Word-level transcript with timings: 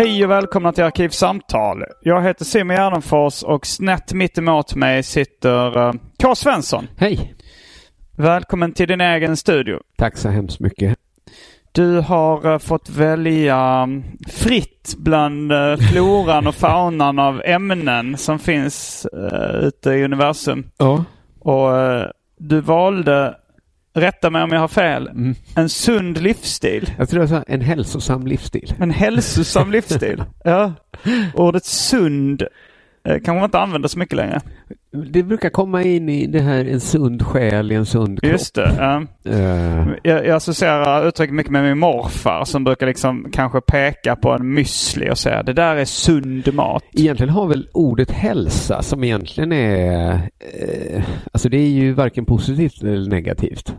Hej 0.00 0.24
och 0.24 0.30
välkomna 0.30 0.72
till 0.72 0.84
Arkivsamtal. 0.84 1.84
Jag 2.02 2.22
heter 2.22 2.44
Simon 2.44 2.76
Gärdenfors 2.76 3.42
och 3.42 3.66
snett 3.66 4.12
mitt 4.12 4.38
emot 4.38 4.74
mig 4.74 5.02
sitter 5.02 5.78
uh, 5.78 5.92
K. 6.22 6.34
Svensson. 6.34 6.88
Hej! 6.96 7.34
Välkommen 8.16 8.72
till 8.72 8.88
din 8.88 9.00
egen 9.00 9.36
studio. 9.36 9.78
Tack 9.96 10.16
så 10.16 10.28
hemskt 10.28 10.60
mycket. 10.60 10.98
Du 11.72 12.00
har 12.00 12.46
uh, 12.46 12.58
fått 12.58 12.90
välja 12.90 13.82
um, 13.82 14.04
fritt 14.28 14.94
bland 14.98 15.52
uh, 15.52 15.76
floran 15.76 16.46
och 16.46 16.54
faunan 16.54 17.18
av 17.18 17.42
ämnen 17.44 18.16
som 18.16 18.38
finns 18.38 19.06
ute 19.62 19.90
i 19.90 20.04
universum. 20.04 20.66
Ja. 20.76 21.04
Och 21.40 21.70
du 22.38 22.60
valde, 22.60 23.36
rätta 23.94 24.30
mig 24.30 24.42
om 24.42 24.50
jag 24.52 24.60
har 24.60 24.68
fel, 24.68 25.08
Mm. 25.08 25.34
en 25.56 25.68
sund 25.68 26.22
livsstil. 26.22 26.90
Jag 26.98 27.08
tror 27.08 27.22
jag 27.22 27.28
sa 27.28 27.42
en 27.46 27.60
hälsosam 27.60 28.26
livsstil. 28.26 28.74
En 28.78 28.90
hälsosam 28.90 29.72
livsstil. 29.72 30.24
Ja. 30.44 30.72
Ordet 31.34 31.64
sund 31.64 32.42
eh, 33.04 33.12
kanske 33.14 33.32
man 33.32 33.44
inte 33.44 33.58
använder 33.58 33.88
så 33.88 33.98
mycket 33.98 34.16
längre. 34.16 34.40
Det 35.12 35.22
brukar 35.22 35.50
komma 35.50 35.82
in 35.82 36.08
i 36.08 36.26
det 36.26 36.40
här 36.40 36.64
en 36.64 36.80
sund 36.80 37.22
själ 37.26 37.72
i 37.72 37.74
en 37.74 37.86
sund 37.86 38.20
kropp. 38.20 38.32
Just 38.32 38.54
det. 38.54 38.72
ja. 38.78 39.02
Eh, 39.32 39.88
Jag, 40.02 40.26
jag 40.26 40.30
associerar 40.36 41.08
uttrycket 41.08 41.34
mycket 41.34 41.52
med 41.52 41.64
min 41.64 41.78
morfar 41.78 42.44
som 42.44 42.64
brukar 42.64 42.86
liksom 42.86 43.26
kanske 43.32 43.60
peka 43.60 44.16
på 44.16 44.32
en 44.32 44.58
müsli 44.58 45.10
och 45.10 45.18
säga 45.18 45.42
det 45.42 45.52
där 45.52 45.76
är 45.76 45.84
sund 45.84 46.54
mat. 46.54 46.84
egentligen 46.92 47.30
har 47.30 47.46
väl 47.46 47.68
ordet 47.72 48.10
hälsa 48.10 48.82
som 48.82 49.04
egentligen 49.04 49.52
är... 49.52 50.12
Eh, 50.38 51.02
alltså 51.32 51.48
det 51.48 51.56
är 51.58 51.68
ju 51.68 51.92
varken 51.92 52.24
positivt 52.24 52.82
eller 52.82 53.10
negativt. 53.10 53.74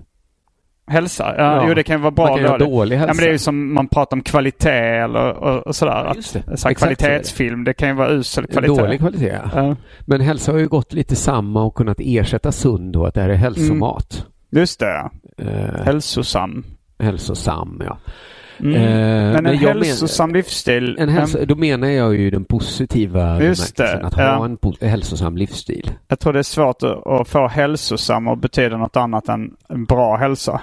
Hälsa? 0.92 1.34
Ja, 1.38 1.44
Ja. 1.44 1.66
Jo, 1.68 1.74
det 1.74 1.84
kan 1.84 1.96
ju 1.96 2.02
vara 2.02 2.12
bra 2.12 2.28
Man 2.28 2.38
kan 2.40 2.48
dåligt. 2.48 2.68
dålig 2.68 2.96
Ja, 2.96 3.00
men 3.00 3.08
hälsa. 3.08 3.22
det 3.24 3.28
är 3.30 3.32
ju 3.32 3.38
som 3.38 3.74
man 3.74 3.88
pratar 3.88 4.18
om 4.18 4.22
kvalitet 4.24 4.70
eller 5.04 5.34
och, 5.34 5.68
och 5.68 5.76
sådär. 5.76 6.14
Det. 6.46 6.58
så 6.58 6.70
kvalitetsfilm, 6.76 7.64
det 7.64 7.74
kan 7.74 7.90
ju 7.90 7.96
vara 7.96 8.10
usel 8.10 8.48
kvalitet. 8.48 8.82
Dålig 8.82 9.00
kvalitet. 9.00 9.40
ja. 9.54 9.68
Ja. 9.68 9.76
Men 10.06 10.22
hälsa 10.22 10.52
har 10.52 10.60
ju 10.60 10.68
gått 10.68 10.94
lite 10.94 11.16
samma 11.16 11.64
och 11.64 11.76
kunnat 11.76 11.98
ersätta 12.00 12.52
sund 12.52 12.94
då, 12.94 13.06
att 13.06 13.14
det 13.14 13.22
här 13.22 13.30
är 13.30 13.34
hälsomat. 13.36 14.26
Just 14.52 14.80
det, 14.80 14.86
ja. 14.86 15.12
Eh, 15.46 15.84
hälsosam. 15.86 16.64
hälsosam, 17.00 17.82
ja. 17.86 17.98
Mm. 18.60 18.76
Eh, 18.76 18.82
men 19.34 19.46
en 19.46 19.54
jag 19.54 19.62
men- 19.62 19.84
hälsosam 19.84 20.34
livsstil. 20.34 20.98
En 21.00 21.10
hälso, 21.10 21.46
då 21.46 21.56
menar 21.56 21.88
jag 21.88 22.16
ju 22.16 22.30
den 22.32 22.46
positiva 22.46 23.42
Just 23.44 23.78
det, 23.78 23.94
att 24.06 24.18
ja. 24.18 24.36
ha 24.36 24.46
en 24.46 24.58
hälsosam 24.90 25.38
livsstil. 25.38 25.92
Jag 26.08 26.20
tror 26.20 26.34
det 26.34 26.40
är 26.40 26.44
svårt 26.44 26.84
att, 26.84 27.28
få 27.28 27.48
hälsosam 27.48 28.28
och 28.28 28.38
betyda 28.38 28.78
något 28.78 28.98
annat 28.98 29.30
än 29.30 29.52
bra 29.88 30.16
hälsa. 30.18 30.62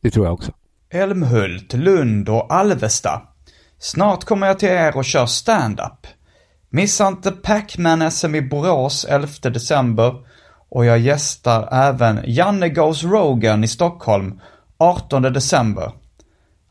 Det 0.00 0.10
tror 0.10 0.26
jag 0.26 0.34
också. 0.34 0.52
Älmhult, 0.90 1.72
Lund 1.72 2.28
och 2.28 2.54
Alvesta. 2.54 3.22
Snart 3.78 4.24
kommer 4.24 4.46
jag 4.46 4.58
till 4.58 4.68
er 4.68 4.96
och 4.96 5.04
kör 5.04 5.26
stand-up. 5.26 6.06
Missa 6.70 7.08
inte 7.08 7.30
Pac-Man-SM 7.30 8.34
i 8.34 8.42
Borås 8.42 9.04
11 9.04 9.28
december 9.42 10.14
och 10.68 10.84
jag 10.84 10.98
gästar 10.98 11.68
även 11.72 12.20
Janne 12.26 12.68
Goes 12.68 13.04
Rogan 13.04 13.64
i 13.64 13.68
Stockholm 13.68 14.40
18 14.76 15.22
december. 15.22 15.92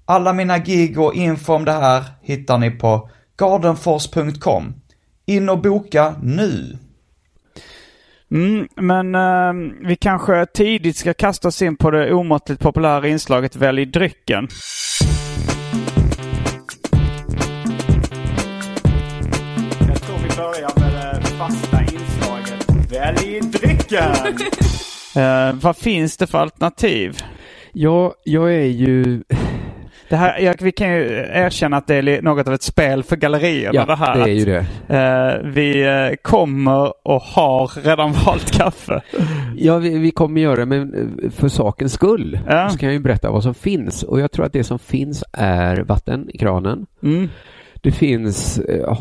Alla 0.06 0.34
mina 0.34 0.58
gig 0.58 1.00
och 1.00 1.14
info 1.14 1.54
om 1.54 1.66
det 1.66 1.72
här 1.72 2.04
hittar 2.22 2.58
ni 2.58 2.72
på 2.72 3.10
gardenfors.com. 3.38 4.82
In 5.26 5.50
och 5.50 5.62
boka 5.62 6.16
nu! 6.22 6.78
Mm, 8.32 8.68
men 8.76 9.16
eh, 9.16 9.72
vi 9.88 9.96
kanske 9.96 10.46
tidigt 10.46 10.98
ska 10.98 11.14
kasta 11.14 11.48
oss 11.48 11.62
in 11.62 11.78
på 11.78 11.92
det 11.92 12.14
omåttligt 12.14 12.62
populära 12.62 13.08
inslaget 13.08 13.56
Välj 13.56 13.86
drycken. 13.86 14.48
Jag 19.88 20.02
tror 20.02 20.18
vi 20.18 20.36
börjar 20.38 20.80
med 20.80 21.22
det 21.22 21.28
fasta 21.28 21.82
inslaget 21.82 22.92
Välj 22.92 23.40
drycken! 23.42 24.38
Eh, 25.16 25.54
vad 25.54 25.78
finns 25.78 26.18
det 26.18 26.28
för 26.28 26.38
alternativ? 26.38 27.18
Ja, 27.74 28.14
jag 28.24 28.54
är 28.54 28.66
ju... 28.66 29.24
Det 30.10 30.16
här, 30.16 30.40
jag, 30.40 30.56
vi 30.62 30.72
kan 30.72 30.90
ju 30.94 31.04
erkänna 31.34 31.78
att 31.78 31.88
det 31.88 31.96
är 31.96 32.22
något 32.22 32.48
av 32.48 32.54
ett 32.54 32.62
spel 32.62 33.04
för 33.04 33.16
gallerierna 33.16 33.72
Ja, 33.80 33.86
det 33.86 33.96
här. 33.96 34.14
det 34.16 34.20
är 34.20 34.24
att, 34.24 34.30
ju 34.30 34.46
det. 34.46 34.66
eh, 35.44 35.50
vi 35.52 35.84
eh, 35.84 36.16
kommer 36.22 37.08
och 37.08 37.22
har 37.22 37.82
redan 37.84 38.12
valt 38.26 38.52
kaffe. 38.52 39.02
Ja, 39.58 39.78
vi, 39.78 39.98
vi 39.98 40.12
kommer 40.12 40.42
göra 40.42 40.56
det, 40.56 40.66
men 40.66 40.94
eh, 41.24 41.30
för 41.30 41.48
sakens 41.48 41.94
skull 41.94 42.40
Ja. 42.48 42.70
så 42.70 42.78
kan 42.78 42.88
jag 42.90 42.94
ju 42.94 43.00
berätta 43.00 43.32
vad 43.32 43.44
som 43.44 43.54
finns. 43.54 44.04
Och 44.04 44.20
jag 44.20 44.32
tror 44.32 44.46
att 44.46 44.54
det 44.54 44.64
som 44.64 44.80
finns 44.80 45.24
är 45.34 45.78
vatten 45.78 46.30
i 46.34 46.38
kranen. 46.38 46.86
Mm. 47.04 47.30
Det 47.82 47.92
finns 47.92 48.60
eh, 48.60 48.94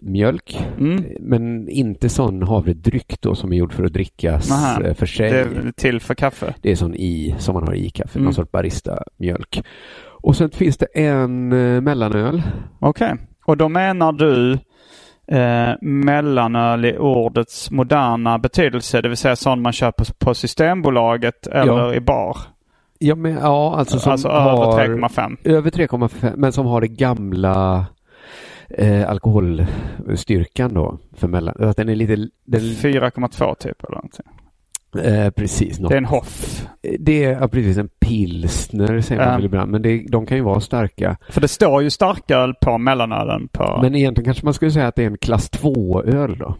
havremjölk, 0.00 0.58
Mm. 0.78 1.04
men 1.20 1.68
inte 1.68 2.08
sån 2.08 2.42
havredryck 2.42 3.20
då 3.20 3.34
som 3.34 3.52
är 3.52 3.56
gjord 3.56 3.72
för 3.72 3.84
att 3.84 3.92
drickas 3.92 4.50
Nähä. 4.50 4.88
eh, 4.88 4.94
för 4.94 5.06
sig. 5.06 5.30
Det 5.30 5.38
är 5.40 5.72
till 5.76 6.00
för 6.00 6.14
kaffe. 6.14 6.54
Det 6.62 6.70
är 6.72 6.76
sån 6.76 6.94
i, 6.94 7.34
som 7.38 7.54
man 7.54 7.62
har 7.62 7.74
i 7.74 7.90
kaffe, 7.90 8.18
Mm. 8.18 8.24
någon 8.24 8.34
sorts 8.34 8.50
barista-mjölk. 8.52 9.62
Och 10.22 10.36
sen 10.36 10.50
finns 10.50 10.76
det 10.76 10.86
en 10.94 11.52
eh, 11.52 11.80
mellanöl. 11.80 12.42
Okej. 12.78 13.14
Och 13.44 13.56
då 13.56 13.68
menar 13.68 14.12
du 14.12 14.52
eh, 15.36 15.74
mellanöl 15.82 16.84
i 16.84 16.98
ordets 16.98 17.70
moderna 17.70 18.38
betydelse, 18.38 19.00
det 19.00 19.08
vill 19.08 19.16
säga 19.18 19.36
sån 19.36 19.62
man 19.62 19.72
köper 19.72 20.06
på 20.18 20.34
Systembolaget 20.34 21.46
eller 21.46 21.78
Ja. 21.78 21.94
i 21.94 22.00
bar? 22.00 22.36
Ja, 22.98 23.14
men, 23.14 23.32
ja 23.32 23.74
alltså 23.76 23.98
som 23.98 24.12
alltså 24.12 24.28
över 24.28 24.86
3,5. 24.88 25.36
Över 25.44 25.70
3,5 25.70 26.32
men 26.36 26.52
som 26.52 26.66
har 26.66 26.80
det 26.80 26.88
gamla 26.88 27.86
eh, 28.70 29.10
alkoholstyrkan 29.10 30.74
då. 30.74 30.98
För 31.16 31.28
mellan, 31.28 31.54
att 31.58 31.76
den 31.76 31.88
är 31.88 31.94
lite... 31.96 32.16
Den, 32.44 32.60
4,2 32.60 33.54
typ 33.54 33.84
eller 33.84 33.94
någonting. 33.96 34.26
eh, 35.04 35.30
precis. 35.30 35.80
Något. 35.80 35.88
Det 35.88 35.94
är 35.94 35.98
en 35.98 36.04
Hoff. 36.04 36.66
Det 36.98 37.24
är 37.24 37.40
ja, 37.40 37.48
precis 37.48 37.76
en 37.78 37.88
pilsner 37.88 39.00
säger 39.00 39.24
man 39.26 39.34
väl 39.34 39.44
ibland. 39.44 39.70
Men 39.70 39.82
det, 39.82 40.06
de 40.08 40.26
kan 40.26 40.36
ju 40.36 40.42
vara 40.42 40.60
starka. 40.60 41.16
För 41.30 41.40
det 41.40 41.48
står 41.48 41.82
ju 41.82 41.90
starköl 41.90 42.54
på 42.60 42.78
mellanölen 42.78 43.48
på... 43.48 43.78
Men 43.82 43.94
egentligen 43.94 44.24
kanske 44.24 44.44
man 44.44 44.54
skulle 44.54 44.70
säga 44.70 44.86
att 44.86 44.96
det 44.96 45.02
är 45.02 45.06
en 45.06 45.18
klass 45.18 45.50
2-öl 45.50 46.38
då. 46.38 46.54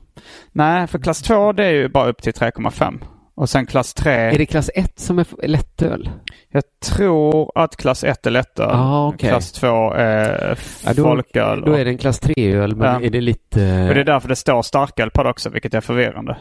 Nej, 0.52 0.86
för 0.86 0.98
klass 0.98 1.22
2 1.22 1.52
det 1.52 1.64
är 1.64 1.72
ju 1.72 1.88
bara 1.88 2.08
upp 2.08 2.22
till 2.22 2.32
3,5. 2.32 2.98
Och 3.34 3.48
sen 3.48 3.66
klass 3.66 3.94
3. 3.94 4.12
Är 4.12 4.38
det 4.38 4.46
klass 4.46 4.70
1 4.74 4.98
som 4.98 5.18
är 5.18 5.26
lättöl? 5.48 6.10
Jag 6.48 6.62
tror 6.84 7.52
att 7.54 7.76
klass 7.76 8.04
1 8.04 8.26
är 8.26 8.30
lättöl. 8.30 8.70
Ah, 8.72 9.08
okej. 9.08 9.28
Klass 9.30 9.52
2 9.52 9.92
är 9.92 10.58
Ja, 10.86 10.92
då- 10.94 11.02
folköl. 11.02 11.60
Då 11.66 11.72
är 11.72 11.84
det 11.84 11.90
en 11.90 11.98
klass 11.98 12.20
3-öl, 12.22 12.76
men 12.76 12.86
Ja. 12.92 13.06
är 13.06 13.10
det 13.10 13.20
lite... 13.20 13.60
och 13.88 13.94
det 13.94 14.00
är 14.00 14.04
därför 14.04 14.28
det 14.28 14.36
står 14.36 14.62
starköl 14.62 15.10
på 15.10 15.22
det 15.22 15.30
också, 15.30 15.50
vilket 15.50 15.74
är 15.74 15.80
förvirrande. 15.80 16.36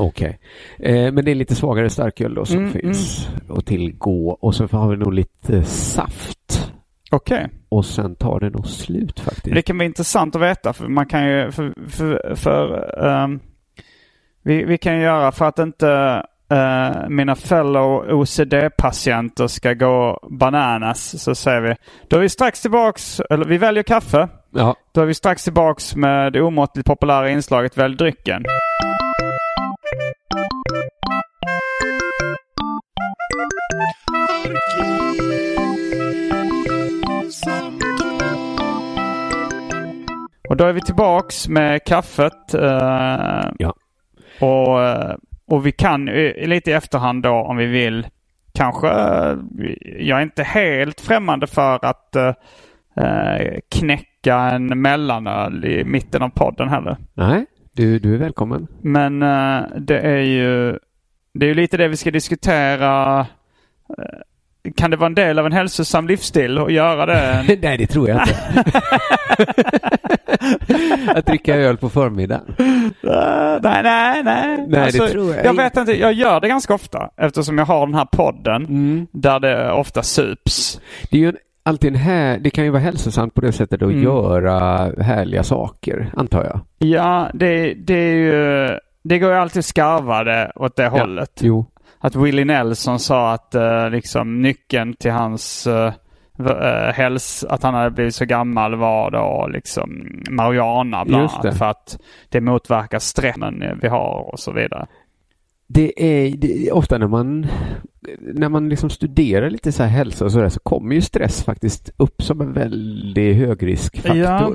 Okej. 0.00 0.38
Eh, 0.78 1.12
men 1.12 1.24
det 1.24 1.30
är 1.30 1.34
lite 1.34 1.54
svagare 1.54 1.90
starköl 1.90 2.34
då 2.34 2.44
som 2.44 2.58
Mm, 2.58 2.72
finns 2.72 3.28
att 3.48 3.66
tillgå. 3.66 4.28
Och 4.40 4.54
så 4.54 4.66
har 4.66 4.88
vi 4.90 4.96
nog 4.96 5.12
lite 5.14 5.64
saft. 5.64 6.70
Okej. 7.10 7.48
Och 7.68 7.84
sen 7.86 8.14
tar 8.14 8.40
det 8.40 8.50
nog 8.50 8.66
slut 8.66 9.20
faktiskt. 9.20 9.54
Det 9.54 9.62
kan 9.62 9.78
vara 9.78 9.86
intressant 9.86 10.36
att 10.36 10.42
veta 10.42 10.72
för 10.72 10.88
man 10.88 11.06
kan 11.06 11.26
ju 11.28 11.50
för, 11.50 11.74
för, 11.88 12.34
för 12.36 12.94
ehm, 13.06 13.40
vi, 14.48 14.64
vi 14.64 14.78
kan 14.78 14.98
göra 15.00 15.32
för 15.32 15.44
att 15.44 15.58
inte 15.58 16.22
eh, 16.50 17.08
mina 17.08 17.34
fellow 17.34 18.10
OCD-patienter 18.10 19.46
ska 19.46 19.72
gå 19.72 20.28
bananas 20.30 21.22
så 21.22 21.34
säger 21.34 21.60
vi 21.60 21.74
då 22.10 22.16
är 22.16 22.20
vi 22.20 22.28
strax 22.28 22.62
tillbaks, 22.62 23.20
eller 23.30 23.44
vi 23.44 23.58
väljer 23.58 23.82
kaffe. 23.82 24.28
Ja, 24.50 24.74
Då 24.94 25.00
är 25.00 25.06
vi 25.06 25.14
strax 25.14 25.44
tillbaks 25.44 25.96
med 25.96 26.32
det 26.32 26.42
omåttligt 26.42 26.86
populära 26.86 27.30
inslaget 27.30 27.76
Välj 27.76 27.96
drycken. 27.96 28.44
Och 40.48 40.56
då 40.56 40.64
är 40.64 40.72
vi 40.72 40.80
tillbaks 40.80 41.48
med 41.48 41.84
kaffet. 41.84 42.54
eh, 42.54 43.50
Ja. 43.58 43.74
Och, 44.40 44.82
eh, 44.82 45.14
och 45.46 45.66
vi 45.66 45.72
kan 45.72 46.08
eh, 46.08 46.48
lite 46.48 46.70
i 46.70 46.74
efterhand 46.74 47.22
då 47.22 47.30
om 47.30 47.56
vi 47.56 47.66
vill 47.66 48.06
kanske, 48.52 48.88
eh, 48.88 49.36
jag 49.98 50.18
är 50.18 50.22
inte 50.22 50.42
helt 50.42 51.00
främmande 51.00 51.46
för 51.46 51.84
att 51.84 52.16
eh, 52.16 52.34
eh, 52.96 53.58
knäcka 53.68 54.36
en 54.36 54.82
mellanöl 54.82 55.64
i 55.64 55.84
mitten 55.84 56.22
av 56.22 56.28
podden 56.28 56.68
heller. 56.68 56.96
nej, 57.14 57.46
du, 57.72 57.98
du 57.98 58.14
är 58.14 58.18
välkommen. 58.18 58.66
Men 58.80 59.22
eh, 59.22 59.62
det 59.76 59.98
är 59.98 60.20
ju 60.22 60.78
det 61.32 61.46
är 61.46 61.48
ju 61.48 61.54
lite 61.54 61.76
det 61.76 61.88
vi 61.88 61.96
ska 61.96 62.10
diskutera. 62.10 63.26
Kan 64.76 64.90
det 64.90 64.96
vara 64.96 65.06
en 65.06 65.14
del 65.14 65.38
av 65.38 65.46
en 65.46 65.52
hälsosam 65.52 66.06
livsstil 66.08 66.58
att 66.58 66.72
göra 66.72 67.06
det? 67.06 67.44
nej, 67.62 67.78
det 67.78 67.86
tror 67.86 68.08
jag 68.08 68.20
inte. 68.20 68.34
att 71.14 71.26
dricka 71.26 71.56
öl 71.56 71.76
på 71.76 71.88
förmiddagen. 71.88 72.54
Eh, 72.58 73.58
nej, 73.62 73.82
nej, 73.82 74.22
nej. 74.24 74.64
Nej, 74.68 74.92
det 74.92 75.08
tror 75.08 75.34
jag 75.34 75.44
Jag 75.44 75.54
vet 75.54 75.76
inte. 75.76 75.92
Jag 75.92 76.12
gör 76.12 76.40
det 76.40 76.48
ganska 76.48 76.74
ofta 76.74 77.10
eftersom 77.16 77.58
jag 77.58 77.66
har 77.66 77.86
den 77.86 77.94
här 77.94 78.04
podden 78.12 78.64
Mm. 78.64 79.06
där 79.12 79.40
det 79.40 79.72
ofta 79.72 80.02
sups. 80.02 80.80
Det 81.10 81.16
är 81.16 81.20
ju 81.20 81.28
en, 81.28 81.36
alltid 81.62 81.90
en 81.90 81.96
här, 82.00 82.38
det 82.38 82.50
kan 82.50 82.64
ju 82.64 82.70
vara 82.70 82.82
hälsosamt 82.82 83.34
på 83.34 83.40
det 83.40 83.52
sättet 83.52 83.82
att 83.82 83.88
Mm. 83.90 84.02
göra 84.02 84.58
härliga 85.02 85.42
saker, 85.42 86.10
antar 86.16 86.44
jag. 86.44 86.60
Ja, 86.78 87.28
det, 87.34 87.74
det 87.74 87.94
är 87.94 88.14
ju... 88.14 88.68
Det 89.02 89.18
går 89.18 89.30
ju 89.30 89.36
alltid 89.36 89.58
att 89.60 89.64
skarva 89.64 90.24
det 90.24 90.52
åt 90.56 90.76
det 90.76 90.88
hållet. 90.88 91.30
Jo. 91.40 91.66
Att 92.00 92.16
Willie 92.16 92.44
Nelson 92.44 92.98
sa 92.98 93.32
att 93.32 93.54
eh, 93.54 93.90
liksom 93.90 94.42
nyckeln 94.42 94.94
till 94.94 95.10
hans 95.10 95.66
uh, 95.66 95.90
häls, 96.92 97.44
att 97.48 97.62
han 97.62 97.74
hade 97.74 97.90
blivit 97.90 98.14
så 98.14 98.24
gammal 98.24 98.76
var 98.76 99.10
då 99.10 99.48
liksom 99.52 100.20
marijuana 100.30 101.04
bland 101.04 101.30
annat. 101.30 101.58
För 101.58 101.64
att 101.64 101.98
det 102.28 102.40
motverkar 102.40 102.98
stressen 102.98 103.64
vi 103.82 103.88
har 103.88 104.30
och 104.32 104.40
så 104.40 104.52
vidare. 104.52 104.86
Det 105.66 106.02
är, 106.02 106.36
det 106.36 106.68
är 106.68 106.74
ofta 106.74 106.98
när 106.98 107.08
man 107.08 107.46
när 108.20 108.48
man 108.48 108.68
liksom 108.68 108.90
studerar 108.90 109.50
lite 109.50 109.72
så 109.72 109.82
här 109.82 109.90
hälsa 109.90 110.24
och 110.24 110.32
sådär 110.32 110.48
så 110.48 110.60
kommer 110.60 110.94
ju 110.94 111.00
stress 111.00 111.44
faktiskt 111.44 111.90
upp 111.96 112.22
som 112.22 112.40
en 112.40 112.52
väldigt 112.52 113.36
högriskfaktor. 113.36 114.16
Ja, 114.16 114.52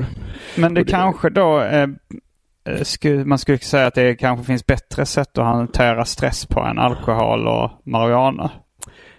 Men 0.58 0.74
det, 0.74 0.84
det- 0.84 0.92
kanske 0.92 1.30
då 1.30 1.62
eh, 1.62 1.82
eh, 1.82 1.88
man 3.26 3.38
skulle 3.38 3.58
säga 3.58 3.88
att 3.88 3.96
det 3.96 4.16
kanske 4.16 4.46
finns 4.46 4.66
bättre 4.66 5.06
sätt 5.06 5.38
att 5.38 5.46
hantera 5.46 6.06
stress 6.06 6.46
på 6.46 6.60
än 6.60 6.80
alkohol 6.80 7.48
och 7.48 7.72
marijuana. 7.84 8.52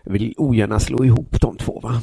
Jag 0.05 0.13
vill 0.13 0.35
ogärna 0.37 0.81
slå 0.81 1.05
ihop 1.05 1.41
de 1.41 1.57
två 1.57 1.81
va? 1.81 2.01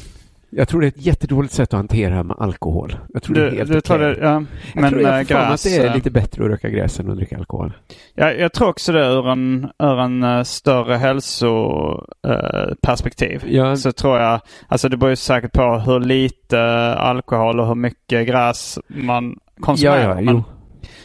Jag 0.54 0.68
tror 0.68 0.82
det 0.82 0.88
är 0.88 0.90
ett 0.90 1.06
jättedåligt 1.06 1.54
sätt 1.54 1.74
att 1.74 1.78
hantera 1.78 2.24
med 2.24 2.36
alkohol. 2.40 2.96
Jag 3.14 3.24
tror 3.24 3.36
det 3.36 3.42
är 3.48 3.52
Du, 3.52 3.58
helt 3.58 3.72
du 3.72 3.78
okej. 3.78 3.98
det, 3.98 4.18
ja. 4.22 4.32
Jag 4.32 4.46
Men 4.82 4.90
tror 4.90 5.02
jag 5.02 5.20
eh, 5.20 5.26
för 5.26 5.34
mig 5.34 5.44
att 5.44 5.50
gräs. 5.50 5.64
det 5.64 5.78
är 5.78 5.86
eh, 5.88 5.96
lite 5.96 6.12
bättre 6.12 6.44
att 6.44 6.50
röka 6.50 6.70
gräs 6.70 7.00
än 7.00 7.12
att 7.12 7.18
dricka 7.18 7.38
alkohol. 7.38 7.74
Jag, 8.16 8.40
jag 8.40 8.54
tror 8.54 8.68
också 8.70 8.92
det 8.92 9.06
ur 9.06 9.30
en, 9.30 9.70
ur 9.84 10.00
en 10.00 10.24
eh, 10.24 10.44
större 10.44 10.96
hälsoperspektiv. 10.96 13.44
Ja. 13.48 13.76
Så 13.76 13.92
tror 13.92 14.20
jag, 14.20 14.40
alltså 14.68 14.90
det 14.90 14.98
beror 14.98 15.10
ju 15.10 15.16
säkert 15.16 15.52
på 15.54 15.78
hur 15.86 16.00
lite 16.00 16.62
alkohol 16.96 17.60
och 17.60 17.68
hur 17.68 17.76
mycket 17.76 18.28
gräs 18.28 18.80
man 18.88 19.36
konsumerar. 19.60 20.00
Ja, 20.00 20.22
ja, 20.22 20.34
men. 20.34 20.44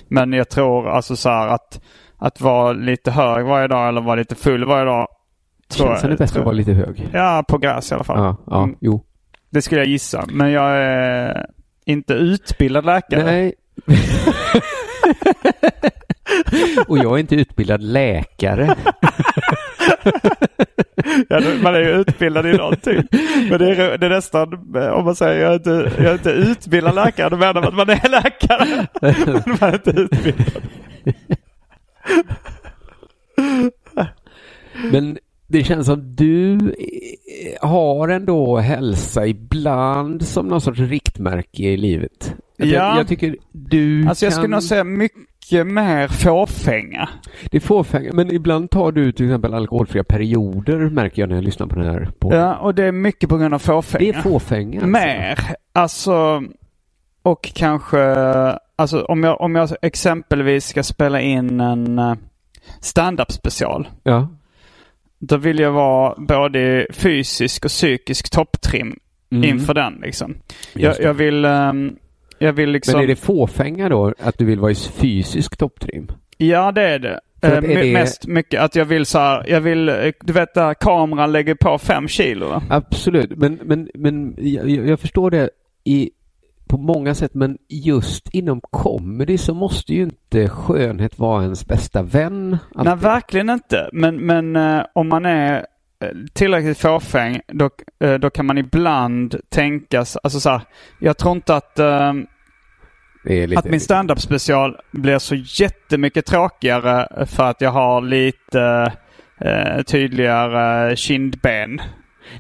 Men 0.09 0.33
jag 0.33 0.49
tror 0.49 0.89
alltså 0.89 1.17
så 1.17 1.29
här 1.29 1.49
att, 1.49 1.81
att 2.19 2.41
vara 2.41 2.73
lite 2.73 3.11
hög 3.11 3.45
varje 3.47 3.69
dag 3.69 3.89
eller 3.89 4.01
vara 4.01 4.15
lite 4.17 4.35
full 4.35 4.65
varje 4.65 4.85
dag. 4.85 5.09
Jag- 5.79 6.11
det 6.11 6.17
bättre 6.17 6.39
att 6.41 6.45
vara 6.45 6.55
lite 6.57 6.73
hög? 6.73 7.09
Ja, 7.13 7.45
på 7.49 7.59
gräs 7.59 7.91
i 7.91 7.95
alla 7.95 8.05
fall. 8.05 8.19
Ja, 8.19 8.37
ja, 8.47 8.63
Mm, 8.63 8.77
jo. 8.81 9.05
Det 9.51 9.63
skulle 9.63 9.81
jag 9.81 9.89
gissa. 9.89 10.25
Men 10.29 10.51
jag 10.51 10.71
är 10.77 11.47
inte 11.85 12.15
utbildad 12.15 12.85
läkare. 12.85 13.25
Nej. 13.25 13.55
och 16.89 16.99
jag 16.99 17.15
är 17.15 17.19
inte 17.19 17.35
utbildad 17.35 17.83
läkare. 17.83 18.75
Ja, 21.29 21.41
man 21.63 21.75
är 21.75 21.81
ju 21.81 21.91
utbildad 22.01 22.47
i 22.47 22.53
någonting. 22.53 23.03
Men 23.51 23.59
det 23.59 23.71
är, 23.77 23.99
det 23.99 24.07
är 24.07 24.11
nästan, 24.11 24.53
om 24.93 25.05
man 25.05 25.17
säger 25.17 25.43
jag 25.43 25.51
är 25.51 25.55
inte, 25.57 25.93
jag 25.97 26.07
är 26.07 26.13
inte 26.13 26.31
utbildad 26.31 26.95
läkare, 26.95 27.29
då 27.29 27.37
menar 27.37 27.55
man 27.55 27.65
att 27.65 27.75
man 27.75 27.91
är 27.91 28.09
läkare. 28.09 28.87
Men 29.01 29.57
man 29.61 29.69
är 29.71 29.75
inte 29.75 29.91
utbildad. 29.91 30.63
Men 34.93 35.19
det 35.47 35.65
känns 35.65 35.87
som 35.87 36.15
du 36.17 36.55
eh, 36.55 37.69
har 37.69 38.09
ändå 38.09 38.57
hälsa 38.57 39.27
ibland 39.27 40.27
som 40.27 40.47
någon 40.49 40.61
sorts 40.61 40.81
riktmärke 40.81 41.63
i 41.63 41.77
livet. 41.77 42.35
Jag, 42.57 42.69
Ja. 42.69 42.97
jag 42.99 43.09
tycker 43.09 43.37
du 43.53 44.07
Alltså 44.09 44.25
jag 44.25 44.33
kan... 44.33 44.41
skulle 44.43 44.55
nog 44.57 44.63
säga 44.63 44.85
mycket 44.85 45.19
mer 45.53 46.09
fåfänga. 46.09 47.09
Det 47.51 47.57
är 47.57 47.61
fåfänga, 47.61 48.11
men 48.13 48.35
ibland 48.35 48.71
tar 48.71 48.93
du 48.93 49.13
till 49.13 49.27
exempel 49.27 49.55
alkoholfria 49.55 50.05
perioder 50.05 50.77
märker 50.77 51.23
jag 51.23 51.29
när 51.29 51.37
jag 51.37 51.45
lyssnar 51.45 51.67
på 51.67 51.75
den 51.79 51.85
här 51.91 52.09
podden. 52.19 52.39
Ja, 52.41 52.57
och 52.57 52.75
det 52.75 52.85
är 52.85 52.93
mycket 52.93 53.29
på 53.29 53.37
grund 53.37 53.55
av 53.55 53.59
fåfänga. 53.59 54.13
Det 54.13 54.19
är 54.19 54.23
fåfänga. 54.23 54.77
alltså. 54.81 54.87
Mer. 54.87 55.39
Alltså, 55.73 56.43
och 57.23 57.51
kanske, 57.55 57.99
alltså 58.77 59.05
om 59.05 59.25
jag, 59.25 59.41
om 59.41 59.55
jag 59.55 59.69
exempelvis 59.83 60.67
ska 60.67 60.83
spela 60.83 61.21
in 61.21 61.61
en 61.61 61.99
eh, 61.99 62.15
stand-up 62.81 63.33
special. 63.33 63.89
Ja. 64.03 64.29
Då 65.19 65.37
vill 65.37 65.59
jag 65.59 65.73
vara 65.73 66.15
både 66.19 66.87
fysisk 66.91 67.65
och 67.65 67.71
psykisk 67.71 68.31
topptrim 68.31 68.97
Mm. 69.31 69.45
inför 69.45 69.75
den 69.75 69.99
liksom. 70.03 70.35
Jag, 70.75 70.95
jag 71.01 71.15
vill, 71.15 71.45
jag 71.45 71.73
vill 71.75 71.97
liksom... 72.41 72.95
Men 72.95 73.03
är 73.03 73.07
det 73.07 73.17
fåfänga 73.17 73.89
då 73.89 74.15
att 74.19 74.39
du 74.39 74.45
vill 74.45 74.61
vara 74.61 74.71
i 74.71 74.75
fysisk 74.75 75.57
topptrim? 75.57 76.09
Ja 76.37 76.73
det 76.73 76.83
är 76.83 76.99
det. 76.99 77.21
Eh, 77.43 77.53
är 77.53 77.61
det- 77.61 77.93
Mest 77.93 78.27
mycket 78.27 78.61
att 78.61 78.75
jag 78.77 78.85
vill 78.85 79.07
så 79.07 79.19
här, 79.19 79.45
jag 79.49 79.61
vill, 79.61 79.89
eh, 79.89 79.95
du 80.21 80.33
vet 80.33 80.55
där 80.55 80.75
kameran 80.75 81.33
lägger 81.33 81.55
på 81.55 81.79
fem 81.79 82.09
kilo. 82.09 82.49
va? 82.49 82.63
Absolut, 82.71 83.31
men, 83.37 83.59
men, 83.63 83.89
men 83.95 84.35
jag, 84.39 84.69
jag 84.71 85.01
förstår 85.01 85.31
det 85.31 85.51
i, 85.85 86.11
på 86.69 86.77
många 86.79 87.15
sätt, 87.15 87.35
men 87.35 87.59
just 87.69 88.29
inom 88.35 88.61
comedy 88.71 89.39
så 89.39 89.55
måste 89.55 89.95
ju 89.95 90.03
inte 90.03 90.49
skönhet 90.49 91.19
vara 91.19 91.43
ens 91.43 91.67
bästa 91.67 92.03
vän. 92.03 92.59
alltid. 92.75 92.85
Nej 92.93 92.97
verkligen 92.97 93.51
inte. 93.51 93.89
Men, 93.93 94.17
men 94.17 94.57
eh, 94.57 94.83
om 94.93 95.09
man 95.09 95.27
är 95.27 95.67
tillräckligt 96.33 96.79
fåfäng 96.79 97.41
då, 97.49 97.71
eh, 98.01 98.15
då 98.15 98.31
kan 98.31 98.47
man 98.47 98.59
ibland 98.59 99.37
tänkas, 99.49 100.17
alltså 100.23 100.41
så 100.41 100.51
här, 100.51 100.61
jag 101.01 101.17
tror 101.19 101.33
inte 101.33 101.55
att 101.57 101.79
eh, 101.79 102.13
är 103.29 103.47
lite, 103.47 103.59
Att 103.59 103.65
min 103.71 103.81
stand-up 103.81 104.21
special 104.21 104.77
blir 104.91 105.19
så 105.19 105.35
jättemycket 105.35 106.27
tråkigare 106.27 107.27
för 107.27 107.45
att 107.51 107.61
jag 107.61 107.71
har 107.71 108.01
lite 108.01 108.93
eh, 109.41 109.83
tydligare 109.83 110.97
kindben. 110.97 111.81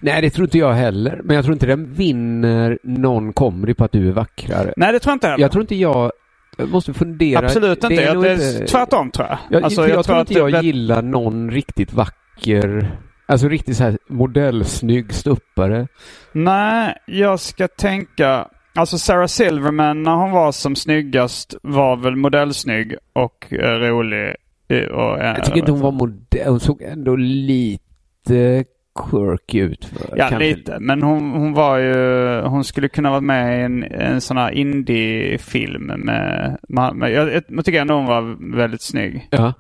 Nej, 0.00 0.22
det 0.22 0.30
tror 0.30 0.44
inte 0.46 0.58
jag 0.58 0.72
heller. 0.72 1.20
Men 1.25 1.36
jag 1.36 1.44
tror 1.44 1.52
inte 1.52 1.66
den 1.66 1.92
vinner 1.92 2.78
någon 2.82 3.32
comedy 3.32 3.75
på 3.75 3.84
att 3.84 3.92
du 3.92 4.08
är 4.08 4.12
vackrare. 4.12 4.72
Nej, 4.76 4.92
det 4.92 4.98
tror 4.98 5.10
jag 5.10 5.16
inte 5.16 5.26
heller. 5.28 5.42
Jag 5.44 5.52
tror 5.52 5.62
inte 5.62 5.75
jag... 5.76 6.12
Jag 6.58 6.68
måste 6.68 6.94
fundera. 6.94 7.38
Absolut 7.46 7.76
inte. 7.84 7.88
Det 7.88 8.02
är 8.04 8.14
jag, 8.14 8.26
är 8.26 8.66
tvärtom 8.66 9.10
tror 9.10 9.26
jag. 9.28 9.38
Jag, 9.50 9.62
Alltså, 9.64 9.82
för 9.82 9.88
jag, 9.88 10.04
tror 10.04 10.16
att 10.16 10.30
inte 10.30 10.40
jag 10.40 10.52
det- 10.52 10.60
gillar 10.66 11.02
någon 11.02 11.50
riktigt 11.50 11.92
vacker... 11.92 12.96
Alltså 13.26 13.49
riktigt 13.49 13.76
så 13.76 13.85
här 13.85 13.99
modellsnygg 14.09 15.12
ståuppare. 15.12 15.88
Nej, 16.33 16.95
jag 17.06 17.40
ska 17.40 17.68
tänka... 17.68 18.49
Alltså 18.75 18.99
Sarah 18.99 19.26
Silverman 19.26 20.02
när 20.02 20.14
hon 20.14 20.30
var 20.30 20.52
som 20.52 20.76
snyggast 20.76 21.54
var 21.62 21.97
väl 21.97 22.16
modellsnygg 22.16 22.97
och 23.12 23.52
eh, 23.52 23.78
rolig. 23.80 24.35
eh, 24.68 24.78
och, 24.85 25.18
Jag 25.21 25.45
tycker 25.45 25.59
inte 25.59 25.71
hon 25.73 25.80
var 25.80 25.92
modell. 25.92 26.49
Hon 26.49 26.61
såg 26.61 26.83
ändå 26.83 27.16
lite 27.16 28.64
quirky 29.11 29.61
ut. 29.61 29.92
Ja, 30.16 30.28
kanske. 30.28 30.38
lite. 30.38 30.78
Men 30.80 31.02
hon, 31.02 31.30
hon 31.30 31.52
var 31.52 31.78
ju... 31.78 32.40
Hon 32.40 32.64
skulle 32.64 32.88
kunna 32.88 33.11
vara 33.11 33.21
med 33.21 33.59
i 33.61 33.62
en, 33.62 33.83
en 33.85 34.21
sån 34.21 34.37
här 34.37 34.50
indie-film 34.50 35.83
med... 35.83 36.59
med, 36.68 36.97
med 36.97 37.12
jag, 37.12 37.42
jag 37.49 37.64
tycker 37.64 37.80
ändå 37.80 37.95
hon 37.95 38.06
var 38.06 38.56
väldigt 38.56 38.83
snygg. 38.83 39.28
Ja, 39.30 39.52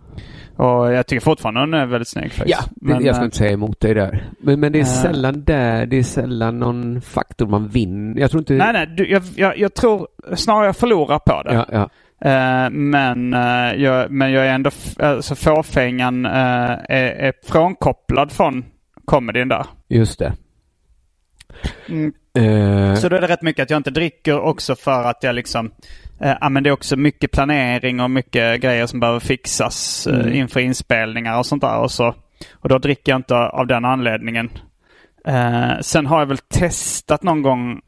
Och 0.56 0.92
jag 0.92 1.06
tycker 1.06 1.20
fortfarande 1.20 1.60
hon 1.60 1.74
är 1.74 1.86
väldigt 1.86 2.08
snygg 2.08 2.32
faktiskt. 2.32 2.58
ja 2.76 2.98
det, 2.98 3.04
jag 3.04 3.14
ska 3.14 3.22
eh, 3.22 3.24
inte 3.24 3.36
säga 3.36 3.50
emot 3.50 3.80
dig 3.80 3.94
där. 3.94 4.30
Men, 4.40 4.60
men 4.60 4.72
det 4.72 4.78
är 4.78 4.80
Eh. 4.80 5.02
sällan 5.02 5.44
där, 5.44 5.86
det 5.86 5.96
är 5.96 6.02
sällan 6.02 6.58
någon 6.58 7.00
faktor 7.00 7.46
man 7.46 7.68
vinner. 7.68 8.20
Jag 8.20 8.30
tror 8.30 8.40
inte... 8.40 8.52
Nej, 8.52 8.72
nej. 8.72 8.86
Du, 8.86 9.10
jag, 9.10 9.22
jag, 9.36 9.58
jag 9.58 9.74
tror 9.74 10.08
snarare 10.34 10.66
jag 10.66 10.76
förlorar 10.76 11.18
på 11.18 11.42
det. 11.42 11.54
Ja, 11.54 11.66
ja. 11.72 11.90
Eh, 12.30 12.70
men, 12.70 13.34
eh, 13.34 13.82
jag, 13.82 14.10
men 14.10 14.32
jag 14.32 14.46
är 14.46 14.54
ändå... 14.54 14.70
Alltså 14.98 15.34
fåfängan 15.34 16.26
uh, 16.26 16.32
är, 16.32 17.12
är 17.12 17.32
frånkopplad 17.46 18.32
från 18.32 18.64
comedyn 19.04 19.48
där. 19.48 19.66
Just 19.88 20.18
det. 20.18 20.32
Mm. 21.88 22.12
Så 22.96 23.08
då 23.08 23.16
är 23.16 23.20
det 23.20 23.26
rätt 23.28 23.42
mycket 23.42 23.62
att 23.62 23.70
jag 23.70 23.76
inte 23.76 23.90
dricker 23.90 24.40
också 24.40 24.74
för 24.74 25.04
att 25.04 25.22
jag 25.22 25.34
liksom... 25.34 25.70
Eh, 26.20 26.34
ja, 26.40 26.48
men 26.48 26.62
det 26.62 26.70
är 26.70 26.72
också 26.72 26.96
mycket 26.96 27.32
planering 27.32 28.00
och 28.00 28.10
mycket 28.10 28.60
grejer 28.60 28.86
som 28.86 29.00
behöver 29.00 29.20
fixas 29.20 30.06
eh, 30.06 30.20
Mm. 30.20 30.32
inför 30.34 30.60
inspelningar 30.60 31.38
och 31.38 31.46
sånt 31.46 31.62
där. 31.62 31.78
Och, 31.78 31.90
så, 31.90 32.14
och 32.52 32.68
då 32.68 32.78
dricker 32.78 33.12
jag 33.12 33.18
inte 33.18 33.34
av 33.36 33.66
den 33.66 33.84
anledningen. 33.84 34.50
Eh, 35.26 35.78
sen 35.80 36.06
har 36.06 36.18
jag 36.18 36.26
väl 36.26 36.38
testat 36.38 37.22
någon 37.22 37.42
gång 37.42 37.80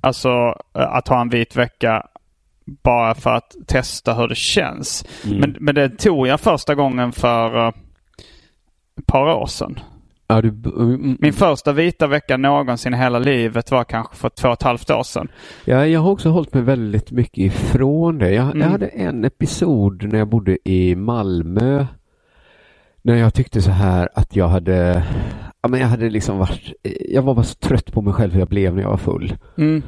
alltså 0.00 0.28
eh, 0.78 0.94
att 0.94 1.08
ha 1.08 1.20
en 1.20 1.28
vit 1.28 1.56
vecka 1.56 2.06
bara 2.82 3.14
för 3.14 3.34
att 3.34 3.54
testa 3.66 4.14
hur 4.14 4.28
det 4.28 4.34
känns. 4.34 5.04
Mm. 5.24 5.38
Men, 5.38 5.56
men 5.60 5.74
det 5.74 5.88
tog 5.98 6.26
jag 6.26 6.40
första 6.40 6.74
gången 6.74 7.12
för 7.12 7.68
ett 7.68 9.06
par 9.06 9.34
år 9.34 9.46
sedan. 9.46 9.80
Ja, 10.30 10.42
du, 10.42 10.50
Min 11.20 11.32
första 11.32 11.72
vita 11.72 12.06
vecka 12.06 12.36
någonsin 12.36 12.94
i 12.94 12.96
hela 12.96 13.18
livet 13.18 13.70
var 13.70 13.84
kanske 13.84 14.16
för 14.16 14.28
två 14.28 14.48
och 14.48 14.54
ett 14.54 14.62
halvt 14.62 14.90
år 14.90 15.02
sedan. 15.02 15.28
Ja, 15.64 15.86
jag 15.86 16.00
har 16.00 16.10
också 16.10 16.28
hållit 16.28 16.54
mig 16.54 16.62
väldigt 16.62 17.10
mycket 17.10 17.38
ifrån 17.38 18.18
det. 18.18 18.30
Jag, 18.30 18.44
Mm. 18.46 18.60
jag 18.60 18.68
hade 18.68 18.86
en 18.86 19.24
episod 19.24 20.02
när 20.12 20.18
jag 20.18 20.28
bodde 20.28 20.58
i 20.70 20.94
Malmö. 20.96 21.86
När 23.02 23.14
jag 23.16 23.34
tyckte 23.34 23.62
så 23.62 23.70
här 23.70 24.08
att 24.14 24.36
jag 24.36 24.48
hade, 24.48 25.02
ja 25.62 25.68
men 25.68 25.80
jag 25.80 25.86
hade 25.88 26.10
liksom 26.10 26.38
varit, 26.38 26.72
jag 27.08 27.22
var 27.22 27.34
bara 27.34 27.44
så 27.44 27.54
trött 27.54 27.92
på 27.92 28.02
mig 28.02 28.12
själv 28.14 28.32
hur 28.32 28.38
jag 28.40 28.48
blev 28.48 28.74
när 28.74 28.82
jag 28.82 28.90
var 28.90 28.96
full. 28.96 29.36
Mm. 29.58 29.82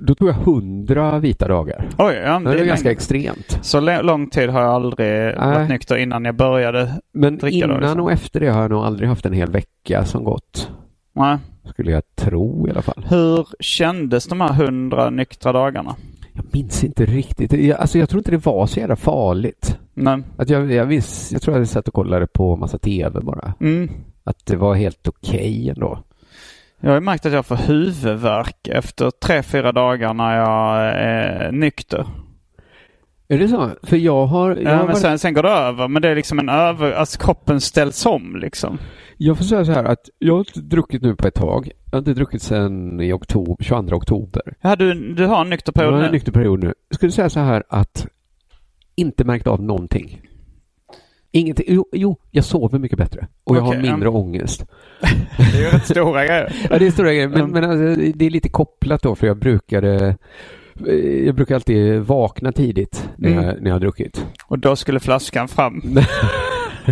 Då 0.00 0.14
tog 0.14 0.28
jag 0.28 0.34
hundra 0.34 1.18
vita 1.18 1.48
dagar. 1.48 1.88
Oj, 1.98 2.14
ja, 2.14 2.38
Det 2.38 2.52
det 2.54 2.60
är 2.60 2.64
ganska 2.66 2.90
extremt. 2.90 3.58
Så 3.62 3.80
lång 4.02 4.30
tid 4.30 4.50
har 4.50 4.60
jag 4.60 4.70
aldrig 4.70 5.36
varit 5.36 5.68
nykter 5.68 5.96
innan 5.96 6.24
jag 6.24 6.34
började. 6.36 6.92
Men 7.12 7.38
Dricka 7.38 7.66
då, 7.66 7.72
innan 7.72 7.80
liksom. 7.82 8.00
och 8.00 8.12
efter 8.12 8.40
det 8.40 8.48
har 8.48 8.62
jag 8.62 8.70
nog 8.70 8.84
aldrig 8.84 9.08
haft 9.08 9.26
en 9.26 9.32
hel 9.32 9.50
vecka 9.50 10.04
som 10.04 10.24
gått. 10.24 10.70
Nej. 11.12 11.36
Skulle 11.64 11.90
jag 11.92 12.02
tro 12.16 12.68
i 12.68 12.70
alla 12.70 12.82
fall. 12.82 13.04
Hur 13.08 13.46
kändes 13.60 14.26
de 14.26 14.40
här 14.40 14.52
hundra 14.52 15.10
nyktra 15.10 15.52
dagarna? 15.52 15.96
Jag 16.32 16.44
minns 16.52 16.84
inte 16.84 17.06
riktigt. 17.06 17.52
Jag, 17.52 17.78
alltså 17.80 17.98
jag 17.98 18.08
tror 18.08 18.20
inte 18.20 18.30
det 18.30 18.46
var 18.46 18.66
så 18.66 18.80
jävla 18.80 18.96
farligt. 18.96 19.78
Men, 19.94 20.24
Att 20.36 20.50
jag, 20.50 20.72
jag, 20.72 20.88
minns, 20.88 21.32
jag 21.32 21.42
tror 21.42 21.56
jag 21.58 21.68
satt 21.68 21.88
och 21.88 21.94
kollade 21.94 22.26
på 22.26 22.56
massa 22.56 22.78
tv 22.78 23.20
bara. 23.20 23.54
mm, 23.60 23.90
Att 24.24 24.46
det 24.46 24.56
var 24.56 24.74
helt 24.74 25.08
okej 25.08 25.68
ändå. 25.70 25.98
Jag 26.80 26.88
har 26.90 26.94
ju 26.94 27.00
märkt 27.00 27.26
att 27.26 27.32
jag 27.32 27.46
får 27.46 27.56
huvudvärk 27.56 28.68
efter 28.68 29.10
tre, 29.10 29.42
fyra 29.42 29.72
dagar 29.72 30.14
när 30.14 30.36
jag 30.38 30.78
är 30.94 31.52
nykter. 31.52 32.06
Är 33.28 33.38
det 33.38 33.48
så? 33.48 33.70
För 33.82 33.96
jag 33.96 34.26
har... 34.26 34.50
Jag, 34.50 34.58
Ja, 34.58 34.76
men 34.76 34.86
varit, 34.86 34.98
sen, 34.98 35.18
sen 35.18 35.34
går 35.34 35.42
det 35.42 35.48
över. 35.48 35.88
Men 35.88 36.02
det 36.02 36.08
är 36.08 36.14
liksom 36.14 36.38
en 36.38 36.48
över... 36.48 36.92
Alltså 36.92 37.18
kroppen 37.18 37.60
ställs 37.60 38.06
om 38.06 38.36
liksom. 38.36 38.78
jag 39.16 39.36
får 39.36 39.44
säga 39.44 39.64
så 39.64 39.72
här 39.72 39.84
att 39.84 40.08
jag 40.18 40.34
har 40.34 40.38
inte 40.38 40.60
druckit 40.60 41.02
nu 41.02 41.16
på 41.16 41.28
ett 41.28 41.34
tag. 41.34 41.70
Jag 41.84 41.92
har 41.92 41.98
inte 41.98 42.14
druckit 42.14 42.42
sedan 42.42 43.00
i 43.00 43.12
oktober, 43.12 43.64
22 43.64 43.96
oktober. 43.96 44.42
Ja, 44.60 44.76
du, 44.76 45.14
du 45.14 45.26
har 45.26 45.40
en 45.40 45.50
nykter 45.50 45.72
Jag 45.72 45.74
period 45.74 45.92
har 45.94 46.00
en 46.00 46.06
nu? 46.06 46.12
nykter 46.12 46.32
period 46.32 46.60
nu. 46.64 46.74
Jag 46.88 46.94
skulle 46.94 47.12
säga 47.12 47.30
så 47.30 47.40
här 47.40 47.62
att 47.68 48.06
inte 48.96 49.24
märkt 49.24 49.46
av 49.46 49.62
någonting. 49.62 50.20
Ingenting. 51.32 51.66
Jo, 51.68 51.86
jo 51.92 52.16
jag 52.30 52.44
sover 52.44 52.78
mycket 52.78 52.98
bättre. 52.98 53.26
Och 53.44 53.56
jag 53.56 53.66
Okej, 53.68 53.76
har 53.80 53.82
mindre 53.92 54.08
ångest. 54.08 54.64
Det 55.52 55.58
är 55.58 55.60
ju 55.60 55.66
rätt 55.78 55.84
stora 55.86 56.26
grejer. 56.26 56.52
Ja, 56.70 56.78
det 56.78 56.86
är 56.86 56.90
stora 56.90 57.08
grejer. 57.12 57.28
Men, 57.28 57.40
Mm. 57.40 57.50
men 57.50 57.64
alltså, 57.70 58.12
det 58.14 58.26
är 58.26 58.30
lite 58.30 58.48
kopplat 58.48 59.02
då, 59.02 59.14
för 59.14 59.26
jag 59.26 59.38
brukade... 59.38 60.16
Jag 61.24 61.34
brukar 61.34 61.54
alltid 61.54 62.00
vakna 62.00 62.52
tidigt 62.52 63.08
när, 63.16 63.30
Mm. 63.30 63.44
jag, 63.44 63.62
när 63.62 63.66
jag 63.70 63.74
har 63.74 63.80
druckit. 63.80 64.26
Och 64.46 64.58
då 64.58 64.76
skulle 64.76 65.00
flaskan 65.00 65.48
fram. 65.48 65.82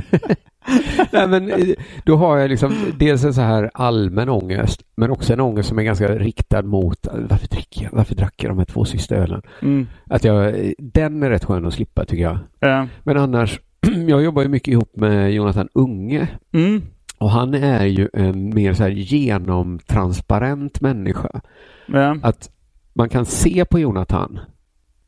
Nej, 1.12 1.28
men 1.28 1.50
eh, 1.50 1.75
då 2.05 2.16
har 2.16 2.38
jag 2.38 2.50
liksom 2.50 2.75
dels 2.99 3.25
en 3.25 3.35
så 3.35 3.40
här 3.40 3.71
allmän 3.75 4.28
ångest, 4.28 4.83
men 4.97 5.11
också 5.11 5.33
en 5.33 5.40
ångest 5.40 5.69
som 5.69 5.78
är 5.78 5.83
ganska 5.83 6.09
riktad 6.09 6.62
mot 6.62 7.07
eh, 7.07 7.12
varför 7.31 7.49
dricker 7.49 7.83
jag? 7.83 7.90
Varför 7.93 8.14
drack 8.14 8.35
jag 8.37 8.50
de 8.50 8.59
här 8.59 8.64
två 8.64 8.85
sista 8.85 9.14
ölen? 9.16 9.43
Mm. 9.62 9.87
Att 10.11 10.25
jag, 10.25 10.55
den 10.78 11.23
är 11.23 11.31
rätt 11.31 11.45
skön 11.45 11.66
att 11.66 11.75
slippa 11.75 12.05
tycker 12.05 12.23
jag. 12.23 12.38
Ja. 12.61 12.87
Men 13.02 13.16
annars, 13.16 13.61
jag 14.09 14.23
jobbar 14.25 14.42
ju 14.42 14.49
mycket 14.49 14.73
ihop 14.73 14.97
med 14.97 15.33
Jonathan 15.33 15.68
Unge 15.73 16.28
Mm. 16.52 16.83
och 17.18 17.30
han 17.30 17.54
är 17.54 17.85
ju 17.85 18.09
en 18.12 18.54
mer 18.54 18.73
så 18.73 18.83
här 18.83 18.90
genomtransparent 18.90 20.80
människa. 20.80 21.40
Ja. 21.87 22.16
Att 22.23 22.50
man 22.95 23.09
kan 23.09 23.26
se 23.26 23.64
på 23.64 23.78
Jonathan 23.78 24.38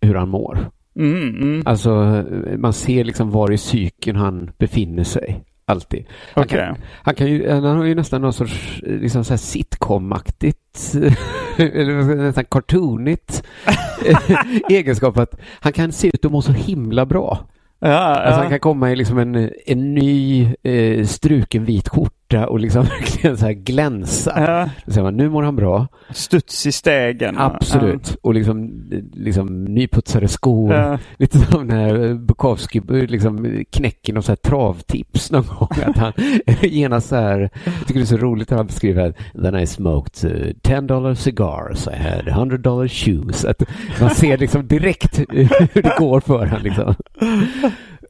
hur 0.01 0.15
han 0.15 0.29
mår. 0.29 0.71
Mm. 0.97 1.29
Mm. 1.43 1.63
Alltså 1.67 2.25
man 2.59 2.73
ser 2.73 3.05
liksom 3.05 3.31
var 3.31 3.53
i 3.53 3.59
cykeln 3.59 4.17
han 4.17 4.51
befinner 4.59 5.05
sig. 5.05 5.45
Alltid. 5.65 6.05
Han, 6.35 6.45
Okej. 6.45 6.59
kan, 6.59 6.77
han, 7.03 7.15
kan 7.15 7.27
ju, 7.27 7.51
han 7.51 7.65
har 7.65 7.85
ju 7.85 7.95
nästan 7.95 8.21
någon 8.21 8.33
sorts 8.33 8.81
liksom 8.83 9.25
så 9.25 9.33
här 9.33 9.39
sitcom-aktigt 9.39 10.95
eller 11.57 12.17
nästan 12.17 12.45
cartoonigt 12.45 13.43
egenskap 14.71 15.19
att 15.19 15.35
han 15.61 15.73
kan 15.73 15.93
se 15.93 16.09
ut 16.09 16.25
att 16.25 16.33
må 16.33 16.43
så 16.43 16.53
himla 16.53 17.07
bra. 17.07 17.39
Ja, 17.81 17.99
Alltså 17.99 18.35
han 18.41 18.45
ja. 18.45 18.51
kan 18.51 18.61
komma 18.61 18.91
i 18.91 18.97
liksom 18.97 19.19
en, 19.19 19.51
en 19.67 19.95
ny 19.95 20.43
eh, 20.63 21.05
struken 21.07 21.65
vit 21.65 21.89
skjorta 21.89 22.18
och 22.37 22.61
liksom 22.61 22.83
verkligen 23.01 23.37
så 23.37 23.47
här 23.47 23.53
glänsa. 23.53 24.33
ja. 24.37 24.69
Då 24.87 24.93
säger 24.93 25.05
man, 25.05 25.17
nu 25.17 25.29
mår 25.29 25.43
han 25.43 25.57
bra. 25.57 25.87
Studs 26.11 26.67
i 26.67 26.73
stegen. 26.73 27.39
Absolut. 27.39 28.17
Och 28.23 28.35
liksom, 28.35 28.85
liksom 29.13 29.65
nyputsade 29.65 30.29
skor. 30.29 30.75
Ja. 30.75 30.99
Lite 31.17 31.39
som 31.39 31.67
när 31.67 32.15
Bukowski 32.15 32.81
liksom 32.91 33.65
knäcker 33.71 34.13
någon 34.13 34.23
så 34.23 34.33
här 34.33 34.37
travtips 34.37 35.31
någon 35.31 35.47
gång. 35.59 35.69
Att 35.87 35.97
han 35.97 36.13
genast 36.61 37.09
så 37.09 37.17
här, 37.17 37.51
jag 37.65 37.87
tycker 37.87 37.95
det 37.95 38.05
är 38.05 38.05
så 38.05 38.17
roligt 38.17 38.51
när 38.51 38.57
han 38.57 38.67
beskriver 38.67 39.15
Then 39.43 39.57
I 39.57 39.67
smoked 39.67 40.33
uh, 40.33 40.53
10 40.63 40.81
dollar 40.81 41.15
cigars, 41.15 41.87
I 41.87 41.97
had 41.97 42.29
100 42.29 42.57
dollar 42.57 42.89
shoes. 42.89 43.45
Att 43.45 43.63
man 44.01 44.11
ser 44.11 44.39
liksom 44.39 44.67
direkt 44.67 45.19
hur 45.29 45.83
det 45.83 45.95
går 45.99 46.21
för 46.21 46.47
honom. 46.47 46.63
Liksom. 46.63 46.95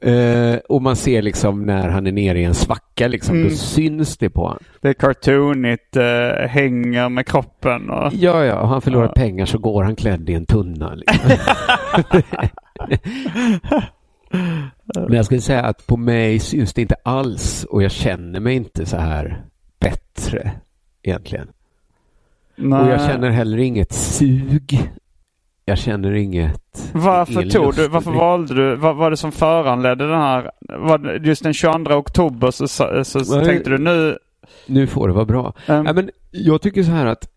Eh, 0.01 0.55
och 0.69 0.81
man 0.81 0.95
ser 0.95 1.21
liksom 1.21 1.65
när 1.65 1.89
han 1.89 2.07
är 2.07 2.11
nere 2.11 2.39
i 2.39 2.43
en 2.43 2.53
svacka, 2.53 3.07
liksom, 3.07 3.35
Mm. 3.35 3.49
då 3.49 3.55
syns 3.55 4.17
det 4.17 4.29
på 4.29 4.41
honom. 4.41 4.59
Det 4.81 4.89
är 4.89 4.93
cartoonigt, 4.93 5.97
uh, 5.97 6.03
hänger 6.47 7.09
med 7.09 7.25
kroppen 7.27 7.89
och... 7.89 8.13
Ja, 8.13 8.45
ja, 8.45 8.59
och 8.59 8.67
han 8.67 8.81
förlorar 8.81 9.05
Ja. 9.07 9.11
pengar 9.13 9.45
så 9.45 9.57
går 9.57 9.83
han 9.83 9.95
klädd 9.95 10.29
i 10.29 10.33
en 10.33 10.45
tunna. 10.45 10.93
Liksom. 10.95 11.29
Men 14.95 15.13
jag 15.13 15.25
skulle 15.25 15.41
säga 15.41 15.61
att 15.63 15.87
på 15.87 15.97
mig 15.97 16.39
syns 16.39 16.73
det 16.73 16.81
inte 16.81 16.95
alls 17.03 17.63
och 17.69 17.83
jag 17.83 17.91
känner 17.91 18.39
mig 18.39 18.55
inte 18.55 18.85
så 18.85 18.97
här 18.97 19.41
bättre 19.79 20.51
egentligen. 21.03 21.47
Nej. 22.55 22.81
Och 22.81 22.89
jag 22.89 23.01
känner 23.01 23.29
heller 23.29 23.57
inget 23.57 23.93
sug. 23.93 24.89
Jag 25.69 25.77
känner 25.77 26.11
inget... 26.11 26.91
Varför 26.93 27.43
tog 27.49 27.75
du, 27.75 27.87
varför 27.87 28.11
valde 28.11 28.53
du, 28.53 28.75
vad 28.75 28.95
var 28.95 29.11
det 29.11 29.17
som 29.17 29.31
föranledde 29.31 30.07
den 30.07 30.19
här, 30.21 30.51
var 30.77 31.19
just 31.23 31.43
den 31.43 31.53
22 31.53 31.93
oktober 31.95 32.51
så, 32.51 32.67
så, 32.67 33.03
så 33.03 33.35
Nej. 33.35 33.45
tänkte 33.45 33.69
du 33.69 33.77
nu, 33.77 34.17
Nu 34.67 34.87
får 34.87 35.07
det 35.07 35.13
vara 35.13 35.25
bra. 35.25 35.53
ehm, 35.67 35.85
Ja, 35.85 35.93
men 35.93 36.09
jag 36.31 36.61
tycker 36.61 36.83
så 36.83 36.91
här 36.91 37.05
att, 37.05 37.29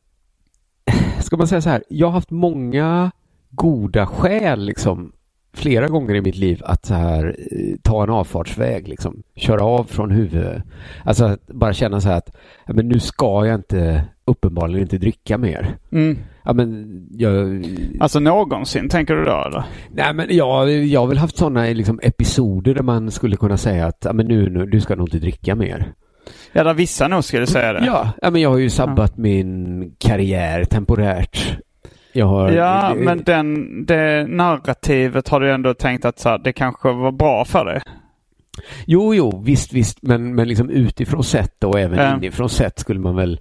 ska 1.20 1.36
man 1.36 1.46
säga 1.48 1.60
så 1.60 1.70
här, 1.70 1.82
jag 1.88 2.06
har 2.06 2.12
haft 2.12 2.30
många 2.30 3.10
goda 3.50 4.06
skäl 4.06 4.64
liksom 4.64 5.12
flera 5.54 5.88
gånger 5.88 6.14
i 6.14 6.20
mitt 6.20 6.36
liv 6.36 6.62
att 6.64 6.86
så 6.86 6.94
här 6.94 7.36
eh, 7.52 7.76
ta 7.82 8.02
en 8.02 8.10
avfartsväg 8.10 8.88
liksom, 8.88 9.22
köra 9.36 9.64
av 9.64 9.84
från 9.84 10.10
huvudet. 10.10 10.62
Alltså 11.04 11.36
bara 11.46 11.72
känna 11.72 12.00
så 12.00 12.08
här 12.08 12.16
att, 12.16 12.36
men 12.66 12.88
nu 12.88 13.00
ska 13.00 13.46
jag 13.46 13.54
inte, 13.54 14.04
uppenbarligen 14.24 14.82
inte 14.82 14.98
dricka 14.98 15.38
mer. 15.38 15.76
mm, 15.92 16.18
Ja 16.44 16.52
men 16.52 17.02
jag, 17.10 17.64
alltså 18.00 18.20
någonsin 18.20 18.88
tänker 18.88 19.14
du 19.14 19.24
då 19.24 19.44
eller? 19.46 19.64
nej 19.94 20.14
men 20.14 20.26
jag, 20.30 20.70
jag 20.70 21.00
har 21.00 21.06
väl 21.06 21.18
haft 21.18 21.36
sådana 21.36 21.62
liksom 21.62 22.00
episoder 22.02 22.74
där 22.74 22.82
man 22.82 23.10
skulle 23.10 23.36
kunna 23.36 23.56
säga 23.56 23.86
att, 23.86 23.98
ja 24.04 24.12
men 24.12 24.26
nu, 24.26 24.50
nu, 24.50 24.66
du 24.66 24.80
ska 24.80 24.96
nog 24.96 25.06
inte 25.08 25.18
dricka 25.18 25.54
mer. 25.54 25.92
Ja, 26.52 26.64
där 26.64 26.74
vissa 26.74 27.08
nog 27.08 27.24
skulle 27.24 27.46
säga 27.46 27.72
det. 27.72 27.86
Ja, 27.86 28.12
ja 28.22 28.30
men 28.30 28.40
jag 28.40 28.50
har 28.50 28.58
ju 28.58 28.70
sabbat 28.70 29.16
min 29.16 29.94
karriär 29.98 30.64
temporärt. 30.64 31.58
Har... 32.14 32.50
Ja, 32.50 32.94
men 32.96 33.22
den, 33.24 33.68
det 33.86 34.26
narrativet 34.28 35.28
har 35.28 35.40
du 35.40 35.52
ändå 35.52 35.74
tänkt 35.74 36.04
att 36.04 36.18
så 36.18 36.28
här, 36.28 36.38
det 36.38 36.52
kanske 36.52 36.92
var 36.92 37.12
bra 37.12 37.44
för 37.44 37.64
dig. 37.64 37.80
Jo, 38.86 39.14
jo, 39.14 39.42
visst, 39.44 39.72
visst, 39.72 39.98
men, 40.02 40.34
men 40.34 40.48
liksom 40.48 40.70
utifrån 40.70 41.24
sett 41.24 41.64
och 41.64 41.80
även 41.80 41.98
Ja. 41.98 42.16
inifrån 42.16 42.48
sett 42.48 42.78
skulle 42.78 43.00
man 43.00 43.16
väl 43.16 43.40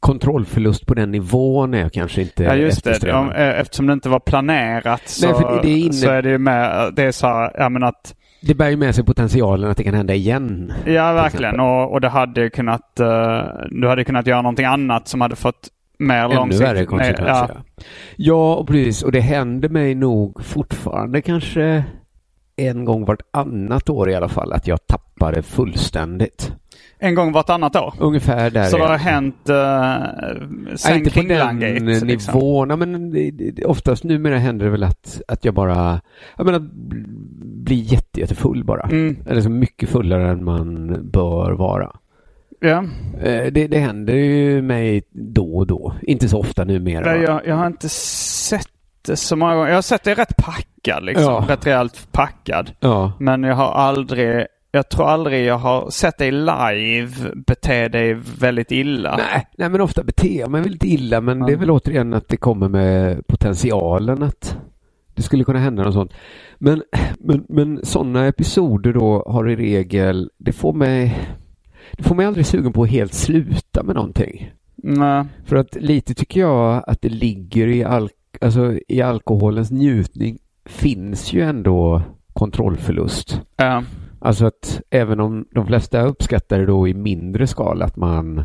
kontrollförlust 0.00 0.86
på 0.86 0.94
den 0.94 1.10
nivån 1.10 1.74
är 1.74 1.88
kanske 1.88 2.22
inte 2.22 2.44
Ja 2.44 2.54
just 2.54 2.84
det. 2.84 3.12
Om, 3.12 3.30
eh, 3.32 3.60
eftersom 3.60 3.86
det 3.86 3.92
inte 3.92 4.08
var 4.08 4.20
planerat 4.20 5.08
så, 5.08 5.26
Nej, 5.40 5.58
det 5.62 5.68
är 5.68 5.76
inne- 5.76 5.92
så 5.92 6.10
är 6.10 6.22
det 6.22 6.28
ju 6.30 6.38
med, 6.38 6.92
det 6.96 7.02
är 7.02 7.12
så 7.12 7.26
här, 7.26 7.50
ja 7.58 7.68
men 7.68 7.82
att, 7.82 8.14
Det 8.40 8.54
bär 8.54 8.68
ju 8.68 8.76
med 8.76 8.94
sig 8.94 9.04
potentialen 9.04 9.70
att 9.70 9.76
det 9.76 9.84
kan 9.84 9.94
hända 9.94 10.14
igen. 10.14 10.72
ja 10.86 11.12
verkligen. 11.12 11.60
Och, 11.60 11.92
och 11.92 12.00
det 12.00 12.08
hade 12.08 12.50
kunnat, 12.50 13.00
eh, 13.00 13.42
du 13.70 13.88
hade 13.88 14.04
kunnat 14.04 14.26
göra 14.26 14.42
någonting 14.42 14.66
annat 14.66 15.08
som 15.08 15.20
hade 15.20 15.36
fått 15.36 15.68
mer 15.98 16.24
Ännu 16.24 16.56
värre 16.56 16.84
konsekvenser. 16.84 17.50
Ja. 17.50 17.84
Ja. 18.16 18.64
precis. 18.68 19.02
Och 19.02 19.12
det 19.12 19.20
händer 19.20 19.68
mig 19.68 19.94
nog 19.94 20.44
fortfarande 20.44 21.22
kanske 21.22 21.84
en 22.56 22.84
gång 22.84 23.04
vartannat 23.04 23.90
år 23.90 24.10
i 24.10 24.14
alla 24.14 24.28
fall 24.28 24.52
att 24.52 24.66
jag 24.66 24.86
tappar 24.86 25.32
det 25.32 25.42
fullständigt. 25.42 26.52
En 26.98 27.14
gång 27.14 27.32
vartannat 27.32 27.76
år. 27.76 27.94
Ungefär 28.00 28.50
där 28.50 28.64
Så 28.64 28.78
det 28.78 28.84
har 28.86 28.98
hänt 28.98 29.36
Nej, 29.46 30.76
sen 30.78 30.96
inte 30.98 31.10
på 31.10 31.20
den 31.20 31.28
Kringlan-gate, 31.28 31.80
nivån. 31.84 32.08
liksom. 32.08 32.68
Men 32.78 33.16
oftast 33.66 34.04
numera 34.04 34.38
händer 34.38 34.64
det 34.64 34.70
väl 34.72 34.82
att, 34.84 35.20
att 35.28 35.44
jag 35.44 35.54
bara 35.54 36.00
jag 36.36 36.46
menar, 36.46 36.60
blir 37.64 37.92
jätte, 37.92 38.20
jättefull 38.20 38.64
bara. 38.64 38.82
Mm. 38.82 39.16
Eller 39.26 39.40
så 39.40 39.50
mycket 39.50 39.88
fullare 39.88 40.30
än 40.30 40.44
man 40.44 40.96
bör 41.10 41.52
vara. 41.52 41.96
Ja. 42.60 42.84
Eh, 43.22 43.52
Det, 43.52 43.66
det 43.66 43.78
händer 43.78 44.14
ju 44.14 44.62
mig 44.62 45.02
då 45.12 45.56
och 45.56 45.66
då. 45.66 45.94
Inte 46.02 46.28
så 46.28 46.38
ofta 46.38 46.64
numera. 46.64 47.12
Nej, 47.12 47.22
jag, 47.22 47.46
jag 47.46 47.54
har 47.56 47.66
inte 47.66 47.88
sett 47.88 48.68
så 49.14 49.36
många 49.36 49.54
gånger. 49.54 49.68
Jag 49.68 49.76
har 49.76 49.82
sett 49.82 50.04
dig 50.04 50.14
rätt 50.14 50.36
packad 50.36 51.04
liksom. 51.04 51.24
Ja. 51.24 51.44
Rätt 51.48 51.66
rejält 51.66 52.08
packad. 52.12 52.70
Ja. 52.80 53.12
Men 53.20 53.42
jag 53.42 53.54
har 53.54 53.72
aldrig, 53.72 54.46
jag 54.72 54.88
tror 54.88 55.08
aldrig 55.08 55.44
jag 55.44 55.58
har 55.58 55.90
sett 55.90 56.18
dig 56.18 56.32
live 56.32 57.10
bete 57.34 57.88
dig 57.88 58.14
väldigt 58.38 58.72
illa. 58.72 59.16
Nej, 59.16 59.46
nej, 59.58 59.68
men 59.68 59.80
ofta 59.80 60.02
beter 60.02 60.40
jag 60.40 60.50
mig 60.50 60.62
väldigt 60.62 60.84
illa. 60.84 61.20
Men 61.20 61.40
det 61.40 61.52
är 61.52 61.56
väl 61.56 61.70
återigen 61.70 62.14
att 62.14 62.28
det 62.28 62.36
kommer 62.36 62.68
med 62.68 63.26
potentialen 63.26 64.22
att 64.22 64.56
det 65.14 65.22
skulle 65.22 65.44
kunna 65.44 65.58
hända 65.58 65.82
något 65.82 65.94
sånt. 65.94 66.12
Men, 66.58 66.82
men, 67.18 67.44
men 67.48 67.80
sådana 67.84 68.26
episoder 68.26 68.92
då 68.92 69.24
har 69.28 69.48
i 69.48 69.56
regel, 69.56 70.30
det 70.38 70.52
får 70.52 70.72
mig, 70.72 71.18
det 71.92 72.02
får 72.02 72.14
mig 72.14 72.26
aldrig 72.26 72.46
sugen 72.46 72.72
på 72.72 72.82
att 72.82 72.90
helt 72.90 73.14
sluta 73.14 73.82
med 73.82 73.94
någonting. 73.94 74.50
Nej. 74.76 75.24
För 75.44 75.56
att 75.56 75.74
lite 75.74 76.14
tycker 76.14 76.40
jag 76.40 76.84
att 76.86 77.02
det 77.02 77.08
ligger 77.08 77.66
i, 77.66 77.84
al 77.84 78.10
alltså, 78.40 78.78
i 78.88 79.00
alkoholens 79.02 79.70
njutning 79.70 80.38
finns 80.64 81.32
ju 81.32 81.40
ändå 81.42 82.02
kontrollförlust. 82.32 83.40
Ja. 83.56 83.82
Alltså 84.18 84.46
att 84.46 84.80
även 84.90 85.20
om 85.20 85.46
de 85.50 85.66
flesta 85.66 86.02
uppskattar 86.02 86.58
det 86.58 86.66
då 86.66 86.88
i 86.88 86.94
mindre 86.94 87.46
skala 87.46 87.84
att 87.84 87.96
man 87.96 88.44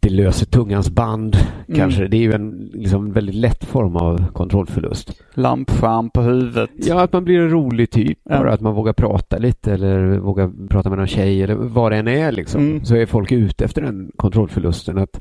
det 0.00 0.08
löser 0.10 0.46
tungans 0.46 0.90
band 0.90 1.36
Mm. 1.68 1.78
kanske. 1.80 2.08
Det 2.08 2.16
är 2.16 2.20
ju 2.20 2.32
en 2.32 2.70
liksom, 2.72 3.12
väldigt 3.12 3.34
lätt 3.34 3.64
form 3.64 3.96
av 3.96 4.32
kontrollförlust. 4.32 5.22
Lampskärm 5.34 6.10
på 6.10 6.22
huvudet. 6.22 6.70
Ja, 6.76 7.02
att 7.02 7.12
man 7.12 7.24
blir 7.24 7.40
en 7.40 7.50
rolig 7.50 7.90
typ. 7.90 8.18
Ja. 8.24 8.38
Bara 8.38 8.52
att 8.52 8.60
man 8.60 8.74
vågar 8.74 8.92
prata 8.92 9.38
lite 9.38 9.72
eller 9.72 10.18
vågar 10.18 10.68
prata 10.68 10.88
med 10.88 10.98
någon 10.98 11.06
tjej 11.06 11.42
eller 11.42 11.54
vad 11.54 11.92
det 11.92 11.96
än 11.98 12.08
är 12.08 12.32
liksom. 12.32 12.60
Mm. 12.60 12.84
Så 12.84 12.96
är 12.96 13.06
folk 13.06 13.32
ute 13.32 13.64
efter 13.64 13.82
den 13.82 14.12
kontrollförlusten. 14.16 14.98
Att 14.98 15.20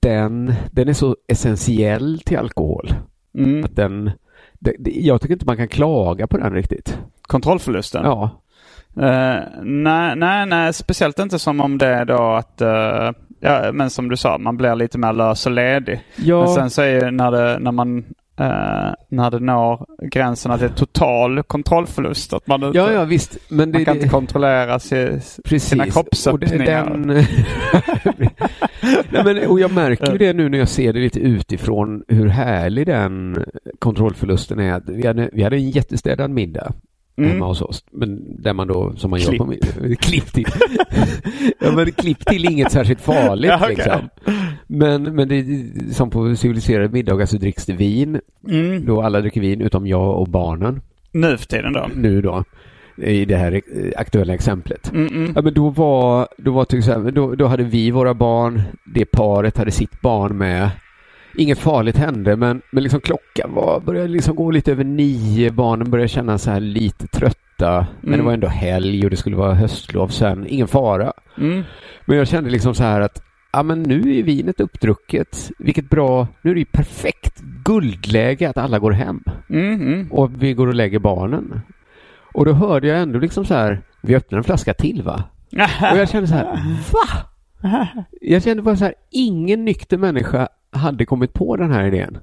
den, 0.00 0.54
den 0.70 0.88
är 0.88 0.92
så 0.92 1.16
essentiell 1.26 2.20
till 2.24 2.38
alkohol. 2.38 2.92
Mm. 3.38 3.64
Att 3.64 3.76
den, 3.76 4.10
det, 4.52 4.74
det, 4.78 4.90
jag 4.90 5.20
tycker 5.20 5.34
inte 5.34 5.46
man 5.46 5.56
kan 5.56 5.68
klaga 5.68 6.26
på 6.26 6.36
den 6.36 6.54
riktigt. 6.54 6.98
Kontrollförlusten. 7.22 8.04
Ja. 8.04 8.30
Eh, 8.96 9.42
nej, 9.62 10.16
nej, 10.16 10.46
nej, 10.46 10.72
speciellt 10.72 11.18
inte 11.18 11.38
som 11.38 11.60
om 11.60 11.78
det 11.78 11.86
är 11.86 12.04
då 12.04 12.22
att, 12.22 12.60
eh, 12.60 13.10
ja, 13.40 13.72
men 13.72 13.90
som 13.90 14.08
du 14.08 14.16
sa, 14.16 14.38
man 14.38 14.56
blir 14.56 14.74
lite 14.74 14.98
mer 14.98 15.12
lös 15.12 15.46
och 15.46 15.52
ledig. 15.52 16.00
Ja. 16.16 16.40
Men 16.40 16.48
sen 16.48 16.70
så 16.70 16.82
är 16.82 17.04
ju 17.04 17.10
när 17.10 17.30
det, 17.30 17.58
när 17.58 17.72
man, 17.72 18.04
eh, 18.38 18.94
när 19.08 19.30
det 19.30 19.40
når 19.40 19.86
gränsen 20.10 20.52
att 20.52 20.60
det 20.60 20.66
är 20.66 20.70
total 20.70 21.42
kontrollförlust. 21.42 22.32
Att 22.32 22.46
man, 22.46 22.62
inte, 22.62 22.78
Ja, 22.78 22.92
ja 22.92 23.04
visst. 23.04 23.38
Men 23.48 23.72
det, 23.72 23.78
man 23.78 23.84
kan 23.84 23.94
det, 23.94 24.02
inte 24.02 24.12
kontrollera 24.12 24.78
sig, 24.78 25.20
precis. 25.44 25.68
sina 25.68 25.84
Och 25.84 25.92
kroppsöppningar. 25.92 26.84
den... 26.84 27.06
Nej, 29.10 29.24
men, 29.24 29.46
och 29.46 29.60
jag 29.60 29.72
märker 29.72 30.12
ju 30.12 30.18
det 30.18 30.32
nu 30.32 30.48
när 30.48 30.58
jag 30.58 30.68
ser 30.68 30.92
det 30.92 31.00
lite 31.00 31.20
utifrån 31.20 32.04
hur 32.08 32.28
härlig 32.28 32.86
den 32.86 33.44
kontrollförlusten 33.78 34.58
är. 34.58 34.82
Vi 34.86 35.06
hade, 35.06 35.30
vi 35.32 35.42
hade 35.42 35.56
en 35.56 35.70
jättestädad 35.70 36.30
middag 36.30 36.72
Mm. 37.18 37.30
hemma 37.30 37.46
hos 37.46 37.62
oss. 37.62 37.84
Men 37.90 38.42
där 38.42 38.52
man 38.52 38.68
då, 38.68 38.92
som 38.96 39.10
man 39.10 39.20
gör 39.20 39.28
Klipp. 39.28 39.38
på 39.38 39.46
middag. 39.46 39.96
Klipp 40.00 40.32
till. 40.32 40.46
ja, 41.60 41.72
men 41.72 41.92
klipp 41.92 42.26
till 42.26 42.44
är 42.44 42.50
inget 42.50 42.72
särskilt 42.72 43.00
farligt 43.00 43.50
Ja, 43.50 43.58
okej. 43.62 43.74
liksom. 43.76 44.08
Men, 44.66 45.02
men 45.02 45.28
det 45.28 45.44
som 45.94 46.10
på 46.10 46.36
civiliserade 46.36 46.88
middagar 46.88 47.26
så 47.26 47.36
dricks 47.36 47.66
det 47.66 47.72
vin. 47.72 48.20
Mm. 48.48 48.84
Då 48.84 49.02
alla 49.02 49.20
dricker 49.20 49.40
vin 49.40 49.60
utom 49.60 49.86
jag 49.86 50.20
och 50.20 50.28
barnen. 50.28 50.80
Nu 51.12 51.36
för 51.36 51.46
tiden 51.46 51.72
då. 51.72 51.88
Nu 51.94 52.22
då. 52.22 52.44
I 53.02 53.24
det 53.24 53.36
här 53.36 53.52
eh, 53.52 53.60
aktuella 53.96 54.34
exemplet. 54.34 54.92
Mm, 54.92 55.06
mm. 55.06 55.32
Ja, 55.36 55.42
men 55.42 55.54
då 55.54 55.68
var, 55.68 56.28
då 56.36 56.50
var 56.52 56.64
till 56.64 56.78
exempel, 56.78 57.14
då, 57.14 57.34
då 57.34 57.46
hade 57.46 57.64
vi 57.64 57.90
våra 57.90 58.14
barn, 58.14 58.62
det 58.94 59.04
paret 59.04 59.56
hade 59.58 59.70
sitt 59.70 60.00
barn 60.00 60.38
med. 60.38 60.70
Inget 61.38 61.58
farligt 61.58 61.96
hände, 61.96 62.36
men, 62.36 62.62
men 62.70 62.82
liksom 62.82 63.00
klockan 63.00 63.54
var, 63.54 63.80
började 63.80 64.08
liksom 64.08 64.36
gå 64.36 64.50
lite 64.50 64.72
över 64.72 64.84
nio. 64.84 65.50
Barnen 65.50 65.90
började 65.90 66.08
känna 66.08 66.38
här 66.46 66.60
lite 66.60 67.06
trötta. 67.06 67.86
Men 68.00 68.08
Mm. 68.08 68.18
det 68.18 68.24
var 68.24 68.32
ändå 68.32 68.48
helg 68.48 69.04
och 69.04 69.10
det 69.10 69.16
skulle 69.16 69.36
vara 69.36 69.54
höstlov 69.54 70.08
sen. 70.08 70.46
Ingen 70.48 70.68
fara. 70.68 71.12
Mm. 71.38 71.62
Men 72.06 72.16
jag 72.18 72.28
kände 72.28 72.50
liksom 72.50 72.74
så 72.74 72.82
här 72.82 73.00
att 73.00 73.22
ja, 73.52 73.62
men 73.62 73.82
nu 73.82 74.18
är 74.18 74.22
vinet 74.22 74.60
uppdrucket. 74.60 75.50
Vilket 75.58 75.90
bra, 75.90 76.28
nu 76.42 76.50
är 76.50 76.54
det 76.54 76.60
ju 76.60 76.66
perfekt 76.66 77.40
guldläge 77.64 78.48
att 78.50 78.58
alla 78.58 78.78
går 78.78 78.92
hem 78.92 79.22
Mm, 79.50 79.74
mm. 79.80 80.12
och 80.12 80.42
vi 80.42 80.54
går 80.54 80.66
och 80.66 80.74
lägger 80.74 80.98
barnen. 80.98 81.60
Och 82.34 82.44
då 82.44 82.52
hörde 82.52 82.88
jag 82.88 82.98
ändå 83.00 83.18
liksom 83.18 83.44
så 83.44 83.54
här, 83.54 83.80
vi 84.02 84.16
öppnar 84.16 84.38
en 84.38 84.44
flaska 84.44 84.74
till 84.74 85.02
va? 85.02 85.24
Och 85.92 85.98
jag 85.98 86.08
kände 86.08 86.28
så 86.28 86.34
här, 86.34 86.44
va? 86.92 87.24
Jag 88.20 88.42
kände 88.42 88.62
bara 88.62 88.76
så 88.76 88.84
här, 88.84 88.94
ingen 89.10 89.64
nykter 89.64 89.98
människa 89.98 90.48
hade 90.70 91.04
kommit 91.06 91.32
på 91.32 91.56
den 91.56 91.72
här 91.72 91.84
idén. 91.84 92.18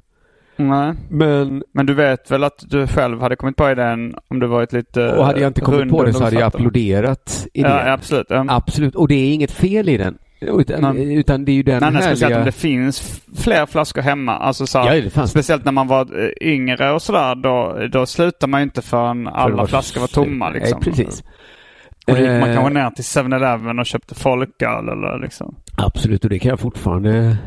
Nej. 0.57 0.93
Men, 1.09 1.63
Men 1.71 1.85
du 1.85 1.93
vet 1.93 2.31
väl 2.31 2.43
att 2.43 2.63
du 2.67 2.87
själv 2.87 3.21
hade 3.21 3.35
kommit 3.35 3.55
på 3.55 3.71
idén 3.71 4.15
om 4.27 4.39
du 4.39 4.47
varit 4.47 4.73
lite 4.73 5.11
och 5.11 5.25
hade 5.25 5.39
jag 5.39 5.49
inte 5.49 5.61
kommit 5.61 5.89
på 5.89 6.03
det 6.03 6.13
så 6.13 6.23
hade 6.23 6.35
jag 6.35 6.47
applåderat 6.47 7.47
idén. 7.53 7.71
Ja, 7.71 7.91
absolut. 7.91 8.27
Ja. 8.29 8.45
Absolut, 8.47 8.95
och 8.95 9.07
det 9.07 9.15
är 9.15 9.33
inget 9.33 9.51
fel 9.51 9.89
i 9.89 9.97
den. 9.97 10.17
Utan, 10.41 10.97
utan 10.97 11.45
det 11.45 11.51
är 11.51 11.53
ju 11.53 11.63
den 11.63 11.79
Nej, 11.79 11.91
nej, 11.91 12.01
speciellt 12.01 12.21
härliga... 12.21 12.39
om 12.39 12.45
det 12.45 12.51
finns 12.51 13.21
fler 13.37 13.65
flaskor 13.65 14.01
hemma. 14.01 14.37
Alltså 14.37 14.67
så 14.67 14.79
här, 14.79 15.11
Ja. 15.15 15.27
Speciellt 15.27 15.65
när 15.65 15.71
man 15.71 15.87
var 15.87 16.23
eh, 16.23 16.29
yngre 16.41 16.91
och 16.91 17.01
sådär. 17.01 17.35
Då, 17.35 17.77
då 17.91 18.05
slutar 18.05 18.47
man 18.47 18.59
ju 18.59 18.63
inte 18.63 18.81
förrän 18.81 19.25
För 19.25 19.31
alla 19.31 19.55
var 19.55 19.65
flaskor 19.65 20.01
var 20.01 20.07
tomma. 20.07 20.49
Liksom. 20.49 20.79
Nej, 20.83 20.93
precis. 20.93 21.23
Och 22.07 22.17
gick 22.17 22.29
man 22.29 22.49
Eh, 22.49 22.55
kanske 22.55 22.73
ner 22.73 22.89
till 22.89 23.03
7-Eleven 23.03 23.79
och 23.79 23.85
köpte 23.85 24.15
folköl 24.15 24.89
eller 24.89 25.19
liksom. 25.21 25.55
Absolut, 25.77 26.23
och 26.23 26.29
det 26.29 26.39
kan 26.39 26.49
jag 26.49 26.59
fortfarande 26.59 27.37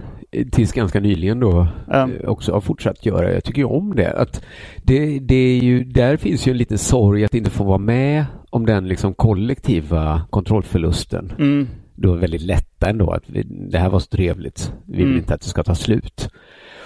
tills 0.52 0.72
ganska 0.72 1.00
nyligen 1.00 1.40
då 1.40 1.66
eh, 1.92 2.06
också 2.24 2.52
har 2.52 2.60
fortsatt 2.60 3.06
göra. 3.06 3.32
Jag 3.34 3.44
tycker 3.44 3.58
ju 3.62 3.64
om 3.68 3.94
det. 3.96 4.12
Att 4.12 4.44
det, 4.82 5.18
det 5.18 5.34
är 5.34 5.58
ju, 5.58 5.84
där 5.84 6.16
finns 6.16 6.46
ju 6.46 6.50
en 6.52 6.56
liten 6.58 6.78
sorg 6.78 7.24
att 7.24 7.34
inte 7.34 7.50
få 7.50 7.64
vara 7.64 7.78
med 7.78 8.24
om 8.50 8.66
den 8.66 8.88
liksom 8.88 9.14
kollektiva 9.14 10.22
kontrollförlusten. 10.30 11.32
Mm. 11.38 11.68
Då 11.94 12.14
är 12.14 12.18
väldigt 12.18 12.42
lätta 12.42 12.88
ändå 12.90 13.10
att 13.10 13.30
vi, 13.30 13.42
det 13.42 13.78
här 13.78 13.88
var 13.90 13.98
så 13.98 14.06
trevligt. 14.06 14.72
Vi 14.86 14.96
vill 14.96 15.06
Mm. 15.06 15.18
inte 15.18 15.34
att 15.34 15.40
det 15.40 15.48
ska 15.48 15.62
ta 15.62 15.74
slut. 15.74 16.30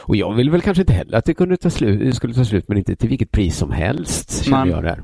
Och 0.05 0.17
jag 0.17 0.35
vill 0.35 0.51
väl 0.51 0.61
kanske 0.61 0.83
inte 0.83 0.93
heller 0.93 1.19
att 1.19 1.25
det 1.25 1.35
kunde 1.35 1.57
ta 1.57 1.71
slut, 1.71 2.15
skulle 2.15 2.35
ta 2.35 2.45
slut, 2.45 2.69
men 2.69 2.79
inte 2.79 2.97
till 2.97 3.09
vilket 3.09 3.31
pris 3.31 3.57
som 3.57 3.71
helst 3.71 4.45
känner 4.45 4.67
jag 4.67 4.83
där. 4.83 5.03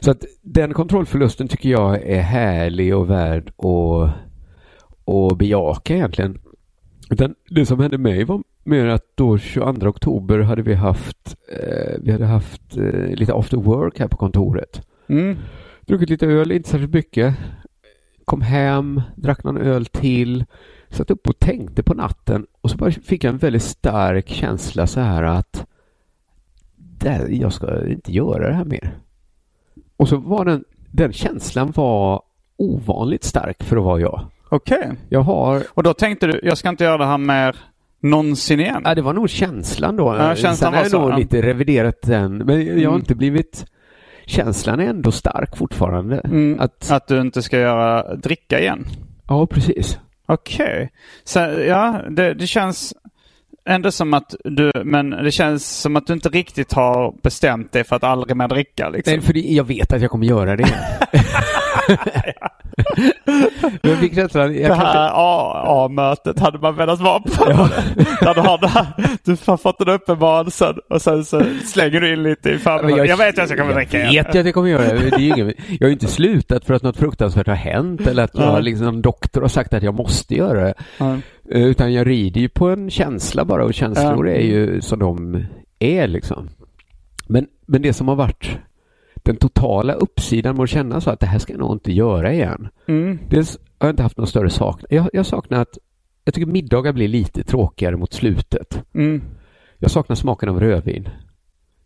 Så 0.00 0.10
att 0.10 0.24
den 0.42 0.72
kontrollförlusten 0.74 1.48
tycker 1.48 1.68
jag 1.68 2.02
är 2.02 2.20
härlig 2.20 2.96
och 2.96 3.10
värd 3.10 3.48
att, 3.58 4.10
att 5.14 5.38
bejaka 5.38 5.94
egentligen. 5.94 6.38
Utan 7.10 7.34
det 7.48 7.66
som 7.66 7.80
hände 7.80 7.98
mig 7.98 8.24
var 8.24 8.42
mer 8.64 8.86
att 8.86 9.04
då 9.14 9.38
22 9.38 9.88
oktober 9.88 10.38
hade 10.38 10.62
vi 10.62 10.74
haft, 10.74 11.36
eh, 11.48 11.98
vi 12.02 12.12
hade 12.12 12.26
haft 12.26 12.76
eh, 12.76 13.06
lite 13.06 13.34
after 13.34 13.56
work 13.56 13.98
här 13.98 14.08
på 14.08 14.16
kontoret. 14.16 14.86
Mm. 15.08 15.36
Druckit 15.80 16.10
lite 16.10 16.26
öl, 16.26 16.52
inte 16.52 16.68
särskilt 16.68 16.94
mycket. 16.94 17.36
Kom 18.24 18.40
hem, 18.40 19.02
drack 19.16 19.44
någon 19.44 19.56
öl 19.56 19.86
till. 19.86 20.44
Satt 20.88 21.10
upp 21.10 21.28
och 21.28 21.38
tänkte 21.38 21.82
på 21.82 21.94
natten 21.94 22.46
och 22.60 22.70
så 22.70 22.76
bara 22.76 22.90
fick 22.90 23.24
jag 23.24 23.32
en 23.32 23.38
väldigt 23.38 23.62
stark 23.62 24.28
känsla 24.28 24.86
så 24.86 25.00
här 25.00 25.22
att 25.22 25.66
där, 26.76 27.28
jag 27.28 27.52
ska 27.52 27.86
inte 27.86 28.12
göra 28.12 28.48
det 28.48 28.54
här 28.54 28.64
mer. 28.64 28.98
Och 29.96 30.08
så 30.08 30.16
var 30.16 30.44
den, 30.44 30.64
den 30.90 31.12
känslan 31.12 31.72
var 31.76 32.22
ovanligt 32.56 33.24
stark 33.24 33.62
för 33.62 33.76
att 33.76 33.84
vara 33.84 34.00
jag. 34.00 34.30
Okej. 34.50 34.92
Jag 35.08 35.20
har, 35.20 35.62
Och 35.74 35.82
då 35.82 35.94
tänkte 35.94 36.26
du, 36.26 36.40
jag 36.42 36.58
ska 36.58 36.68
inte 36.68 36.84
göra 36.84 36.98
det 36.98 37.06
här 37.06 37.18
mer 37.18 37.56
någonsin 38.02 38.60
igen. 38.60 38.82
ja, 38.84 38.94
det 38.94 39.02
var 39.02 39.12
nog 39.12 39.30
känslan 39.30 39.96
då. 39.96 40.16
Ja, 40.18 40.34
känslan 40.36 40.56
Sen 40.56 40.74
har 40.74 40.82
jag 40.82 41.10
nog 41.10 41.18
lite 41.18 41.42
reviderat 41.42 42.02
den, 42.02 42.36
men 42.36 42.66
jag 42.66 42.74
har 42.74 42.94
Mm. 42.94 42.94
inte 43.00 43.14
blivit 43.14 43.66
känslan 44.26 44.80
är 44.80 44.86
ändå 44.86 45.12
stark 45.12 45.56
fortfarande. 45.56 46.18
Mm, 46.24 46.60
Att, 46.60 46.90
att 46.90 47.08
du 47.08 47.20
inte 47.20 47.42
ska 47.42 47.58
göra 47.58 48.14
dricka 48.16 48.60
igen. 48.60 48.86
ja, 49.28 49.46
precis. 49.46 49.98
Okej. 50.26 50.90
Så 51.24 51.38
ja, 51.68 52.00
det, 52.10 52.34
det 52.34 52.46
känns 52.46 52.94
ändå 53.64 53.90
som 53.90 54.14
att 54.14 54.34
du, 54.44 54.72
men 54.84 55.10
det 55.10 55.30
känns 55.30 55.80
som 55.80 55.96
att 55.96 56.06
du 56.06 56.12
inte 56.12 56.28
riktigt 56.28 56.72
har 56.72 57.14
bestämt 57.22 57.72
dig 57.72 57.84
för 57.84 57.96
att 57.96 58.04
aldrig 58.04 58.36
mer 58.36 58.48
dricka 58.48 58.88
liksom. 58.88 59.12
Nej, 59.12 59.20
för 59.22 59.52
jag 59.54 59.64
vet 59.64 59.92
att 59.92 60.00
jag 60.02 60.10
kommer 60.10 60.26
göra 60.26 60.56
det. 60.56 60.64
Men 63.82 63.90
jag 63.90 63.98
fick 63.98 64.14
känslan, 64.14 64.54
jag 64.54 64.70
det 64.70 64.74
här 64.74 65.10
A-mötet 65.14 66.38
hade 66.38 66.58
man 66.58 66.76
velat 66.76 67.00
vara 67.00 67.20
på. 67.20 67.44
Där 68.20 68.34
du 68.34 68.40
har 68.40 68.58
det 68.58 68.68
här, 68.68 68.86
du 69.24 69.36
har 69.46 69.56
fått 69.56 69.80
en 69.80 69.88
uppenbarelse 69.88 70.74
och 70.90 71.02
sen 71.02 71.24
så 71.24 71.42
slänger 71.64 72.00
du 72.00 72.12
in 72.12 72.22
lite 72.22 72.50
i 72.50 72.58
förberedelsen. 72.58 73.06
Jag, 73.06 73.16
vet 73.16 73.38
att 73.38 73.50
jag 73.50 73.58
kommer 73.58 73.74
dricka 73.74 73.98
Jag 73.98 74.24
vet 74.24 74.36
att 74.36 74.44
jag 74.44 74.54
kommer 74.54 74.68
göra 74.68 74.82
det. 74.82 75.10
det 75.10 75.16
är 75.16 75.20
ingen, 75.20 75.46
jag 75.68 75.80
har 75.80 75.86
ju 75.86 75.92
inte 75.92 76.06
slutat 76.06 76.64
för 76.64 76.74
att 76.74 76.82
något 76.82 76.96
fruktansvärt 76.96 77.46
har 77.46 77.54
hänt 77.54 78.06
eller 78.06 78.22
att 78.24 78.34
jag, 78.34 78.62
liksom, 78.62 78.86
någon 78.86 79.02
doktor 79.02 79.40
har 79.40 79.48
sagt 79.48 79.74
att 79.74 79.82
jag 79.82 79.94
måste 79.94 80.34
göra 80.34 80.64
det. 80.64 80.74
Ja. 80.98 81.14
Eh, 81.52 81.62
Utan 81.62 81.92
jag 81.92 82.06
rider 82.06 82.40
ju 82.40 82.48
på 82.48 82.68
en 82.68 82.90
känsla 82.90 83.44
bara 83.44 83.64
och 83.64 83.74
känslor 83.74 84.28
Ja. 84.28 84.34
är 84.34 84.40
ju 84.40 84.80
som 84.80 84.98
de 84.98 85.44
är 85.78 86.06
liksom. 86.08 86.48
Men, 87.26 87.46
men 87.66 87.82
det 87.82 87.92
som 87.92 88.08
har 88.08 88.14
varit 88.16 88.58
den 89.22 89.36
totala 89.36 89.92
uppsidan 89.92 90.56
med 90.56 90.62
att 90.62 90.70
känna 90.70 91.00
så 91.00 91.10
att 91.10 91.20
det 91.20 91.26
här 91.26 91.38
ska 91.38 91.52
jag 91.52 91.60
nog 91.60 91.72
inte 91.72 91.92
göra 91.92 92.32
igen. 92.32 92.68
Mm. 92.88 93.18
Dels 93.28 93.58
har 93.78 93.88
jag 93.88 93.92
inte 93.92 94.02
haft 94.02 94.16
någon 94.16 94.26
större 94.26 94.50
saknad. 94.50 94.86
Jag, 94.90 95.10
jag 95.12 95.26
saknar 95.26 95.60
att 95.60 95.78
jag 96.24 96.34
tycker 96.34 96.46
middagar 96.46 96.92
blir 96.92 97.08
lite 97.08 97.42
tråkigare 97.42 97.96
mot 97.96 98.12
slutet. 98.12 98.84
Mm. 98.94 99.22
Jag 99.78 99.90
saknar 99.90 100.16
smaken 100.16 100.48
av 100.48 100.60
rödvin. 100.60 101.08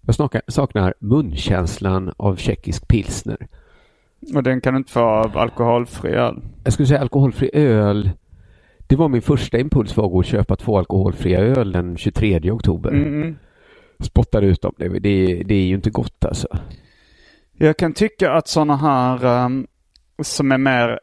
Jag 0.07 0.15
saknar, 0.15 0.43
saknar 0.49 0.95
munkänslan 0.99 2.13
av 2.17 2.37
tjeckisk 2.37 2.89
pilsner. 2.89 3.49
Och 4.35 4.43
den 4.43 4.61
kan 4.61 4.75
du 4.75 4.79
inte 4.79 4.93
få 4.93 5.01
av 5.01 5.39
alkoholfri 5.39 6.11
öl. 6.11 6.43
Jag 6.65 6.73
skulle 6.73 6.87
säga 6.87 7.01
alkoholfri 7.01 7.51
öl. 7.53 8.11
Det 8.87 8.97
var 8.97 9.09
min 9.09 9.23
första 9.23 9.59
impuls 9.59 9.97
var 9.97 10.05
att 10.05 10.11
gå 10.11 10.19
och 10.19 10.25
köpa 10.25 10.57
två 10.57 10.79
alkoholfria 10.79 11.39
öl 11.41 11.73
den 11.73 11.97
23 11.97 12.51
oktober. 12.51 12.91
Mm. 12.91 13.37
Spottade 13.99 14.47
ut 14.47 14.63
dem. 14.63 14.75
Det, 14.77 14.89
det, 14.89 15.43
det 15.43 15.55
är 15.55 15.67
ju 15.67 15.75
inte 15.75 15.91
gott 15.91 16.25
alltså. 16.25 16.49
Jag 17.59 17.77
kan 17.77 17.93
tycka 17.93 18.33
att 18.33 18.49
sådana 18.49 18.77
här 18.77 19.25
ehm, 19.45 19.67
som 20.23 20.53
är 20.53 20.59
mer 20.59 20.99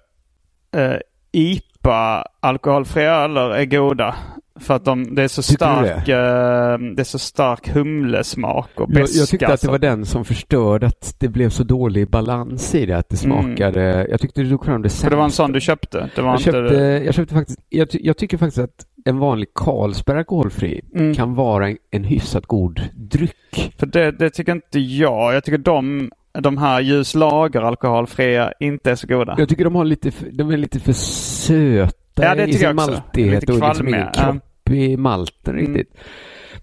uh, 0.78 0.98
IPA 1.32 2.26
alkoholfria 2.40 3.12
öler 3.16 3.50
är 3.50 3.66
goda. 3.66 4.16
För 4.60 4.74
att 4.74 4.86
de, 4.86 5.16
det 5.16 5.24
är 5.24 5.28
så 5.28 5.42
Tycker 5.42 5.82
du 5.82 5.88
stark, 5.88 6.08
eh, 6.08 6.78
det 6.96 7.02
är 7.02 7.04
så 7.04 7.20
stark 7.20 7.70
humlesmak 7.70 8.70
och 8.76 8.82
Jag, 8.90 8.90
beska. 8.90 9.20
jag 9.20 9.28
tyckte 9.28 9.54
att 9.54 9.62
det 9.62 9.68
var 9.68 9.80
den 9.80 10.06
som 10.06 10.26
förstörde 10.26 10.88
att 10.88 11.16
det 11.20 11.28
blev 11.28 11.50
så 11.50 11.64
dålig 11.64 12.10
balans 12.10 12.76
i 12.76 12.86
det. 12.86 12.98
Att 12.98 13.10
det 13.10 13.18
smakade... 13.18 14.08
Jag 14.10 14.22
tyckte 14.22 14.42
du 14.42 14.50
tog 14.50 14.66
fram 14.66 14.82
det 14.82 14.90
För 14.90 15.10
det 15.10 15.16
var 15.16 15.24
en 15.24 15.30
sämsta. 15.30 15.44
sån 15.44 15.52
du 15.52 15.62
köpte? 15.62 16.10
Det 16.16 16.22
var 16.22 16.30
Jag 16.30 16.40
inte 16.40 16.52
köpte, 16.52 16.76
jag 17.06 17.14
köpte 17.14 17.34
faktiskt... 17.36 17.60
Jag, 17.70 17.88
jag 17.92 18.18
tycker 18.18 18.38
faktiskt 18.38 18.58
att 18.64 18.86
en 19.06 19.18
vanlig 19.20 19.54
Carlsberg 19.56 20.18
alkoholfri 20.18 20.82
Mm. 20.96 21.16
kan 21.16 21.34
vara 21.36 21.68
en, 21.70 21.78
en 21.92 22.04
hyfsat 22.04 22.46
god 22.46 22.82
dryck. 22.94 23.74
För 23.78 23.86
det, 23.86 24.12
det 24.12 24.30
tycker 24.30 24.52
inte 24.52 24.80
jag. 24.80 25.34
Jag 25.36 25.44
tycker 25.44 25.58
de, 25.58 26.12
de 26.34 26.58
här 26.58 26.82
ljuslager 26.82 27.62
alkoholfria 27.62 28.54
inte 28.60 28.92
är 28.92 28.96
så 28.96 29.08
goda. 29.08 29.36
Jag 29.38 29.50
tycker 29.50 29.64
de 29.64 29.76
har 29.76 29.86
lite, 29.86 30.12
för- 30.12 30.30
de 30.32 30.50
är 30.52 30.58
lite 30.58 30.80
för 30.80 30.94
söta 30.94 32.24
Ja, 32.24 32.36
det 32.36 32.44
i 32.48 32.54
sin 32.54 32.76
maltighet 32.76 33.50
och 33.50 33.56
liksom 33.56 33.88
ingen 33.88 34.08
kropp 34.14 34.70
i 34.72 34.98
malten 34.98 35.60
Mm. 35.60 35.74
riktigt. 35.76 35.98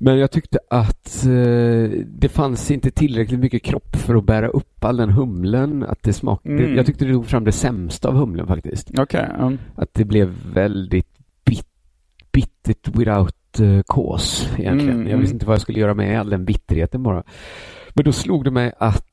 Men 0.01 0.19
jag 0.19 0.31
tyckte 0.31 0.59
att 0.71 1.27
eh, 1.27 1.91
det 2.07 2.29
fanns 2.33 2.71
inte 2.71 2.91
tillräckligt 2.91 3.41
mycket 3.41 3.63
kropp 3.63 3.97
för 3.97 4.15
att 4.15 4.25
bära 4.25 4.49
upp 4.49 4.85
all 4.85 4.97
den 4.97 5.11
humlen. 5.11 5.83
Att 5.89 6.03
det 6.03 6.13
smak... 6.13 6.47
Mm. 6.47 6.77
jag 6.77 6.87
tyckte 6.87 7.05
det 7.05 7.13
tog 7.13 7.27
fram 7.27 7.45
det 7.45 7.53
sämsta 7.53 8.09
av 8.09 8.15
humlen 8.15 8.47
faktiskt. 8.47 8.99
Okej. 8.99 9.27
mm. 9.39 9.59
Att 9.75 9.95
det 9.95 10.05
blev 10.05 10.29
väldigt 10.55 11.09
bit, 11.45 11.67
bittert 12.33 12.89
without 12.97 13.35
uh, 13.61 13.81
cause 13.89 14.47
egentligen. 14.59 14.95
Mm, 14.95 15.03
Jag 15.03 15.09
mm. 15.13 15.21
visste 15.21 15.35
inte 15.35 15.47
vad 15.47 15.55
jag 15.55 15.61
skulle 15.63 15.81
göra 15.81 15.95
med 15.95 16.21
all 16.21 16.31
den 16.31 16.45
bitterheten 16.45 17.03
bara. 17.03 17.23
Men 17.95 18.05
då 18.05 18.13
slog 18.13 18.45
det 18.45 18.51
mig 18.51 18.73
att 18.79 19.05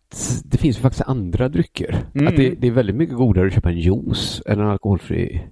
det 0.46 0.58
finns 0.58 0.78
ju 0.78 0.82
faktiskt 0.82 1.08
andra 1.08 1.50
drycker. 1.50 2.04
Mm. 2.16 2.28
Att 2.28 2.36
det, 2.36 2.50
det 2.50 2.68
är 2.68 2.72
väldigt 2.72 2.96
mycket 2.96 3.16
godare 3.16 3.48
att 3.48 3.54
köpa 3.54 3.70
en 3.70 3.78
juice 3.80 4.42
än 4.46 4.60
en 4.60 4.68
alkoholfri 4.68 5.44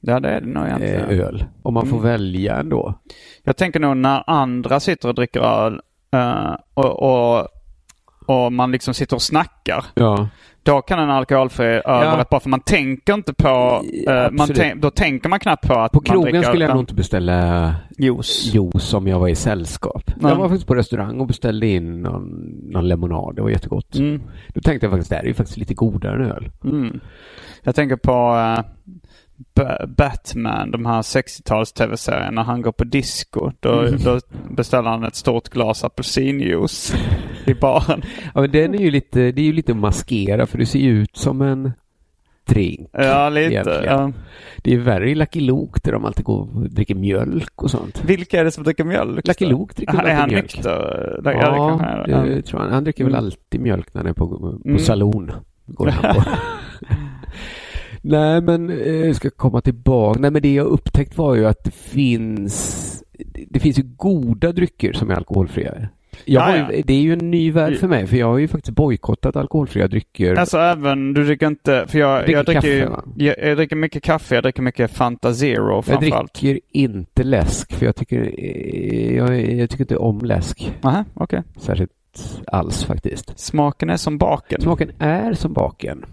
Ja, 0.00 0.20
det 0.20 0.28
är 0.28 0.40
det 0.40 0.46
nog 0.46 0.66
egentligen. 0.66 1.10
eh, 1.10 1.18
öl. 1.26 1.44
Om 1.62 1.74
man 1.74 1.86
får 1.86 1.96
Mm. 1.96 2.08
välja 2.10 2.56
ändå. 2.56 3.00
Jag 3.42 3.56
tänker 3.56 3.80
nog 3.80 3.96
när 3.96 4.30
andra 4.30 4.80
sitter 4.80 5.08
och 5.08 5.14
dricker 5.14 5.40
öl 5.40 5.80
eh, 6.12 6.54
och, 6.74 7.02
och, 7.02 7.46
och 8.26 8.52
man 8.52 8.72
liksom 8.72 8.94
sitter 8.94 9.16
och 9.16 9.22
snackar. 9.22 9.84
Ja. 9.94 10.28
Då 10.64 10.82
kan 10.82 10.98
en 10.98 11.10
alkoholfri 11.10 11.66
öl 11.66 11.82
vara 11.84 12.18
rätt 12.18 12.28
bra 12.30 12.40
för 12.40 12.48
man 12.50 12.60
tänker 12.60 13.14
inte 13.14 13.34
på... 13.34 13.48
Ja, 14.06 14.24
eh, 14.24 14.30
man 14.30 14.48
tänk, 14.54 14.82
då 14.82 14.90
tänker 14.90 15.28
man 15.28 15.38
knappt 15.40 15.66
på 15.68 15.74
att 15.74 15.92
På 15.92 15.98
man 15.98 16.04
krogen 16.04 16.32
dricker 16.32 16.48
skulle 16.48 16.64
jag 16.64 16.74
nog 16.74 16.82
inte 16.82 16.94
beställa 16.94 17.74
juice. 17.98 18.54
juice 18.54 18.94
om 18.94 19.06
jag 19.08 19.18
var 19.18 19.28
i 19.28 19.34
sällskap. 19.34 20.02
Nej. 20.16 20.32
Jag 20.32 20.38
var 20.38 20.48
faktiskt 20.48 20.66
på 20.66 20.74
restaurang 20.74 21.20
och 21.20 21.26
beställde 21.26 21.66
in 21.66 22.02
någon, 22.02 22.28
någon 22.70 22.88
lemonad. 22.88 23.36
Det 23.36 23.42
var 23.42 23.50
jättegott. 23.50 23.94
Mm. 23.96 24.22
Då 24.54 24.60
tänkte 24.60 24.86
jag 24.86 24.90
faktiskt 24.92 25.10
det 25.10 25.16
här 25.16 25.22
är 25.22 25.28
ju 25.28 25.34
faktiskt 25.34 25.58
lite 25.58 25.74
godare 25.74 26.24
än 26.24 26.30
öl. 26.30 26.50
Mm. 26.64 27.00
Jag 27.62 27.74
tänker 27.74 27.96
på 27.96 28.12
eh, 28.12 28.64
Ba- 29.54 29.86
Batman, 29.96 30.70
de 30.70 30.86
här 30.86 31.02
60-tals 31.02 31.72
tv-serierna. 31.72 32.30
När 32.30 32.42
han 32.42 32.62
går 32.62 32.72
på 32.72 32.84
disco, 32.84 33.50
då, 33.60 33.72
Mm. 33.80 34.00
då 34.04 34.18
beställer 34.50 34.90
han 34.90 35.04
ett 35.04 35.14
stort 35.14 35.48
glas 35.48 35.84
apelsinjuice 35.84 36.94
i 37.46 37.54
baren. 37.54 38.02
Ja, 38.34 38.40
men 38.40 38.50
den 38.50 38.74
är 38.74 38.78
ju 38.78 38.90
lite, 38.90 39.32
det 39.32 39.40
är 39.42 39.46
ju 39.46 39.52
lite 39.52 39.72
att 39.72 39.78
maskera 39.78 40.46
för 40.46 40.58
det 40.58 40.66
ser 40.66 40.78
ju 40.78 41.02
ut 41.02 41.16
som 41.16 41.42
en 41.42 41.72
drink. 42.46 42.88
Ja, 42.92 43.28
lite. 43.28 43.82
Ja. 43.86 44.12
Det 44.62 44.74
är 44.74 44.78
värre 44.78 45.10
i 45.10 45.14
Lucky 45.14 45.40
Luke 45.40 45.80
där 45.84 45.92
de 45.92 46.04
alltid 46.04 46.24
går 46.24 46.48
och 46.56 46.70
dricker 46.70 46.94
mjölk 46.94 47.62
och 47.62 47.70
sånt. 47.70 48.02
Vilka 48.04 48.40
är 48.40 48.44
det 48.44 48.50
som 48.50 48.64
dricker 48.64 48.84
mjölk? 48.84 49.26
Lucky? 49.28 49.46
Luke 49.46 49.74
dricker 49.76 49.96
väl 49.96 50.06
Är 50.06 50.14
han 50.14 50.28
mjölk? 50.28 50.42
nykter? 50.54 51.20
Ja, 51.24 52.04
Ja, 52.08 52.16
det 52.22 52.42
tror 52.42 52.60
han. 52.60 52.72
Han 52.72 52.84
dricker 52.84 53.04
väl 53.04 53.12
Mm. 53.14 53.24
alltid 53.24 53.60
mjölk 53.60 53.94
när 53.94 54.00
han 54.02 54.10
är 54.10 54.14
på, 54.14 54.28
på 54.28 54.58
Mm. 54.64 54.78
saloon. 54.78 55.32
Går 55.66 55.86
han 55.86 56.14
på. 56.14 56.22
Nej, 58.02 58.40
men 58.40 58.70
eh, 58.70 58.76
jag 59.06 59.16
ska 59.16 59.30
komma 59.30 59.60
tillbaka. 59.60 60.20
Nej, 60.20 60.30
men 60.30 60.42
det 60.42 60.54
jag 60.54 60.66
upptäckt 60.66 61.18
var 61.18 61.34
ju 61.34 61.46
att 61.46 61.64
det 61.64 61.70
finns 61.74 62.90
det 63.50 63.60
finns 63.60 63.78
ju 63.78 63.82
goda 63.82 64.52
drycker 64.52 64.92
som 64.92 65.10
är 65.10 65.14
alkoholfria. 65.14 65.88
Jag 66.24 66.56
ju, 66.74 66.82
det 66.82 66.94
är 66.94 67.00
ju 67.00 67.12
en 67.12 67.30
ny 67.30 67.50
värld 67.50 67.76
för 67.76 67.88
mig, 67.88 68.06
för 68.06 68.16
jag 68.16 68.26
har 68.26 68.38
ju 68.38 68.48
faktiskt 68.48 68.76
bojkottat 68.76 69.36
alkoholfria 69.36 69.88
drycker. 69.88 70.34
Alltså 70.34 70.58
även, 70.58 71.14
du 71.14 71.24
dricker 71.24 71.46
inte, 71.46 71.84
för 71.88 71.98
jag, 71.98 72.20
Dricker 72.20 72.32
jag, 72.36 72.46
dricker, 72.46 72.60
kaffe, 72.86 73.02
jag, 73.16 73.38
jag 73.42 73.56
dricker 73.56 73.76
mycket 73.76 74.02
kaffe, 74.02 74.34
jag 74.34 74.44
dricker 74.44 74.62
mycket 74.62 74.90
Fanta 74.90 75.34
Zero 75.34 75.74
jag 75.74 75.84
framförallt. 75.84 76.34
dricker 76.34 76.60
inte 76.72 77.22
läsk, 77.22 77.72
för 77.72 77.86
jag 77.86 77.96
tycker, 77.96 78.34
eh, 78.38 79.16
jag, 79.16 79.52
jag 79.52 79.70
tycker 79.70 79.84
inte 79.84 79.96
om 79.96 80.20
läsk 80.20 80.72
Aha, 80.82 81.04
okej. 81.14 81.42
särskilt 81.60 81.90
alls 82.46 82.84
faktiskt. 82.84 83.38
Smaken 83.38 83.90
är 83.90 83.96
som 83.96 84.18
baken. 84.18 84.60
Smaken 84.60 84.90
är 84.98 85.32
som 85.32 85.52
baken. 85.52 86.04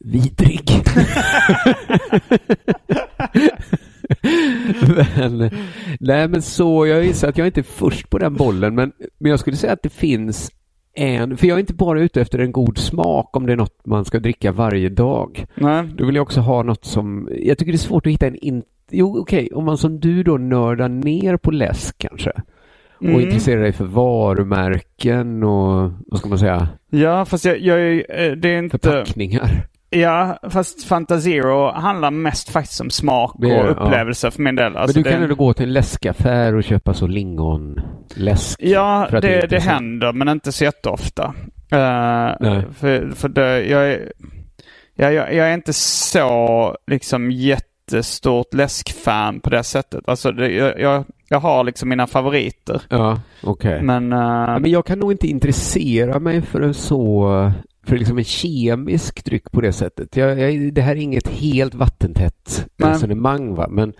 Vidrig. 0.00 0.70
men, 4.88 5.50
nej 6.00 6.28
men 6.28 6.42
så, 6.42 6.86
jag 6.86 7.04
gissar 7.04 7.28
att 7.28 7.38
jag 7.38 7.46
inte 7.46 7.60
är 7.60 7.62
först 7.62 8.10
på 8.10 8.18
den 8.18 8.34
bollen, 8.34 8.74
men, 8.74 8.92
men 9.18 9.30
jag 9.30 9.40
skulle 9.40 9.56
säga 9.56 9.72
att 9.72 9.82
det 9.82 9.92
finns 9.92 10.50
en, 10.96 11.36
för 11.36 11.46
jag 11.46 11.54
är 11.56 11.60
inte 11.60 11.74
bara 11.74 12.00
ute 12.00 12.20
efter 12.20 12.38
en 12.38 12.52
god 12.52 12.78
smak 12.78 13.36
om 13.36 13.46
det 13.46 13.52
är 13.52 13.56
något 13.56 13.86
man 13.86 14.04
ska 14.04 14.18
dricka 14.18 14.52
varje 14.52 14.88
dag. 14.88 15.46
Nej. 15.54 15.84
Då 15.96 16.06
vill 16.06 16.14
jag 16.14 16.22
också 16.22 16.40
ha 16.40 16.62
något 16.62 16.84
som, 16.84 17.28
jag 17.38 17.58
tycker 17.58 17.72
det 17.72 17.76
är 17.76 17.78
svårt 17.78 18.06
att 18.06 18.12
hitta 18.12 18.26
en, 18.26 18.36
in, 18.36 18.62
jo 18.90 19.18
okej, 19.20 19.48
om 19.54 19.64
man 19.64 19.78
som 19.78 20.00
du 20.00 20.22
då 20.22 20.36
nördar 20.36 20.88
ner 20.88 21.36
på 21.36 21.50
läsk 21.50 21.98
kanske 21.98 22.30
och 22.98 23.04
Mm. 23.04 23.20
intresserar 23.20 23.62
dig 23.62 23.72
för 23.72 23.84
varumärken 23.84 25.42
och 25.42 25.90
vad 26.06 26.18
ska 26.20 26.28
man 26.28 26.38
säga, 26.38 26.68
Ja, 26.90 27.24
fast 27.24 27.44
jag, 27.44 27.58
jag, 27.60 27.92
eh, 27.94 28.32
det 28.32 28.48
är 28.48 28.58
inte... 28.58 28.78
förpackningar. 28.78 29.66
Ja, 29.94 30.38
fast 30.50 30.84
Fanta 30.84 31.20
Zero 31.20 31.70
handlar 31.70 32.10
mest 32.10 32.50
faktiskt 32.50 32.80
om 32.80 32.90
smak 32.90 33.34
och 33.34 33.44
ja. 33.44 33.62
upplevelse 33.62 34.30
för 34.30 34.42
min 34.42 34.54
del. 34.54 34.76
Alltså 34.76 34.96
Men 34.96 35.02
du 35.02 35.10
kan 35.10 35.20
det, 35.20 35.24
ändå 35.24 35.34
gå 35.34 35.52
till 35.52 35.66
en 35.66 35.72
läskaffär 35.72 36.54
och 36.54 36.64
köpa 36.64 36.94
så 36.94 37.06
lingonläsk. 37.06 38.62
Ja, 38.62 39.08
det 39.10 39.20
det, 39.20 39.46
det 39.46 39.60
händer, 39.60 40.12
men 40.12 40.28
inte 40.28 40.52
så 40.52 40.64
jätteofta. 40.64 41.34
Uh, 41.72 42.62
för, 42.72 43.14
för 43.14 43.28
det, 43.28 43.66
jag, 43.66 43.92
är, 43.92 44.12
jag, 44.94 45.14
jag, 45.14 45.34
jag 45.34 45.48
är 45.48 45.54
inte 45.54 45.72
så 45.72 46.76
liksom 46.86 47.30
jättestort 47.30 48.54
läskfan 48.54 49.40
på 49.40 49.50
det 49.50 49.62
sättet. 49.64 50.08
Alltså, 50.08 50.32
det, 50.32 50.50
jag, 50.52 50.80
jag, 50.80 51.04
jag 51.28 51.40
har 51.40 51.64
liksom 51.64 51.88
mina 51.88 52.06
favoriter. 52.06 52.82
Ja, 52.88 53.20
okej. 53.42 53.82
Men, 53.82 54.12
eh, 54.12 54.18
Ja, 54.18 54.58
men 54.58 54.70
jag 54.70 54.86
kan 54.86 54.98
nog 54.98 55.12
inte 55.12 55.26
intressera 55.26 56.18
mig 56.18 56.42
för 56.42 56.60
en 56.60 56.74
så 56.74 57.52
för 57.86 57.98
liksom 57.98 58.18
en 58.18 58.24
kemisk 58.24 59.24
dryck 59.24 59.52
på 59.52 59.60
det 59.60 59.72
sättet. 59.72 60.16
Jag, 60.16 60.40
jag, 60.40 60.74
det 60.74 60.82
här 60.82 60.96
är 60.96 61.00
inget 61.00 61.28
helt 61.28 61.74
vattentätt 61.74 62.68
Nej. 62.76 62.90
resonemang 62.90 63.54
va, 63.54 63.68
men, 63.70 63.92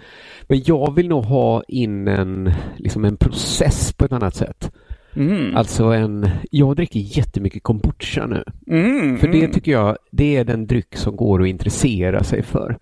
men 0.43 0.63
jag 0.65 0.95
vill 0.95 1.09
nog 1.09 1.25
ha 1.25 1.63
in 1.69 2.09
en, 2.09 2.53
liksom 2.77 3.05
en 3.05 3.17
process 3.17 3.93
på 3.93 4.05
ett 4.05 4.13
annat 4.13 4.35
sätt. 4.35 4.73
Mm. 5.17 5.57
Alltså 5.57 5.85
en, 5.85 6.29
jag 6.51 6.77
dricker 6.77 7.01
jättemycket 7.01 7.63
kombucha 7.63 8.27
nu. 8.27 8.45
Mm. 8.67 9.19
För 9.19 9.29
det 9.29 9.39
mm. 9.39 9.53
tycker 9.53 9.73
jag, 9.73 9.97
det 10.11 10.37
är 10.37 10.45
den 10.45 10.67
dryck 10.67 10.97
som 10.97 11.17
går 11.17 11.43
att 11.43 11.49
intressera 11.49 12.25
sig 12.25 12.43
för. 12.43 12.79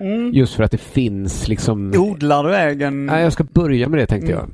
Mm. 0.00 0.32
Just 0.34 0.54
för 0.54 0.64
att 0.64 0.70
det 0.70 0.80
finns 0.80 1.48
liksom... 1.48 1.92
Odlar 1.96 2.44
du 2.44 2.56
egen? 2.56 3.06
Nej, 3.06 3.22
jag 3.22 3.32
ska 3.32 3.44
börja 3.44 3.88
med 3.88 3.98
det 3.98 4.06
tänkte 4.06 4.32
Mm. 4.32 4.44
jag. 4.44 4.50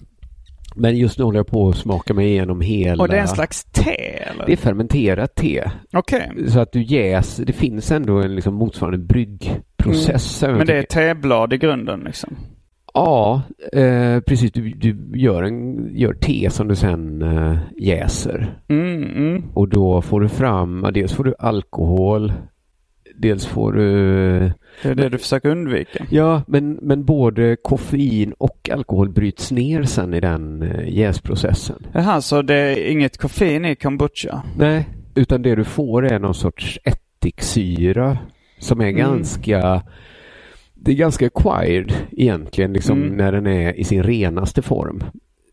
Men 0.75 0.97
just 0.97 1.19
nu 1.19 1.25
håller 1.25 1.39
jag 1.39 1.47
på 1.47 1.69
att 1.69 1.77
smaka 1.77 2.15
mig 2.15 2.27
igenom 2.29 2.61
hela... 2.61 3.03
Och 3.03 3.09
det 3.09 3.17
är 3.17 3.21
en 3.21 3.29
slags 3.29 3.65
te 3.65 4.23
eller? 4.31 4.47
Det 4.47 4.53
är 4.53 4.57
fermenterat 4.57 5.35
te. 5.35 5.71
Okej. 5.93 6.31
Så 6.49 6.61
att 6.61 6.73
du 6.73 6.83
jäser, 6.83 7.45
det 7.45 7.53
finns 7.53 7.93
ändå 7.93 8.19
en 8.19 8.35
liksom 8.35 8.55
motsvarande 8.55 8.99
bryggprocess. 8.99 10.43
Mm. 10.43 10.57
Men 10.57 10.67
det 10.67 10.79
är 10.79 10.83
teblad 10.83 11.53
i 11.53 11.59
grunden 11.59 12.01
liksom? 12.01 12.37
Ja, 12.95 13.43
eh, 13.73 14.21
precis. 14.21 14.53
Du, 14.53 14.71
du 14.71 14.97
gör, 15.15 15.43
en, 15.43 15.89
gör 15.97 16.13
te 16.15 16.51
som 16.51 16.69
du 16.69 16.77
sen 16.77 17.23
eh, 17.23 17.57
jäser. 17.79 18.59
Mm, 18.69 19.03
mm. 19.03 19.43
Och 19.55 19.69
då 19.69 20.03
får 20.03 20.21
du 20.21 20.29
fram, 20.29 20.87
dels 20.95 21.13
får 21.13 21.25
du 21.25 21.35
alkohol, 21.39 22.33
dels 23.17 23.47
får 23.47 23.73
du... 23.73 23.83
Det 24.83 24.89
är 24.89 24.95
det 24.95 25.09
du 25.09 25.19
försöker 25.19 25.49
undvika? 25.49 26.07
Ja, 26.11 26.43
men, 26.47 26.79
men 26.83 27.05
både 27.05 27.57
koffein 27.63 28.33
och 28.39 28.71
alkohol 28.73 29.09
bryts 29.11 29.53
ner 29.53 29.83
sen 29.83 30.15
i 30.15 30.21
den 30.21 30.63
eh, 30.63 30.89
jäsprocessen. 30.99 31.87
Jaha, 31.93 32.21
så 32.21 32.43
det 32.43 32.55
är 32.55 32.91
inget 32.91 33.19
koffein 33.19 33.65
i 33.65 33.75
kombucha? 33.77 34.43
Nej, 34.59 34.89
utan 35.15 35.43
det 35.43 35.55
du 35.55 35.65
får 35.65 36.07
är 36.13 36.19
någon 36.19 36.35
sorts 36.35 36.79
ättiksyra 36.85 38.19
som 38.59 38.81
är 38.81 38.85
Mm. 38.89 38.97
ganska 38.97 39.83
det 40.75 40.91
är 40.93 40.97
ganska 40.97 41.27
acquired 41.27 41.93
egentligen 42.13 42.73
liksom 42.73 43.03
Mm. 43.03 43.17
när 43.17 43.33
den 43.33 43.47
är 43.47 43.73
i 43.81 43.85
sin 43.85 44.03
renaste 44.03 44.63
form. 44.63 45.01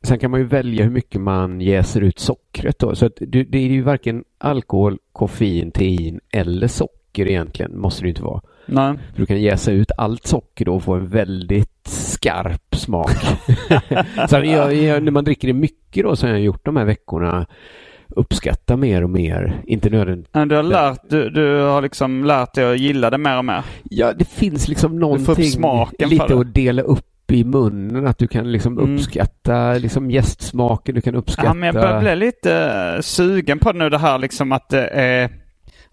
Sen 0.04 0.20
kan 0.20 0.32
man 0.32 0.40
ju 0.40 0.46
välja 0.46 0.84
hur 0.84 0.92
mycket 0.92 1.22
man 1.22 1.62
jäser 1.62 2.02
ut 2.02 2.20
sockret 2.20 2.80
då. 2.80 2.96
Så 2.96 3.10
det, 3.18 3.44
det 3.44 3.58
är 3.58 3.68
ju 3.68 3.82
varken 3.82 4.24
alkohol, 4.38 4.98
koffein, 5.14 5.72
tein 5.72 6.20
eller 6.32 6.68
socker 6.68 7.01
egentligen. 7.20 7.80
Måste 7.80 8.04
det 8.04 8.10
inte 8.10 8.24
vara. 8.24 8.42
Nej. 8.66 8.94
För 9.14 9.20
du 9.22 9.26
kan 9.26 9.42
jäsa 9.42 9.72
ut 9.72 9.92
allt 9.98 10.28
socker 10.28 10.66
då 10.66 10.76
och 10.76 10.84
få 10.84 10.94
en 10.94 11.08
väldigt 11.08 11.88
skarp 11.88 12.76
smak. 12.76 13.12
så 14.30 14.36
jag, 14.36 14.74
jag, 14.76 15.04
när 15.04 15.12
man 15.12 15.24
dricker 15.24 15.48
det 15.48 15.54
mycket 15.54 16.04
då 16.04 16.16
som 16.16 16.30
jag 16.30 16.36
har 16.36 16.42
gjort 16.42 16.66
de 16.66 16.78
här 16.78 16.86
veckorna 16.86 17.46
uppskatta 18.16 18.78
mer 18.78 19.04
och 19.04 19.10
mer. 19.10 19.62
Inte 19.66 19.90
nödvändigt. 19.90 20.30
Men 20.34 20.48
Du 20.48 20.56
har 20.56 20.64
lärt, 20.64 21.10
du, 21.10 21.30
du 21.30 21.62
har 21.62 21.82
liksom 21.82 22.24
lärt 22.26 22.54
dig 22.54 22.72
att 22.74 22.80
gilla 22.80 23.10
det 23.10 23.18
mer 23.18 23.38
och 23.38 23.46
mer? 23.46 23.64
Ja, 23.84 24.14
det 24.14 24.26
finns 24.26 24.68
liksom 24.68 25.00
någonting 25.00 25.36
lite 26.00 26.26
det. 26.28 26.40
att 26.40 26.54
dela 26.54 26.82
upp 26.82 27.32
i 27.32 27.44
munnen. 27.44 28.08
Att 28.08 28.18
du 28.18 28.28
kan 28.28 28.52
liksom 28.52 28.78
Mm. 28.80 28.96
uppskatta 28.96 29.74
liksom 29.74 30.12
gästsmaken. 30.12 30.96
Du 30.96 31.02
kan 31.02 31.16
uppskatta... 31.16 31.48
Ja, 31.48 31.54
men 31.54 31.66
jag 31.68 31.76
börjar 31.76 32.00
bli 32.02 32.16
lite 32.16 32.54
eh, 32.96 33.02
sugen 33.02 33.60
på 33.60 33.72
nu 33.72 33.90
det 33.90 33.98
här 33.98 34.18
liksom 34.18 34.52
att 34.52 34.70
det 34.70 34.88
är 34.88 35.30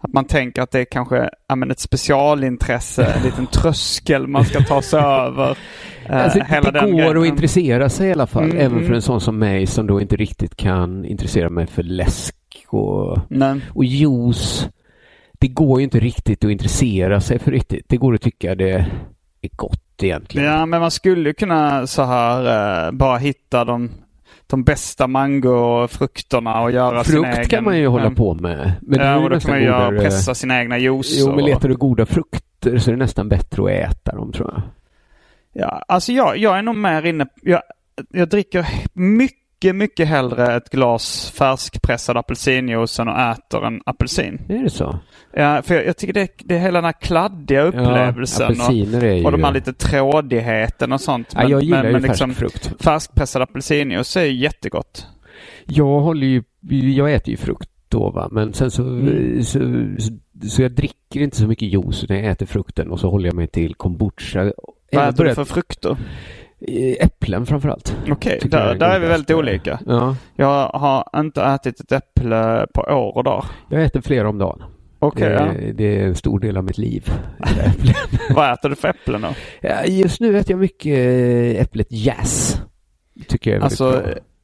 att 0.01 0.13
man 0.13 0.25
tänker 0.25 0.61
att 0.61 0.71
det 0.71 0.79
är 0.79 0.85
kanske 0.85 1.29
ja, 1.47 1.55
men 1.55 1.71
ett 1.71 1.79
specialintresse, 1.79 3.05
en 3.05 3.23
liten 3.23 3.47
tröskel 3.47 4.27
man 4.27 4.45
ska 4.45 4.59
ta 4.61 4.81
sig 4.81 4.99
över. 4.99 5.57
Eh, 6.05 6.23
Alltså, 6.23 6.39
hela 6.39 6.71
det 6.71 6.79
den 6.79 6.91
går 6.91 6.97
grejen. 6.97 7.17
att 7.21 7.25
intressera 7.27 7.89
sig 7.89 8.07
i 8.09 8.11
alla 8.11 8.27
fall. 8.27 8.43
Mm, 8.43 8.57
även 8.57 8.85
för 8.87 8.93
en 8.93 9.01
sån 9.01 9.21
som 9.21 9.39
mig 9.39 9.67
som 9.67 9.87
då 9.87 10.01
inte 10.01 10.15
riktigt 10.15 10.55
kan 10.55 11.05
intressera 11.05 11.49
mig 11.49 11.67
för 11.67 11.83
läsk 11.83 12.35
och, 12.67 13.19
Nej. 13.29 13.59
och 13.73 13.85
juice. 13.85 14.69
Det 15.39 15.47
går 15.47 15.79
ju 15.79 15.83
inte 15.83 15.99
riktigt 15.99 16.45
att 16.45 16.51
intressera 16.51 17.21
sig 17.21 17.39
för 17.39 17.51
riktigt. 17.51 17.85
Det 17.89 17.97
går 17.97 18.13
att 18.15 18.21
tycka 18.21 18.55
det 18.55 18.71
är 19.41 19.49
gott 19.55 20.03
egentligen. 20.03 20.47
Ja, 20.47 20.65
men 20.65 20.81
man 20.81 20.91
skulle 20.91 21.33
kunna 21.33 21.87
så 21.87 22.03
här 22.03 22.85
eh, 22.87 22.91
bara 22.91 23.17
hitta 23.17 23.65
de, 23.65 23.89
de 24.49 24.63
bästa 24.63 25.07
mangofrukterna 25.07 26.61
och 26.61 26.71
göra 26.71 27.03
sin 27.03 27.17
egen... 27.25 27.35
Frukt 27.35 27.49
kan 27.49 27.63
man 27.63 27.77
ju 27.77 27.87
hålla 27.87 28.11
på 28.11 28.33
med. 28.33 28.71
Men 28.81 28.99
ja, 28.99 29.17
och 29.17 29.29
då 29.29 29.39
kan 29.39 29.51
man 29.51 29.59
ju 29.59 29.65
göra, 29.65 29.99
pressa 29.99 30.35
sina 30.35 30.59
egna 30.59 30.77
juicer. 30.77 31.19
Jo, 31.19 31.27
men 31.27 31.43
och- 31.43 31.49
letar 31.49 31.69
du 31.69 31.75
goda 31.75 32.05
frukter 32.05 32.77
så 32.77 32.89
är 32.89 32.95
det 32.95 32.99
nästan 32.99 33.29
bättre 33.29 33.63
att 33.63 33.91
äta 33.91 34.15
dem 34.15 34.31
tror 34.31 34.53
jag. 34.53 34.61
Ja, 35.53 35.83
alltså 35.87 36.11
jag, 36.11 36.37
jag 36.37 36.57
är 36.57 36.61
nog 36.61 36.75
mer 36.75 37.05
inne... 37.05 37.27
Jag, 37.41 37.61
jag 38.09 38.29
dricker 38.29 38.67
mycket, 38.93 39.39
mycket 39.63 40.07
hellre 40.07 40.55
ett 40.55 40.69
glas 40.69 41.31
färskpressad 41.37 42.17
apelsinjuice 42.17 42.99
än 42.99 43.07
och 43.07 43.19
äter 43.19 43.65
en 43.65 43.81
apelsin. 43.85 44.41
Är 44.49 44.63
det 44.63 44.69
så? 44.69 44.99
Ja, 45.33 45.61
för 45.61 45.75
jag, 45.75 45.85
jag 45.85 45.97
tycker 45.97 46.13
det, 46.13 46.27
det 46.37 46.55
är 46.55 46.59
hela 46.59 46.77
den 46.77 46.85
här 46.85 47.01
kladdiga 47.01 47.61
upplevelsen. 47.61 48.55
Ja, 48.57 48.67
är 48.69 49.13
ju... 49.13 49.19
och, 49.19 49.25
och 49.25 49.31
de 49.31 49.43
här 49.43 49.51
lite 49.51 49.73
trådigheten 49.73 50.91
och 50.91 51.01
sånt. 51.01 51.33
ja, 51.35 51.49
jag 51.49 51.61
gillar 51.63 51.85
ju 51.85 51.91
men 51.91 52.01
färsk 52.01 52.09
liksom, 52.11 52.33
frukt. 52.33 52.71
färskpressad 52.83 53.41
apelsinjuice 53.41 54.17
är 54.17 54.25
ju 54.25 54.33
jättegott. 54.35 55.07
Jag 55.65 55.99
håller 55.99 56.27
ju... 56.27 56.43
Jag 56.95 57.13
äter 57.13 57.29
ju 57.29 57.37
frukt 57.37 57.69
då 57.89 58.09
va, 58.09 58.27
men 58.31 58.53
sen 58.53 58.71
så, 58.71 58.83
Mm. 58.83 59.43
så, 59.43 59.59
så, 59.99 60.49
så 60.49 60.61
jag 60.61 60.71
dricker 60.71 61.19
inte 61.19 61.37
så 61.37 61.47
mycket 61.47 61.67
juice 61.73 62.05
när 62.09 62.15
jag 62.15 62.25
äter 62.25 62.45
frukten 62.45 62.91
och 62.91 62.99
så 62.99 63.09
håller 63.09 63.25
jag 63.27 63.35
mig 63.35 63.47
till 63.47 63.75
kombucha. 63.75 64.51
Vad 64.91 65.09
äter 65.09 65.25
du 65.25 65.35
för 65.35 65.45
frukter? 65.45 65.97
Äpplen 66.99 67.45
framförallt. 67.45 67.97
Okej, 68.11 68.39
jag 68.41 68.51
där, 68.51 68.67
är 68.67 68.75
där 68.75 68.89
är 68.95 68.99
vi 68.99 69.07
väldigt 69.07 69.31
olika. 69.31 69.79
Ja, 69.85 70.15
Jag 70.35 70.67
har 70.67 71.03
inte 71.19 71.43
ätit 71.43 71.79
ett 71.79 71.91
äpple 71.91 72.67
på 72.73 72.81
år 72.81 73.17
och 73.17 73.23
dagar. 73.23 73.45
jag 73.69 73.83
äter 73.83 74.01
flera 74.01 74.29
om 74.29 74.37
dagen. 74.37 74.63
Okej, 74.99 75.31
ja. 75.31 75.45
det, 75.59 75.71
det 75.71 75.99
är 76.01 76.07
en 76.07 76.15
stor 76.15 76.39
del 76.39 76.57
av 76.57 76.63
mitt 76.63 76.77
liv. 76.77 77.11
Vad 78.35 78.53
äter 78.53 78.69
du 78.69 78.75
för 78.75 78.87
äpplen 78.87 79.21
då? 79.21 79.27
Ja, 79.61 79.83
Just 79.85 80.19
nu 80.21 80.37
äter 80.37 80.51
jag 80.51 80.59
mycket 80.59 80.97
eh, 80.97 81.61
äpplet 81.61 81.87
Jazz. 81.91 82.61
Tycker 83.27 83.51
jag 83.51 83.59
är 83.59 83.63
Alltså 83.63 83.91
bra. 83.91 84.01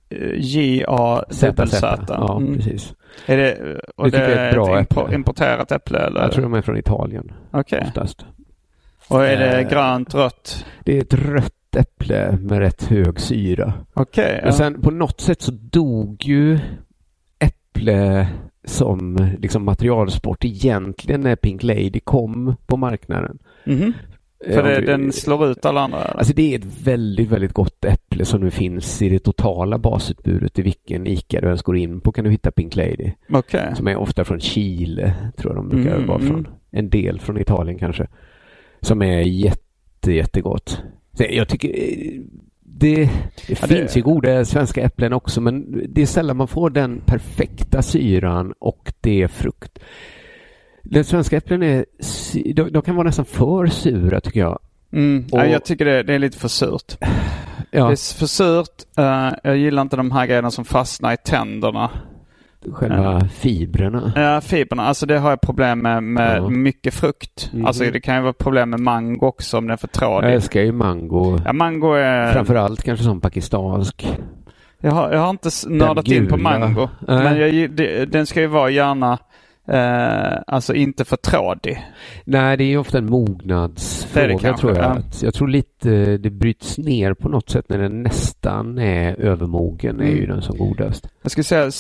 eh, 0.10 0.32
J-A-Z-Z. 0.38 2.06
Ja, 2.08 2.38
Mm. 2.38 2.56
precis. 2.56 2.94
Är 3.26 3.38
det, 3.38 3.58
och 3.96 4.12
Det 4.12 4.18
det, 4.18 4.26
är 4.26 4.48
ett 4.50 4.54
bra 4.56 4.80
ett 4.80 4.92
äpple. 4.92 5.16
importerat 5.16 5.72
äpple 5.72 6.00
eller? 6.00 6.22
Jag 6.22 6.32
tror 6.32 6.44
de 6.44 6.54
är 6.54 6.62
från 6.62 6.78
Italien 6.78 7.32
Okej. 7.52 7.84
oftast. 7.88 8.26
Och 9.08 9.26
är 9.26 9.38
det 9.38 9.60
Eh, 9.62 9.70
grönt, 9.70 10.16
rött? 10.16 10.66
Det 10.84 10.98
är 10.98 11.02
ett 11.02 11.14
rött 11.14 11.52
äpple 11.76 12.38
med 12.42 12.60
rätt 12.60 12.84
hög 12.84 13.20
syra. 13.20 13.74
Okej. 13.94 14.40
Men 14.44 14.54
sen 14.54 14.82
på 14.82 14.92
något 14.92 15.22
sätt 15.22 15.42
så 15.42 15.52
dog 15.52 16.24
ju 16.26 16.60
äpple 17.40 18.28
som 18.66 19.30
liksom 19.40 19.66
materialsport 19.66 20.46
egentligen 20.46 21.22
när 21.22 21.36
Pink 21.36 21.64
Lady 21.64 22.00
kom 22.04 22.56
på 22.66 22.78
marknaden. 22.78 23.38
Mhm. 23.66 23.94
Eh, 24.46 24.54
För 24.54 24.64
det, 24.64 24.82
den 24.82 25.12
slår 25.12 25.48
ut 25.52 25.66
alla 25.66 25.82
andra? 25.82 25.98
Alltså 25.98 26.34
det 26.34 26.54
är 26.56 26.60
ett 26.60 26.88
väldigt, 26.88 27.30
väldigt 27.30 27.54
gott 27.54 27.86
äpple 27.86 28.26
som 28.26 28.42
nu 28.42 28.52
finns 28.52 29.02
i 29.02 29.10
det 29.10 29.20
totala 29.20 29.78
basutbudet. 29.78 30.60
I 30.60 30.62
vilken 30.62 31.08
ICA 31.08 31.42
du 31.42 31.48
ens 31.48 31.62
går 31.64 31.78
in 31.78 32.02
på 32.02 32.12
kan 32.12 32.24
du 32.26 32.32
hitta 32.32 32.52
Pink 32.52 32.76
Lady. 32.76 33.12
Okej. 33.30 33.72
Som 33.76 33.88
är 33.88 33.96
ofta 33.96 34.26
från 34.26 34.40
Chile, 34.40 35.14
tror 35.38 35.54
jag 35.56 35.64
de 35.64 35.70
brukar 35.70 35.96
Mm, 35.96 36.08
vara 36.08 36.20
från. 36.20 36.30
mm. 36.40 36.52
En 36.72 36.90
del 36.90 37.20
från 37.20 37.38
Italien 37.42 37.80
kanske. 37.80 38.08
Som 38.82 39.02
är 39.02 39.20
jätte, 39.22 40.12
jättegott. 40.14 40.82
Jag 41.18 41.48
tycker 41.48 41.68
eh, 41.70 42.22
det, 42.60 42.96
det 42.96 43.02
Ja, 43.48 43.56
det- 43.62 43.68
finns 43.68 43.98
ju 43.98 44.02
goda 44.02 44.46
svenska 44.46 44.82
äpplen 44.82 45.14
också 45.14 45.42
men 45.42 45.84
det 45.90 46.02
är 46.02 46.06
sällan 46.06 46.38
man 46.38 46.48
får 46.48 46.70
den 46.70 47.02
perfekta 47.06 47.82
syran 47.82 48.54
och 48.60 48.94
det 49.02 49.22
är 49.22 49.28
frukt. 49.28 49.80
Den 50.84 51.04
svenska 51.04 51.38
äpplen 51.38 51.64
är, 51.64 51.86
de, 52.54 52.70
de 52.72 52.82
kan 52.82 52.96
vara 52.96 53.08
nästan 53.08 53.26
för 53.26 53.66
sura 53.68 54.22
tycker 54.22 54.40
jag. 54.40 54.60
Mm. 54.94 55.26
Och- 55.32 55.40
Ja, 55.40 55.46
jag 55.46 55.66
tycker 55.66 55.86
det, 55.86 56.04
det 56.04 56.14
är 56.14 56.20
lite 56.20 56.38
för 56.38 56.48
surt. 56.48 56.98
Ja, 57.72 57.86
Det 57.88 57.92
är 57.94 58.18
för 58.18 58.26
surt. 58.26 58.84
Eh, 58.98 59.32
jag 59.44 59.58
gillar 59.58 59.82
inte 59.82 59.96
de 59.98 60.12
här 60.12 60.26
grejerna 60.28 60.52
som 60.52 60.66
fastnar 60.66 61.14
i 61.14 61.18
tänderna. 61.18 61.92
Själva 62.74 63.28
fibrerna. 63.30 64.12
Ja, 64.16 64.42
fibrerna. 64.42 64.84
Alltså 64.84 65.06
det 65.06 65.18
har 65.20 65.30
jag 65.30 65.42
problem 65.42 65.80
med, 65.80 66.04
med 66.04 66.38
Ja. 66.38 66.50
mycket 66.50 66.94
frukt. 66.94 67.50
Mhm. 67.54 67.66
Alltså 67.66 67.84
det 67.84 68.00
kan 68.02 68.16
ju 68.16 68.22
vara 68.22 68.34
problem 68.34 68.70
med 68.70 68.80
mango 68.80 69.26
också 69.28 69.58
om 69.58 69.64
den 69.68 69.74
är 69.74 69.78
för 69.78 69.88
trådig. 69.88 70.28
Jag 70.28 70.34
älskar 70.36 70.62
ju 70.62 70.72
mango. 70.72 71.40
Ja, 71.46 71.54
mango 71.54 71.94
är... 71.94 72.34
Framförallt 72.34 72.84
kanske 72.84 73.06
som 73.06 73.22
pakistansk. 73.22 74.08
Jag 74.82 74.92
har, 74.92 75.12
jag 75.12 75.20
har 75.20 75.30
inte 75.30 75.50
nördat 75.68 76.08
in 76.08 76.28
på 76.28 76.38
mango. 76.38 76.90
Nej. 77.08 77.24
Men 77.24 77.40
jag, 77.40 77.72
det, 77.72 78.06
den 78.06 78.26
ska 78.26 78.42
ju 78.42 78.48
vara 78.48 78.70
gärna, 78.70 79.18
eh, 79.68 80.40
alltså 80.48 80.74
inte 80.74 81.06
för 81.06 81.16
trådig. 81.18 81.86
Nej, 82.26 82.58
det 82.58 82.64
är 82.64 82.68
ju 82.68 82.78
ofta 82.78 82.98
en 82.98 83.06
Det 83.06 83.12
mognadsfråga 83.12 84.28
det 84.28 84.38
kanske, 84.40 84.62
tror 84.62 84.76
jag. 84.76 84.86
ja. 84.86 84.90
Att 84.90 85.24
Jag 85.24 85.34
tror 85.34 85.48
lite 85.48 86.18
det 86.18 86.30
bryts 86.30 86.78
ner 86.78 87.14
på 87.14 87.30
något 87.30 87.50
sätt 87.50 87.66
när 87.70 87.78
den 87.78 88.04
nästan 88.04 88.78
är 88.78 89.16
övermogen 89.20 90.00
är 90.00 90.06
ju 90.06 90.18
Mm. 90.18 90.30
den 90.30 90.42
som 90.42 90.58
godast. 90.58 91.08
Jag 91.26 91.32
skulle 91.32 91.44
säga, 91.44 91.72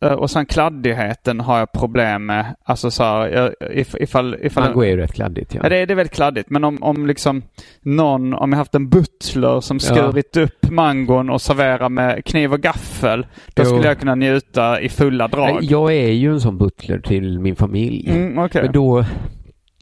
eh, 0.00 0.12
och 0.12 0.30
sen 0.30 0.46
kladdigheten 0.46 1.40
har 1.40 1.58
jag 1.58 1.72
problem 1.72 2.26
med. 2.26 2.54
Alltså 2.64 2.90
så 2.90 3.02
här, 3.04 3.54
if, 3.72 3.94
ifall... 4.00 4.36
ifall 4.42 4.64
Mango 4.64 4.82
är 4.82 4.88
ju 4.88 4.96
rätt 4.96 5.12
kladdigt 5.12 5.54
ja. 5.54 5.60
Ja, 5.62 5.68
det 5.68 5.76
är, 5.76 5.86
det 5.86 5.92
är 5.92 5.96
väldigt 5.96 6.14
kladdigt. 6.14 6.50
Men 6.50 6.64
om, 6.64 6.82
om 6.82 7.06
liksom 7.06 7.42
någon, 7.80 8.34
om 8.34 8.52
jag 8.52 8.58
haft 8.58 8.74
en 8.74 8.88
butler 8.88 9.60
som 9.60 9.78
Ja. 9.82 9.94
skurit 9.94 10.36
upp 10.36 10.70
mangon 10.70 11.30
och 11.30 11.42
serverar 11.42 11.88
med 11.88 12.24
kniv 12.24 12.52
och 12.52 12.60
gaffel. 12.60 13.26
Då 13.54 13.62
Jo. 13.62 13.64
skulle 13.64 13.88
jag 13.88 13.98
kunna 13.98 14.14
njuta 14.14 14.80
i 14.80 14.88
fulla 14.88 15.28
drag. 15.28 15.58
Jag 15.62 15.92
är 15.92 16.10
ju 16.10 16.32
en 16.32 16.40
sån 16.40 16.58
butler 16.58 16.98
till 16.98 17.38
min 17.38 17.56
familj. 17.56 18.10
Mm, 18.10 18.38
okej. 18.38 18.62
Men 18.62 18.72
då, 18.72 19.04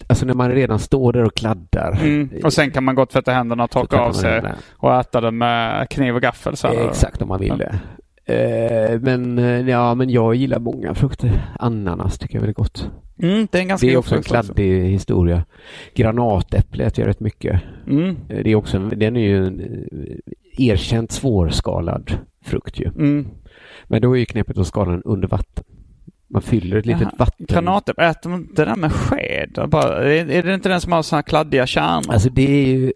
alltså 0.07 0.27
när 0.27 0.35
man 0.35 0.51
redan 0.51 0.79
står 0.79 1.13
där 1.13 1.25
och 1.25 1.35
kladdar. 1.35 1.99
Mm. 2.03 2.31
Och 2.45 2.53
sen 2.53 2.71
kan 2.71 2.85
man 2.85 2.95
gott 2.95 3.11
tvätta 3.11 3.33
händerna 3.33 3.65
och 3.65 3.73
så 3.73 3.81
torka 3.81 4.01
av 4.01 4.13
sig 4.13 4.31
där. 4.43 4.55
och 4.77 4.95
äta 5.01 5.21
det 5.21 5.31
med 5.31 5.89
kniv 5.91 6.15
och 6.15 6.23
gaffel 6.23 6.57
sen. 6.57 6.89
Exakt 6.89 7.23
om 7.23 7.29
man 7.29 7.41
vill 7.41 7.59
det. 7.59 7.79
Eh, 8.27 9.01
men, 9.01 9.39
eh, 9.39 9.69
ja, 9.69 9.95
men 9.95 10.11
jag 10.11 10.35
gillar 10.35 10.59
många 10.59 10.95
frukter. 10.95 11.55
Ananas 11.61 12.19
tycker 12.19 12.35
jag 12.35 12.41
är 12.41 12.47
väldigt 12.47 12.57
gott. 12.57 12.91
Mm, 13.23 13.49
det 13.51 13.59
är 13.61 13.81
Det 13.81 13.93
är 13.93 13.97
också 13.97 14.15
en 14.15 14.19
också. 14.19 14.31
kladdig 14.31 14.83
historia. 14.83 15.45
Granatäpple 15.95 16.85
äter 16.85 17.01
jag 17.05 17.09
rätt 17.09 17.21
mycket. 17.21 17.61
Mm, 17.87 18.17
Eh, 18.29 18.43
Det 18.45 18.51
är 18.51 18.55
också 18.55 18.77
en, 18.77 18.89
den 18.89 19.17
är 19.17 19.21
ju 19.21 19.47
en 19.47 19.81
erkänt 20.59 21.13
svårskalad 21.13 22.13
frukt 22.45 22.81
ju. 22.81 22.85
mm. 22.89 23.27
Men 23.89 24.03
då 24.03 24.13
är 24.17 24.19
ju 24.21 24.27
knepet 24.27 24.59
att 24.59 24.67
skala 24.67 24.91
den 24.93 25.03
under 25.03 25.29
vatten. 25.29 25.65
Man 26.29 26.43
fyller 26.43 26.77
ett 26.77 26.87
litet 26.87 27.03
Jaha, 27.03 27.13
vatten... 27.19 27.47
Granatäpple, 27.49 28.07
äter 28.09 28.31
man 28.31 28.41
inte 28.41 28.65
den 28.65 28.81
med 28.81 28.93
sked? 28.93 29.59
Bara, 29.69 30.05
är, 30.13 30.31
är 30.31 30.43
det 30.43 30.55
inte 30.55 30.69
den 30.69 30.81
som 30.81 30.93
har 30.93 31.15
här 31.15 31.23
kladdiga 31.23 31.67
kärnor? 31.67 32.13
Alltså 32.13 32.31
det 32.31 32.63
är 32.65 32.67
ju 32.69 32.93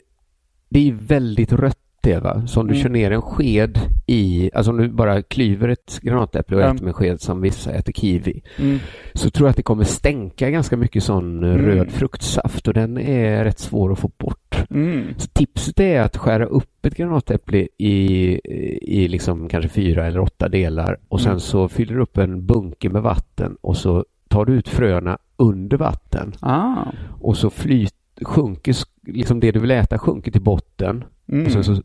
det 0.69 0.89
är 0.89 0.93
väldigt 0.93 1.53
rött 1.53 1.79
det 2.03 2.19
va. 2.19 2.43
Så 2.47 2.61
om 2.61 2.67
du 2.67 2.73
Mm. 2.75 2.83
kör 2.83 2.91
ner 2.91 3.11
en 3.11 3.23
sked 3.23 3.79
i, 4.07 4.51
alltså 4.55 4.71
om 4.73 4.77
du 4.79 4.89
bara 4.89 5.23
klyver 5.23 5.69
ett 5.69 6.01
granatäpple 6.03 6.57
och 6.57 6.63
Ja. 6.63 6.75
äter 6.75 6.85
med 6.85 6.95
sked 6.95 7.21
som 7.21 7.41
vissa 7.41 7.73
äter 7.73 7.93
kiwi. 7.93 8.43
Mm. 8.59 8.79
Så 9.15 9.31
tror 9.31 9.47
jag 9.47 9.51
att 9.51 9.57
det 9.57 9.63
kommer 9.63 9.85
stänka 9.85 10.51
ganska 10.51 10.77
mycket 10.77 11.03
sån 11.03 11.45
eh, 11.45 11.51
Mm. 11.55 11.67
röd 11.67 11.91
fruktsaft 11.91 12.69
och 12.69 12.75
den 12.75 12.99
är 12.99 13.45
rätt 13.45 13.59
svår 13.59 13.93
att 13.93 13.99
få 13.99 14.11
bort. 14.19 14.65
Mm. 14.71 15.05
Så 15.17 15.29
tipset 15.29 15.81
är 15.81 16.01
att 16.01 16.17
skära 16.17 16.45
upp 16.47 16.87
ett 16.87 16.95
granatäpple 16.97 17.69
i, 17.79 18.41
i 18.83 19.09
liksom 19.09 19.49
kanske 19.49 19.69
fyra 19.69 20.07
eller 20.07 20.21
åtta 20.21 20.49
delar 20.49 20.99
och 21.09 21.21
sen 21.21 21.31
Mm. 21.31 21.41
så 21.41 21.69
fyller 21.69 21.95
du 21.95 22.01
upp 22.03 22.19
en 22.19 22.47
bunke 22.47 22.89
med 22.91 23.03
vatten 23.03 23.57
och 23.61 23.77
så 23.77 24.05
tar 24.29 24.45
du 24.45 24.53
ut 24.53 24.69
fröna 24.69 25.19
under 25.37 25.77
vatten 25.77 26.33
Ah. 26.41 26.85
och 27.21 27.37
så 27.37 27.51
flyt, 27.51 27.95
sjunker 28.23 28.75
liksom 29.07 29.41
det 29.41 29.51
du 29.53 29.61
vill 29.61 29.71
äta 29.71 29.99
sjunker 29.99 30.31
till 30.33 30.43
botten 30.43 31.05
Mm. 31.29 31.47
och 31.47 31.53
sen 31.53 31.65
så 31.65 31.83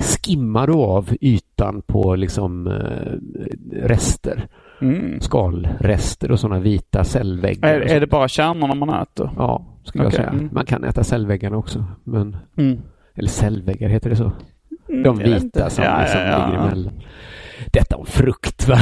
skimmar 0.00 0.66
du 0.66 0.72
av 0.72 1.16
ytan 1.20 1.82
på 1.86 2.14
liksom 2.16 2.66
eh, 2.66 3.12
rester, 3.86 4.46
Mm. 4.80 5.20
skalrester 5.20 6.30
och 6.30 6.40
sådana 6.40 6.60
vita 6.60 7.04
cellväggar. 7.04 7.68
Är, 7.68 7.80
är 7.80 8.00
det 8.00 8.06
bara 8.06 8.28
kärnorna 8.28 8.74
man 8.74 9.02
äter? 9.02 9.30
Ja, 9.36 9.64
skulle 9.84 10.04
Okej, 10.06 10.16
jag 10.18 10.26
säga. 10.26 10.28
mm. 10.38 10.48
Man 10.52 10.66
kan 10.66 10.84
äta 10.84 11.04
cellväggarna 11.04 11.56
också. 11.56 11.84
Men, 12.04 12.36
Mm. 12.58 12.78
eller 13.14 13.28
cellväggar, 13.28 13.88
heter 13.88 14.10
det 14.10 14.16
så? 14.16 14.32
Mm, 14.88 15.02
De 15.02 15.18
vita 15.18 15.70
som 15.70 15.84
Ja, 15.84 16.00
liksom 16.00 16.20
ja, 16.20 16.26
ja. 16.28 16.46
ligger 16.46 16.58
emellan. 16.62 16.92
Detta 17.72 17.96
om 17.96 18.06
frukt 18.06 18.68
va? 18.68 18.78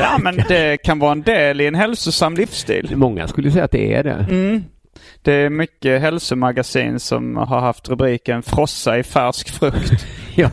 Ja, 0.00 0.18
men 0.22 0.36
det 0.48 0.76
kan 0.76 0.98
vara 0.98 1.12
en 1.12 1.22
del 1.22 1.60
i 1.60 1.66
en 1.66 1.74
hälsosam 1.74 2.34
livsstil. 2.34 2.92
Många 2.96 3.26
skulle 3.28 3.50
säga 3.50 3.64
att 3.64 3.70
det 3.70 3.94
är 3.94 4.02
det. 4.04 4.26
Mm. 4.30 4.64
Det 5.22 5.32
är 5.32 5.50
mycket 5.50 6.00
hälsomagasin 6.00 7.00
som 7.00 7.36
har 7.36 7.60
haft 7.60 7.88
rubriken 7.88 8.42
Frossa 8.42 8.98
i 8.98 9.02
färsk 9.02 9.48
frukt. 9.48 10.06
Ja. 10.36 10.50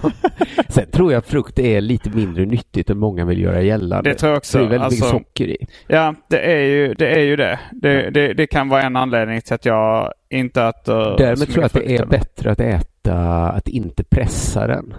Sen 0.69 0.91
tror 0.91 1.13
jag 1.13 1.25
frukt 1.25 1.59
är 1.59 1.81
lite 1.81 2.09
mindre 2.09 2.45
nyttigt 2.45 2.89
än 2.89 2.97
många 2.97 3.25
vill 3.25 3.41
göra 3.41 3.61
gällande. 3.61 4.09
Det 4.09 4.15
tror 4.15 4.29
jag 4.31 4.37
också. 4.37 4.57
Det 4.57 4.63
är 4.63 4.67
väldigt 4.69 4.85
Alltså- 4.85 5.05
mycket 5.05 5.27
socker 5.27 5.47
i. 5.47 5.57
Ja, 5.87 6.15
det 6.29 6.39
är 6.39 6.61
ju 6.61 6.93
det. 6.93 7.07
Är 7.07 7.19
ju 7.19 7.35
det. 7.35 7.59
Det, 7.71 8.09
det. 8.09 8.33
det 8.33 8.47
kan 8.47 8.69
vara 8.69 8.81
en 8.81 8.95
anledning 8.95 9.41
till 9.41 9.53
att 9.53 9.65
jag 9.65 10.13
inte 10.29 10.63
äter 10.63 11.17
Därmed 11.17 11.37
tror 11.51 11.57
jag 11.57 11.65
att 11.65 11.73
det 11.73 11.95
är 11.95 12.05
bättre 12.05 12.51
att 12.51 12.59
äta, 12.59 13.15
att 13.49 13.67
inte 13.67 14.03
pressa 14.03 14.67
den. 14.67 14.93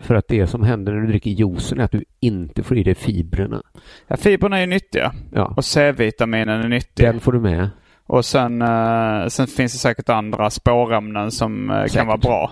För 0.00 0.14
att 0.14 0.28
det 0.28 0.46
som 0.46 0.62
händer 0.62 0.92
när 0.92 1.00
du 1.00 1.06
dricker 1.06 1.30
juicen 1.30 1.80
är 1.80 1.84
att 1.84 1.92
du 1.92 2.04
inte 2.20 2.62
får 2.62 2.76
i 2.78 2.82
dig 2.82 2.94
fibrerna. 2.94 3.62
Ja, 4.06 4.16
fibrerna 4.16 4.56
är 4.56 4.60
ju 4.60 4.66
nyttiga. 4.66 5.12
Ja, 5.32 5.52
Och 5.56 5.64
C-vitaminen 5.64 6.60
är 6.64 6.68
nyttig. 6.68 7.06
den 7.06 7.20
får 7.20 7.32
du 7.32 7.40
med. 7.40 7.68
Och 8.06 8.24
sen, 8.24 8.62
eh, 8.62 9.26
sen 9.28 9.46
finns 9.46 9.72
det 9.72 9.78
säkert 9.78 10.08
andra 10.08 10.50
spårämnen 10.50 11.30
som 11.30 11.70
eh, 11.70 11.76
kan 11.76 11.88
Säkert. 11.88 12.06
vara 12.06 12.16
bra. 12.16 12.50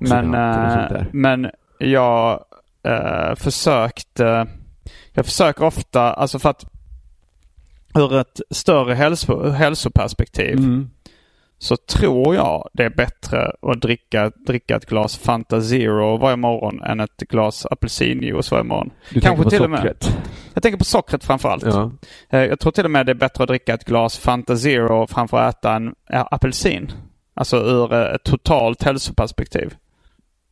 Men, 0.00 0.34
eh, 0.34 1.02
men 1.12 1.50
jag 1.78 2.44
eh, 2.82 3.34
försökte, 3.36 4.46
jag 5.12 5.24
försöker 5.24 5.64
ofta, 5.64 6.12
alltså 6.12 6.38
för 6.38 6.50
att 6.50 6.64
ur 7.94 8.16
ett 8.16 8.40
större 8.50 8.94
hälso, 8.94 9.48
hälsoperspektiv 9.50 10.58
Mm. 10.58 10.90
Så 11.62 11.76
tror 11.76 12.34
jag 12.34 12.68
det 12.72 12.84
är 12.84 12.90
bättre 12.90 13.52
att 13.62 13.80
dricka, 13.80 14.30
dricka 14.46 14.76
ett 14.76 14.86
glas 14.86 15.18
Fanta 15.18 15.60
Zero 15.60 16.16
varje 16.16 16.36
morgon 16.36 16.82
än 16.82 17.00
ett 17.00 17.16
glas 17.16 17.66
apelsinjuice 17.66 18.50
varje 18.50 18.64
morgon. 18.64 18.90
Du 19.10 19.20
Kanske 19.20 19.50
till 19.50 19.62
och 19.62 19.70
med. 19.70 19.78
sockret. 19.78 20.18
Jag 20.54 20.62
tänker 20.62 20.78
på 20.78 20.84
sockret 20.84 21.24
framförallt. 21.24 21.64
Ja. 21.64 21.90
Eh, 22.30 22.40
Jag 22.44 22.60
tror 22.60 22.72
till 22.72 22.84
och 22.84 22.90
med 22.90 23.06
det 23.06 23.12
är 23.12 23.14
bättre 23.14 23.44
att 23.44 23.48
dricka 23.48 23.74
ett 23.74 23.84
glas 23.84 24.18
Fanta 24.18 24.56
Zero 24.56 25.06
framför 25.06 25.38
att 25.38 25.58
äta 25.58 25.74
en 25.74 25.94
apelsin. 26.08 26.92
Alltså 27.34 27.56
ur 27.56 27.92
eh, 27.94 28.14
ett 28.14 28.24
totalt 28.24 28.82
hälsoperspektiv. 28.82 29.74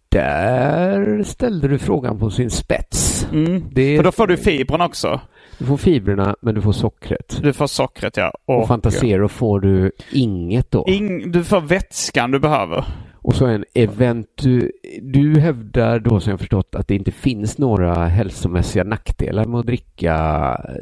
Där 0.09 1.23
ställde 1.23 1.69
du 1.69 1.79
frågan 1.79 2.19
på 2.19 2.31
sin 2.31 2.51
spets. 2.51 3.27
Mm. 3.33 3.65
Det 3.73 3.97
För 3.97 4.05
då 4.05 4.13
får 4.13 4.27
du 4.27 4.37
fibern 4.37 4.81
också. 4.81 5.21
Du 5.61 5.67
får 5.67 5.77
fibrerna 5.77 6.37
men 6.41 6.55
du 6.55 6.61
får 6.63 6.73
sockret. 6.73 7.39
Du 7.43 7.53
får 7.53 7.67
sockret 7.67 8.17
ja. 8.17 8.33
Och 8.45 8.69
Fantasero 8.69 9.29
får 9.29 9.61
du 9.61 9.93
inget 10.13 10.71
då. 10.71 10.85
Ing, 10.89 11.31
du 11.33 11.45
får 11.45 11.61
vätskan 11.61 12.31
du 12.31 12.39
behöver. 12.39 12.85
Och 13.15 13.35
så 13.35 13.47
en 13.47 13.65
eventu... 13.75 14.71
Du 15.03 15.41
hävdar 15.41 15.99
då 15.99 16.21
som 16.21 16.31
jag 16.31 16.41
förstått 16.41 16.75
att 16.75 16.89
det 16.89 16.95
inte 16.95 17.11
finns 17.11 17.59
några 17.59 18.05
hälsomässiga 18.07 18.85
nackdelar 18.85 19.45
med 19.45 19.61
att 19.61 19.67
dricka 19.67 20.17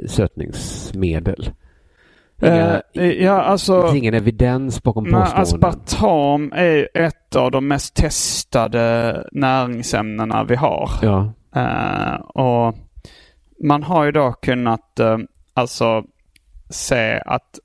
sötningsmedel. 0.09 1.51
Inga, 2.43 2.83
Eh, 2.95 3.05
ja, 3.07 3.33
det 3.35 3.43
alltså. 3.43 3.83
finns 3.83 3.95
ingen 3.95 4.15
evidens 4.15 4.83
bakom 4.83 5.05
påståenden. 5.05 5.43
aspartam 5.43 6.53
är 6.55 6.89
ett 6.95 7.37
av 7.37 7.51
de 7.51 7.69
mest 7.69 7.95
testade 7.95 9.25
näringsämnena 9.33 10.45
vi 10.45 10.57
har. 10.57 10.91
Ja, 11.03 11.33
Eh, 11.57 12.15
och 12.15 12.75
man 13.61 13.83
har 13.83 14.05
ju 14.05 14.13
då 14.13 14.33
kunnat 14.33 15.01
eh, 15.01 15.19
alltså 15.55 16.05
se 16.71 17.21
att 17.27 17.59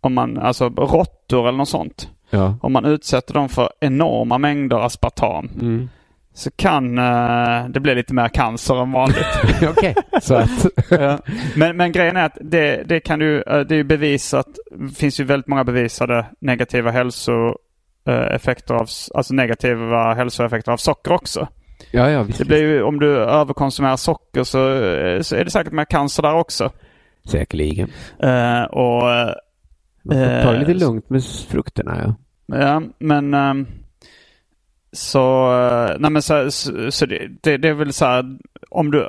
om 0.00 0.14
man, 0.14 0.38
alltså 0.38 0.68
råttor 0.68 1.48
eller 1.48 1.58
något 1.58 1.68
sånt. 1.68 2.08
ja. 2.30 2.56
Om 2.62 2.72
man 2.72 2.84
utsätter 2.84 3.34
dem 3.34 3.48
för 3.48 3.70
enorma 3.80 4.38
mängder 4.38 4.78
aspartam 4.86 5.48
Mm. 5.60 5.88
så 6.34 6.50
kan 6.50 6.98
eh, 6.98 7.66
det 7.68 7.80
bli 7.80 7.94
lite 7.94 8.14
mer 8.14 8.28
cancer 8.28 8.82
än 8.82 8.92
vanligt. 8.92 9.26
Okej. 9.70 9.94
Ja. 10.90 11.18
men, 11.56 11.76
men 11.76 11.92
grejen 11.92 12.16
är 12.16 12.24
att 12.24 12.38
det, 12.40 12.82
det 12.88 13.00
kan 13.00 13.18
du, 13.18 13.42
eh, 13.42 13.60
det 13.60 13.76
är 13.76 13.84
bevisat, 13.84 14.46
det 14.70 14.94
finns 14.94 15.20
ju 15.20 15.24
väldigt 15.24 15.46
många 15.46 15.64
bevisade 15.64 16.26
negativa 16.40 16.90
hälsoeffekter 16.90 18.74
av, 18.74 18.86
alltså 19.14 19.34
negativa 19.34 20.14
hälsoeffekter 20.14 20.72
av 20.72 20.76
socker 20.76 21.12
också. 21.12 21.48
Ja, 21.90 22.10
ja, 22.10 22.22
visst. 22.22 22.38
Det 22.38 22.44
blir 22.44 22.58
ju, 22.58 22.82
om 22.82 23.00
du 23.00 23.16
överkonsumerar 23.16 23.96
socker 23.96 24.44
så, 24.44 24.72
eh, 24.72 25.20
så 25.20 25.36
är 25.36 25.44
det 25.44 25.50
säkert 25.50 25.72
mer 25.72 25.84
cancer 25.84 26.22
där 26.22 26.34
också. 26.34 26.70
Säkerligen. 27.24 27.90
Eh, 28.18 28.62
och 28.62 29.10
eh, 29.12 29.34
Man 30.02 30.16
får 30.16 30.42
ta 30.42 30.52
det 30.52 30.58
lite 30.58 30.70
Eh, 30.70 30.76
lugnt 30.76 31.10
med 31.10 31.24
frukterna, 31.24 31.98
ja. 32.04 32.14
Ja, 32.58 32.82
men 32.98 33.34
ehm, 33.34 33.66
så, 34.92 35.52
eh, 35.52 35.96
nej 35.98 36.10
men 36.10 36.22
så, 36.22 36.50
så, 36.50 36.90
så 36.90 37.06
det, 37.06 37.28
det, 37.42 37.56
det 37.56 37.68
är 37.68 37.74
väl 37.74 37.92
så 37.92 38.04
här, 38.04 38.38
om 38.70 38.90
du 38.90 39.06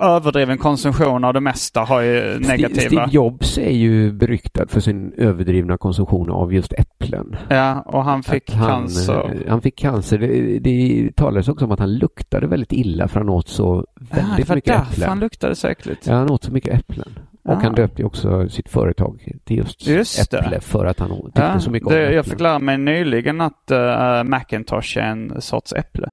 överdriven 0.00 0.58
konsumtion 0.58 1.24
av 1.24 1.34
det 1.34 1.40
mesta 1.40 1.80
har 1.80 2.00
ju 2.00 2.38
negativa. 2.38 2.80
Steve 2.80 3.06
Jobs 3.10 3.58
är 3.58 3.70
ju 3.70 4.12
beryktad 4.12 4.66
för 4.66 4.80
sin 4.80 5.12
överdrivna 5.16 5.76
konsumtion 5.76 6.30
av 6.30 6.54
just 6.54 6.72
äpplen. 6.72 7.36
Ja, 7.48 7.80
och 7.86 8.04
han 8.04 8.22
fick 8.22 8.52
han, 8.52 8.68
cancer. 8.68 9.42
eh, 9.44 9.50
Han 9.50 9.62
fick 9.62 9.76
cancer. 9.78 10.18
Det, 10.18 10.58
det 10.58 11.10
talades 11.16 11.48
också 11.48 11.64
om 11.64 11.72
att 11.72 11.78
han 11.80 11.94
luktade 11.94 12.46
väldigt 12.46 12.72
illa 12.72 13.08
för 13.08 13.20
han 13.20 13.28
åt 13.28 13.48
så 13.48 13.74
Ah, 13.74 14.16
det 14.16 14.20
väldigt 14.20 14.48
var 14.48 14.56
mycket 14.56 14.72
därför 14.74 14.92
äpplen. 14.92 15.08
han 15.08 15.20
luktade 15.20 15.54
så 15.54 15.68
äckligt. 15.68 16.06
Ja, 16.06 16.14
han 16.14 16.30
åt 16.30 16.44
så 16.44 16.52
mycket 16.52 16.74
äpplen. 16.74 17.08
Och 17.44 17.52
Ah. 17.52 17.60
han 17.62 17.74
döpte 17.74 18.02
ju 18.02 18.06
också 18.06 18.48
sitt 18.48 18.68
företag 18.68 19.24
till 19.44 19.56
just, 19.56 19.86
Just 19.86 20.30
det. 20.30 20.38
äpple 20.38 20.60
för 20.60 20.84
att 20.86 20.98
han 20.98 21.10
tyckte 21.24 21.42
Ja, 21.42 21.60
så 21.60 21.70
mycket 21.70 21.88
det, 21.88 21.94
om 21.96 22.00
äpplen. 22.02 22.16
jag 22.16 22.24
fick 22.26 22.40
lära 22.40 22.58
mig 22.58 22.78
nyligen 22.78 23.40
att 23.40 23.70
uh, 23.72 24.24
Macintosh 24.24 24.98
är 24.98 25.02
en 25.02 25.40
sorts 25.40 25.72
äpple. 25.72 26.08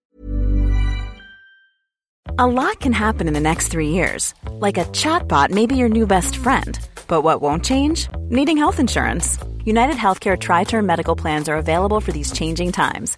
A 2.37 2.47
lot 2.47 2.79
can 2.79 2.93
happen 2.93 3.27
in 3.27 3.33
the 3.33 3.39
next 3.39 3.71
three 3.71 3.89
years. 3.89 4.33
Like 4.61 4.77
a 4.81 4.85
chatbot 4.93 5.49
may 5.51 5.67
be 5.67 5.75
your 5.75 5.89
new 5.89 6.07
best 6.07 6.35
friend. 6.35 6.77
But 7.07 7.23
what 7.23 7.41
won't 7.41 7.63
change? 7.65 8.09
Needing 8.29 8.57
health 8.57 8.79
insurance. 8.79 9.39
United 9.65 9.95
Healthcare 9.95 10.37
Tri 10.37 10.63
Term 10.65 10.85
Medical 10.85 11.15
Plans 11.15 11.49
are 11.49 11.57
available 11.57 11.99
for 12.01 12.11
these 12.11 12.31
changing 12.31 12.71
times. 12.71 13.17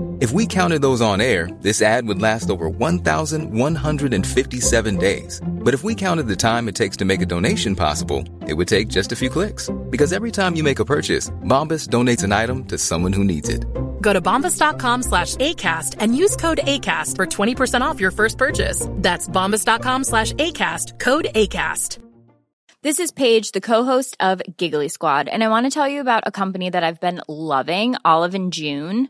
If 0.21 0.31
we 0.31 0.45
counted 0.45 0.83
those 0.83 1.01
on 1.01 1.19
air, 1.19 1.49
this 1.61 1.81
ad 1.81 2.05
would 2.05 2.21
last 2.21 2.51
over 2.51 2.69
1,157 2.69 4.97
days. 4.97 5.41
But 5.43 5.73
if 5.73 5.83
we 5.83 5.95
counted 5.95 6.27
the 6.27 6.35
time 6.35 6.69
it 6.69 6.75
takes 6.75 6.95
to 6.97 7.05
make 7.05 7.23
a 7.23 7.25
donation 7.25 7.75
possible, 7.75 8.23
it 8.47 8.53
would 8.53 8.67
take 8.67 8.87
just 8.87 9.11
a 9.11 9.15
few 9.15 9.31
clicks. 9.31 9.71
Because 9.89 10.13
every 10.13 10.29
time 10.29 10.55
you 10.55 10.61
make 10.61 10.77
a 10.77 10.85
purchase, 10.85 11.31
Bombas 11.41 11.87
donates 11.87 12.23
an 12.23 12.33
item 12.33 12.65
to 12.65 12.77
someone 12.77 13.13
who 13.13 13.23
needs 13.23 13.49
it. 13.49 13.65
Go 13.99 14.13
to 14.13 14.21
bombas.com 14.21 15.01
slash 15.01 15.37
ACAST 15.37 15.95
and 15.97 16.15
use 16.15 16.35
code 16.35 16.59
ACAST 16.65 17.15
for 17.15 17.25
20% 17.25 17.81
off 17.81 17.99
your 17.99 18.11
first 18.11 18.37
purchase. 18.37 18.85
That's 18.97 19.27
bombas.com 19.27 20.03
slash 20.03 20.33
ACAST, 20.33 20.99
code 20.99 21.29
ACAST. 21.33 21.97
This 22.83 22.99
is 22.99 23.11
Paige, 23.11 23.53
the 23.53 23.61
co-host 23.61 24.17
of 24.19 24.39
Giggly 24.55 24.89
Squad, 24.89 25.29
and 25.29 25.43
I 25.43 25.49
want 25.49 25.65
to 25.65 25.71
tell 25.71 25.87
you 25.87 25.99
about 25.99 26.25
a 26.27 26.31
company 26.31 26.69
that 26.69 26.83
I've 26.83 26.99
been 26.99 27.21
loving, 27.27 27.95
Olive 28.05 28.35
and 28.35 28.53
June. 28.53 29.09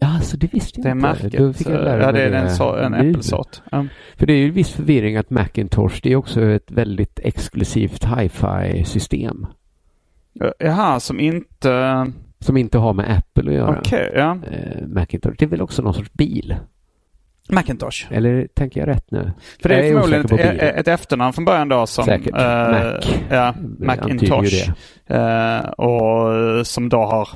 Ja, 0.00 0.20
så 0.22 0.36
det 0.36 0.54
visste 0.54 0.80
Det 0.80 0.88
är 0.88 0.90
jag 0.90 0.96
inte. 0.96 1.22
märket. 1.22 1.40
Då 1.40 1.52
fick 1.52 1.68
jag 1.68 1.84
lära 1.84 2.02
Ja, 2.02 2.12
det 2.12 2.22
är 2.22 2.32
en, 2.32 2.50
så, 2.50 2.76
en 2.76 2.94
äppelsort. 2.94 3.62
Ja. 3.70 3.86
För 4.16 4.26
det 4.26 4.32
är 4.32 4.36
ju 4.36 4.50
viss 4.50 4.72
förvirring 4.72 5.16
att 5.16 5.30
Macintosh, 5.30 6.00
det 6.02 6.12
är 6.12 6.16
också 6.16 6.42
ett 6.42 6.70
väldigt 6.70 7.20
exklusivt 7.22 8.04
hi-fi 8.04 8.84
system. 8.84 9.46
Jaha, 10.58 11.00
som 11.00 11.20
inte... 11.20 12.06
Som 12.40 12.56
inte 12.56 12.78
har 12.78 12.92
med 12.92 13.16
Apple 13.18 13.50
att 13.50 13.56
göra. 13.56 13.78
Okej, 13.78 14.12
ja. 14.14 14.38
Eh, 14.50 14.86
Macintosh, 14.86 15.34
det 15.38 15.44
är 15.44 15.48
väl 15.48 15.62
också 15.62 15.82
någon 15.82 15.94
sorts 15.94 16.12
bil? 16.12 16.56
Macintosh. 17.50 18.06
Eller 18.10 18.46
tänker 18.54 18.80
jag 18.80 18.88
rätt 18.88 19.10
nu? 19.10 19.32
För 19.62 19.68
det 19.68 19.74
Jag 19.76 19.86
är 19.86 19.92
förmodligen 19.92 20.58
ett, 20.58 20.76
ett 20.76 20.88
efternamn 20.88 21.32
från 21.32 21.44
början 21.44 21.68
då 21.68 21.86
som... 21.86 22.04
Säkert. 22.04 22.34
eh, 22.34 22.70
Mac. 22.70 23.00
Ja, 23.30 23.54
Macintosh. 23.78 24.52
ju 24.52 24.72
Eh, 25.16 25.58
och 25.68 26.66
som 26.66 26.88
då 26.88 26.98
har 27.04 27.28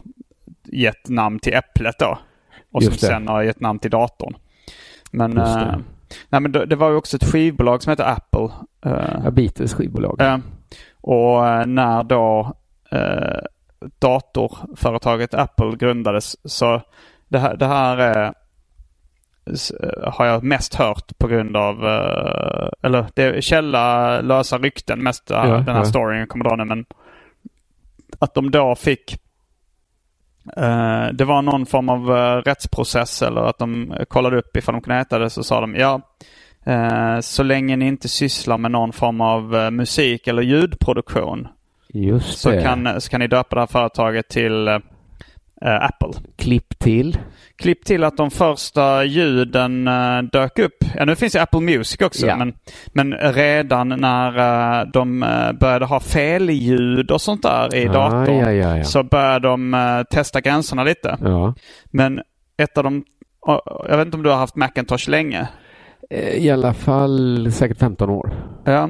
gett 0.65 1.09
namn 1.09 1.39
till 1.39 1.55
äpplet 1.55 1.99
då. 1.99 2.19
Och 2.73 2.83
som 2.85 2.93
sen 2.93 3.29
har 3.29 3.43
gett 3.43 3.61
namn 3.61 3.79
till 3.79 3.91
datorn. 3.91 4.35
Men, 5.11 5.33
Just 5.33 5.55
det. 5.55 5.61
eh, 5.61 5.77
nej, 6.29 6.41
men 6.41 6.53
det, 6.53 6.67
det 6.67 6.77
var 6.77 6.91
ju 6.91 6.97
också 6.97 7.17
ett 7.17 7.25
skivbolag 7.33 7.83
som 7.83 7.91
heter 7.91 8.05
Apple. 8.05 8.49
Eh, 8.85 9.21
Ja, 9.25 9.31
Beatles 9.31 9.75
skivbolag. 9.75 10.21
Eh, 10.21 10.39
och 11.01 11.49
eh, 11.49 11.67
när 11.67 12.03
då 12.03 12.53
eh, 12.91 13.39
datorföretaget 13.99 15.35
Apple 15.35 15.77
grundades 15.77 16.37
så 16.53 16.81
det 17.29 17.39
här, 17.39 17.57
det 17.57 17.67
här 17.67 17.97
är, 17.99 18.25
eh, 19.47 20.13
har 20.13 20.27
jag 20.27 20.43
mest 20.43 20.75
hört 20.75 21.19
på 21.19 21.29
grund 21.29 21.57
av, 21.57 21.87
eh, 21.87 22.69
eller 22.83 23.07
det 23.15 23.23
är 23.23 23.41
källa 23.41 24.21
lösa 24.21 24.59
rykten 24.59 25.03
mest 25.03 25.31
eh, 25.31 25.37
Ja, 25.37 25.45
den 25.45 25.69
här 25.69 25.77
ja. 25.77 25.85
storyn 25.85 26.19
jag 26.19 26.29
kommer 26.29 26.45
dra 26.45 26.57
nu 26.57 26.65
men 26.65 26.85
att 28.19 28.35
de 28.35 28.51
då 28.51 28.75
fick 28.75 29.13
eh, 29.13 29.19
det 31.13 31.25
var 31.25 31.43
någon 31.43 31.67
form 31.67 31.89
av 31.89 32.17
eh, 32.17 32.37
rättsprocess 32.37 33.23
eller 33.23 33.41
att 33.41 33.59
de 33.59 33.95
kollade 34.09 34.39
upp 34.39 34.57
ifall 34.57 34.75
de 34.75 34.81
kunde 34.81 35.01
äta 35.01 35.19
det 35.19 35.31
så 35.31 35.43
sa 35.43 35.61
de 35.61 35.75
ja 35.75 36.01
Eh, 36.65 37.21
så 37.21 37.43
länge 37.43 37.77
ni 37.77 37.87
inte 37.87 38.09
sysslar 38.09 38.59
med 38.59 38.71
någon 38.71 38.93
form 38.93 39.21
av 39.21 39.57
eh, 39.57 39.71
musik 39.71 40.27
eller 40.27 40.43
ljudproduktion 40.43 41.49
så 42.21 42.51
kan, 42.63 43.01
så 43.01 43.11
kan 43.11 43.21
ni 43.21 43.27
döpa 43.27 43.55
det 43.55 43.61
här 43.61 43.67
företaget 43.67 44.29
till 44.29 44.69
eh, 44.69 44.75
eh, 45.63 45.85
Apple. 45.85 46.13
Klipp 46.37 46.79
till. 46.79 47.19
Klipp 47.63 47.85
till 47.85 48.05
att 48.05 48.17
de 48.17 48.31
första 48.31 49.05
ljuden 49.05 49.89
eh, 49.89 50.23
dök 50.23 50.59
upp. 50.59 50.77
Ja, 50.97 51.05
nu 51.05 51.17
finns 51.17 51.35
ju 51.35 51.39
Apple 51.41 51.61
Music 51.61 52.01
också, 52.01 52.27
Ja. 52.27 52.37
men, 52.37 52.55
men 52.93 53.13
redan 53.15 53.89
när 53.89 54.39
eh, 54.81 54.87
de 54.93 55.23
eh, 55.23 55.53
började 55.53 55.85
ha 55.87 56.01
felljud 56.01 57.11
och 57.11 57.21
sånt 57.21 57.43
där 57.43 57.75
i 57.75 57.89
Ah, 57.89 57.93
datorn 57.93 58.39
ja, 58.39 58.53
ja, 58.53 58.77
ja. 58.77 58.85
så 58.85 59.03
började 59.03 59.49
de 59.49 60.05
testa 60.11 60.41
gränserna 60.41 60.85
lite. 60.85 61.17
Men 61.91 62.21
ett 62.57 62.79
av 62.79 62.85
de, 62.85 63.05
jag 63.89 63.97
vet 63.97 64.07
inte 64.07 64.17
om 64.17 64.23
du 64.23 64.31
har 64.31 64.37
haft 64.37 64.57
Macintosh 64.57 65.09
länge? 65.11 65.49
I 66.35 66.51
alla 66.51 66.75
fall 66.75 67.53
säkert 67.53 67.79
15 67.79 68.11
år. 68.11 68.33
Ja. 68.65 68.89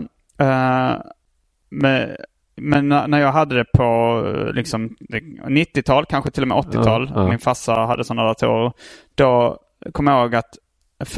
men, 1.71 2.09
men 2.57 2.89
när 2.89 3.21
jag 3.21 3.33
hade 3.33 3.55
det 3.55 3.65
på 3.73 4.23
eh, 4.27 4.53
liksom 4.55 4.97
90-tal, 5.47 6.07
kanske 6.07 6.31
till 6.31 6.43
och 6.43 6.49
med 6.49 6.57
80-tal, 6.59 7.13
Ja, 7.15 7.23
ja. 7.23 7.29
min 7.29 7.39
farsa 7.39 7.73
hade 7.75 8.05
sådana 8.05 8.25
datorer. 8.29 8.73
Då 9.15 9.59
kom 9.93 10.07
jag 10.07 10.21
ihåg 10.21 10.35
att 10.35 10.59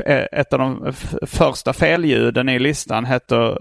eh, 0.06 0.24
ett 0.32 0.52
av 0.52 0.58
de 0.58 0.92
första 1.26 1.72
felljuden 1.72 2.48
i 2.48 2.58
listan 2.58 3.04
heter 3.04 3.58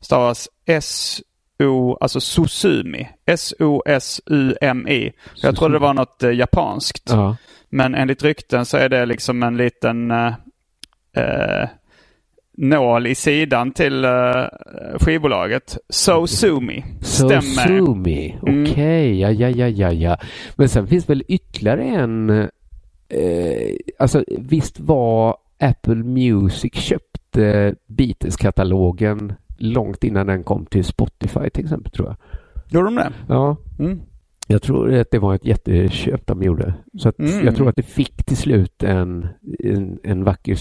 stavas 0.00 0.48
S-O, 0.66 1.98
alltså 2.00 2.20
Susumi. 2.20 3.08
S-O-S-U-M-I. 3.26 5.12
Jag 5.42 5.56
trodde 5.56 5.74
det 5.74 5.78
var 5.78 5.94
något 5.94 6.22
eh, 6.22 6.30
japanskt. 6.32 7.10
Ja. 7.10 7.36
Men 7.68 7.94
enligt 7.94 8.22
rykten 8.22 8.64
så 8.66 8.76
är 8.76 8.88
det 8.88 9.06
liksom 9.06 9.42
en 9.42 9.56
liten 9.56 10.10
eh, 10.10 11.68
nål 12.60 13.06
i 13.06 13.14
sidan 13.14 13.72
till 13.72 14.04
eh, 14.04 14.10
skivbolaget. 15.00 15.78
So 15.88 16.26
Sumi. 16.26 16.84
Stämmer. 17.00 17.40
Sosumi. 17.78 18.36
Mm. 18.46 18.62
Okej, 18.62 19.20
ja, 19.20 19.30
ja, 19.30 19.48
ja, 19.48 19.68
ja, 19.68 19.92
ja. 19.92 20.16
Men 20.56 20.68
sen 20.68 20.86
finns 20.86 21.10
väl 21.10 21.22
ytterligare 21.28 21.82
en... 21.84 22.30
Eh, 23.10 23.76
alltså 23.98 24.24
visst 24.38 24.80
var 24.80 25.36
Apple 25.60 25.94
Music 25.94 26.74
köpte 26.74 27.74
Beatles-katalogen 27.86 29.32
långt 29.58 30.04
innan 30.04 30.26
den 30.26 30.44
kom 30.44 30.66
till 30.66 30.84
Spotify 30.84 31.50
till 31.50 31.64
exempel 31.64 31.92
tror 31.92 32.08
jag. 32.08 32.16
Gjorde 32.70 32.86
de 32.86 32.94
det? 32.94 33.12
Ja, 33.28 33.56
Mm. 33.78 34.00
jag 34.46 34.62
tror 34.62 34.94
att 34.94 35.10
det 35.10 35.18
var 35.18 35.34
ett 35.34 35.44
jätteköp 35.44 36.26
de 36.26 36.42
gjorde. 36.42 36.74
Så 36.98 37.12
Mm. 37.18 37.44
jag 37.44 37.56
tror 37.56 37.68
att 37.68 37.76
det 37.76 37.82
fick 37.82 38.24
till 38.24 38.36
slut 38.36 38.82
en, 38.82 39.28
en, 39.64 39.98
en 40.02 40.24
vacker 40.24 40.54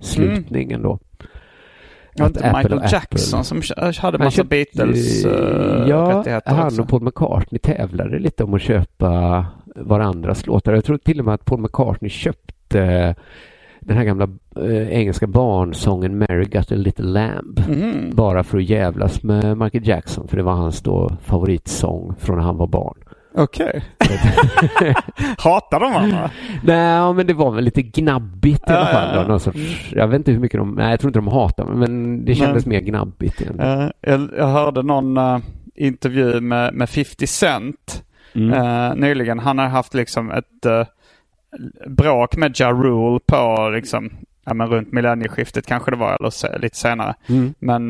cirkelslutning 0.00 0.72
ändå. 0.72 0.98
Var 2.18 2.26
inte 2.26 2.50
Apple 2.50 2.62
Michael 2.76 2.92
Jackson 2.92 3.44
som 3.44 3.60
kö- 3.60 3.92
hade 3.98 4.18
massa 4.18 4.30
köpte- 4.30 4.48
Beatles 4.48 5.24
uh, 5.26 5.32
ja, 5.88 6.18
rättigheter 6.18 6.54
han 6.54 6.66
också. 6.66 6.82
och 6.82 6.88
Paul 6.88 7.02
McCartney 7.02 7.58
tävlade 7.58 8.18
lite 8.18 8.44
om 8.44 8.54
att 8.54 8.62
köpa 8.62 9.46
varandras 9.76 10.46
låtar. 10.46 10.72
Jag 10.72 10.84
tror 10.84 10.98
till 10.98 11.18
och 11.20 11.24
med 11.24 11.34
att 11.34 11.44
Paul 11.44 11.60
McCartney 11.60 12.08
köpte 12.10 13.14
den 13.80 13.96
här 13.96 14.04
gamla 14.04 14.28
eh, 14.56 14.88
engelska 14.88 15.26
barnsången 15.26 16.18
Mary 16.18 16.44
Got 16.44 16.72
a 16.72 16.74
Little 16.74 17.04
Lamb. 17.06 17.60
Mhm. 17.68 18.10
Bara 18.12 18.44
för 18.44 18.58
att 18.58 18.64
jävlas 18.64 19.22
med 19.22 19.58
Michael 19.58 19.88
Jackson 19.88 20.28
för 20.28 20.36
det 20.36 20.42
var 20.42 20.52
hans 20.52 20.82
då 20.82 21.16
favoritsång 21.22 22.14
från 22.18 22.36
när 22.36 22.44
han 22.44 22.56
var 22.56 22.66
barn. 22.66 22.98
Okej. 23.36 23.84
Hatar 25.38 25.80
de 25.80 25.92
varandra? 25.92 26.30
Nej, 26.64 27.14
men 27.14 27.26
det 27.26 27.34
var 27.34 27.50
väl 27.50 27.64
lite 27.64 27.82
gnabbigt 27.82 28.70
i 28.70 28.72
alla 28.72 28.86
fall. 28.86 29.16
Då, 29.16 29.22
någon 29.28 29.40
sorts, 29.40 29.92
jag 29.92 30.08
vet 30.08 30.18
inte 30.18 30.32
hur 30.32 30.38
mycket 30.38 30.60
de, 30.60 30.70
nej 30.74 30.90
jag 30.90 31.00
tror 31.00 31.08
inte 31.08 31.18
de 31.18 31.28
hatar 31.28 31.64
men- 31.64 31.78
men 31.78 32.24
det 32.24 32.34
kändes 32.34 32.66
mer 32.66 32.80
gnabbigt. 32.80 33.42
Eh, 33.60 33.88
jag, 34.00 34.28
jag 34.38 34.46
hörde 34.46 34.82
någon 34.82 35.16
eh, 35.16 35.38
intervju 35.74 36.40
med, 36.40 36.74
med 36.74 36.90
50 36.90 37.26
Cent 37.26 38.00
Mm. 38.36 38.52
eh, 38.52 38.94
nyligen. 38.94 39.38
Han 39.38 39.58
har 39.58 39.66
haft 39.68 39.94
liksom 39.94 40.30
ett 40.30 40.66
uh, 40.66 40.84
bråk 41.86 42.36
med 42.36 42.52
Ja 42.60 42.70
Rule 42.72 43.20
på 43.26 43.70
liksom, 43.74 44.10
ja, 44.46 44.54
men 44.54 44.66
runt 44.68 44.92
millennieskiftet 44.92 45.66
kanske 45.66 45.90
det 45.90 45.96
var 45.96 46.16
eller 46.20 46.30
se, 46.30 46.58
lite 46.58 46.76
senare. 46.76 47.14
Mm. 47.28 47.54
Men, 47.58 47.86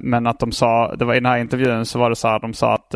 men 0.00 0.26
att 0.26 0.38
de 0.40 0.52
sa, 0.52 0.94
det 0.94 1.04
var 1.04 1.14
i 1.14 1.20
den 1.20 1.26
här 1.26 1.38
intervjun 1.38 1.84
så 1.86 1.98
var 1.98 2.10
det 2.10 2.16
så 2.16 2.28
här, 2.28 2.38
de 2.40 2.54
sa 2.54 2.74
att 2.74 2.94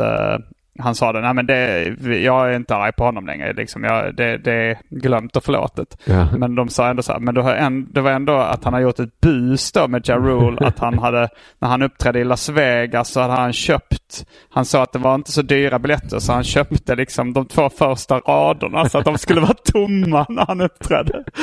han 0.78 0.94
sa 0.94 1.12
det, 1.12 1.20
nej 1.20 1.34
men 1.34 1.46
det, 1.46 1.84
jag 2.22 2.52
är 2.52 2.56
inte 2.56 2.76
arg 2.76 2.92
på 2.92 3.04
honom 3.04 3.26
längre. 3.26 3.52
Liksom, 3.52 3.84
jag, 3.84 4.16
det, 4.16 4.38
det 4.38 4.52
är 4.52 4.78
glömt 4.90 5.36
och 5.36 5.44
förlåtet. 5.44 5.98
Ja. 6.04 6.28
Men 6.38 6.54
de 6.54 6.68
sa 6.68 6.88
ändå 6.88 7.02
så 7.02 7.12
här, 7.12 7.20
men 7.20 7.34
det 7.34 7.42
var, 7.42 7.54
en, 7.54 7.92
det 7.92 8.00
var 8.00 8.10
ändå 8.10 8.32
att 8.36 8.64
han 8.64 8.72
har 8.72 8.80
gjort 8.80 8.98
ett 8.98 9.20
bus 9.20 9.72
då 9.72 9.88
med 9.88 10.02
Ja 10.04 10.16
Rule. 10.16 10.58
att 10.66 10.78
han 10.78 10.98
hade, 10.98 11.28
när 11.58 11.68
han 11.68 11.82
uppträdde 11.82 12.20
i 12.20 12.24
Las 12.24 12.48
Vegas 12.48 13.08
så 13.08 13.20
hade 13.20 13.32
han 13.34 13.52
köpt, 13.52 14.26
han 14.50 14.64
sa 14.64 14.82
att 14.82 14.92
det 14.92 14.98
var 14.98 15.14
inte 15.14 15.32
så 15.32 15.42
dyra 15.42 15.78
biljetter 15.78 16.18
så 16.18 16.32
han 16.32 16.44
köpte 16.44 16.96
liksom 16.96 17.32
de 17.32 17.46
två 17.46 17.68
första 17.68 18.18
raderna 18.18 18.88
så 18.88 18.98
att 18.98 19.04
de 19.04 19.18
skulle 19.18 19.40
vara 19.40 19.54
tomma 19.72 20.26
när 20.28 20.46
han 20.46 20.60
uppträdde. 20.60 21.24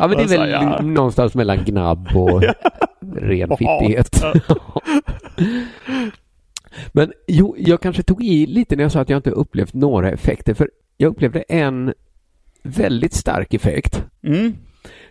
Ja, 0.00 0.08
men 0.08 0.16
det 0.16 0.22
är 0.22 0.38
väl 0.38 0.50
ja. 0.50 0.82
någonstans 0.82 1.34
mellan 1.34 1.64
gnabb 1.64 2.08
och 2.14 2.42
ren 3.16 3.56
fittighet. 3.56 4.24
Men 6.92 7.12
jo, 7.26 7.54
jag 7.58 7.80
kanske 7.80 8.02
tog 8.02 8.24
i 8.24 8.46
lite 8.46 8.76
när 8.76 8.82
jag 8.84 8.92
sa 8.92 9.00
att 9.00 9.08
jag 9.10 9.18
inte 9.18 9.30
upplevt 9.30 9.74
några 9.74 10.10
effekter. 10.10 10.54
För 10.54 10.70
jag 10.96 11.08
upplevde 11.10 11.40
en 11.40 11.92
väldigt 12.62 13.14
stark 13.14 13.54
effekt 13.54 14.04
Mm. 14.22 14.54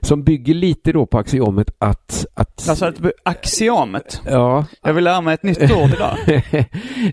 som 0.02 0.24
bygger 0.24 0.54
lite 0.54 0.92
då 0.92 1.06
på 1.06 1.18
axiomet 1.18 1.72
att... 1.78 2.26
att 2.34 2.70
Alltså 2.70 2.88
ett, 2.88 3.00
axiomet. 3.24 4.22
ja, 4.26 4.66
Jag 4.84 4.94
vill 4.94 5.04
lära 5.04 5.22
mig 5.22 5.34
ett 5.34 5.44
nytt 5.44 5.62
ord 5.72 5.90
idag. 5.94 6.18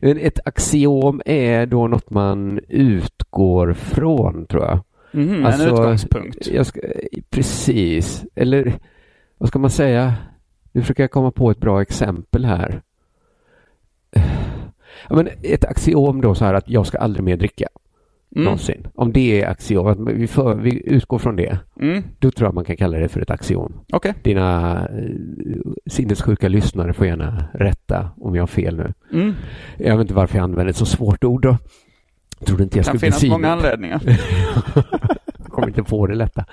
Ett 0.26 0.38
axiom 0.44 1.22
är 1.26 1.66
då 1.66 1.86
något 1.88 2.10
man 2.10 2.60
utgår 2.68 3.72
från, 3.72 4.46
tror 4.46 4.62
jag. 4.64 4.78
Mhm, 5.12 5.46
Alltså, 5.46 5.62
en 5.62 5.68
utgångspunkt. 5.72 6.66
Ska, 6.66 6.80
precis. 7.30 8.24
Eller 8.34 8.72
vad 9.38 9.48
ska 9.48 9.58
man 9.58 9.70
säga? 9.70 10.14
Nu 10.72 10.80
försöker 10.80 11.02
jag 11.02 11.10
komma 11.10 11.30
på 11.30 11.50
ett 11.50 11.58
bra 11.58 11.82
exempel 11.82 12.44
här. 12.44 12.82
Ja, 15.08 15.16
men 15.16 15.28
ett 15.42 15.64
axiom 15.64 16.20
då 16.20 16.34
så 16.34 16.44
här 16.44 16.54
att 16.54 16.68
jag 16.70 16.86
ska 16.86 16.98
aldrig 16.98 17.24
mer 17.24 17.36
dricka. 17.36 17.68
Mm. 18.34 18.44
Någonsin. 18.44 18.86
Om 18.94 19.12
det 19.12 19.42
är 19.42 19.48
axiom, 19.48 19.86
att 19.86 19.98
vi, 19.98 20.26
för, 20.26 20.54
vi 20.54 20.82
utgår 20.86 21.18
från 21.18 21.36
det. 21.36 21.58
Mm. 21.80 22.02
Då 22.18 22.30
tror 22.30 22.46
jag 22.46 22.54
man 22.54 22.64
kan 22.64 22.76
kalla 22.76 22.98
det 22.98 23.08
för 23.08 23.20
ett 23.20 23.30
axiom. 23.30 23.72
Okej. 23.92 24.14
Dina 24.22 24.78
eh, 24.88 25.72
sinnessjuka 25.86 26.48
lyssnare 26.48 26.92
får 26.92 27.06
gärna 27.06 27.44
rätta 27.54 28.10
om 28.16 28.34
jag 28.34 28.42
har 28.42 28.46
fel 28.46 28.76
nu. 28.76 28.92
Mm. 29.12 29.34
Jag 29.78 29.96
vet 29.96 30.00
inte 30.00 30.14
varför 30.14 30.36
jag 30.36 30.44
använder 30.44 30.70
ett 30.70 30.76
så 30.76 30.86
svårt 30.86 31.24
ord 31.24 31.42
då. 31.42 31.56
Jag 32.38 32.46
trodde 32.46 32.62
inte 32.62 32.78
jag 32.78 32.86
Det 32.86 32.90
kan 32.90 33.00
finnas 33.00 33.24
många 33.24 33.52
anledningar. 33.52 34.00
Jag 35.36 35.46
kommer 35.50 35.68
inte 35.68 35.82
på 35.82 36.06
det 36.06 36.14
lätta. 36.14 36.44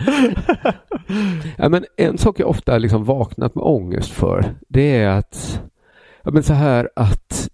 ja, 1.58 1.70
men 1.70 1.86
en 1.98 2.18
sak 2.18 2.40
jag 2.40 2.50
ofta 2.50 2.78
liksom 2.78 3.04
vaknat 3.04 3.56
med 3.56 3.64
ångest 3.64 4.12
för, 4.12 4.46
det 4.68 4.98
är 4.98 5.08
att, 5.08 5.62
ja, 6.30 6.34
men 6.34 6.44
så 6.44 6.54
här 6.54 6.90
att 6.96 7.50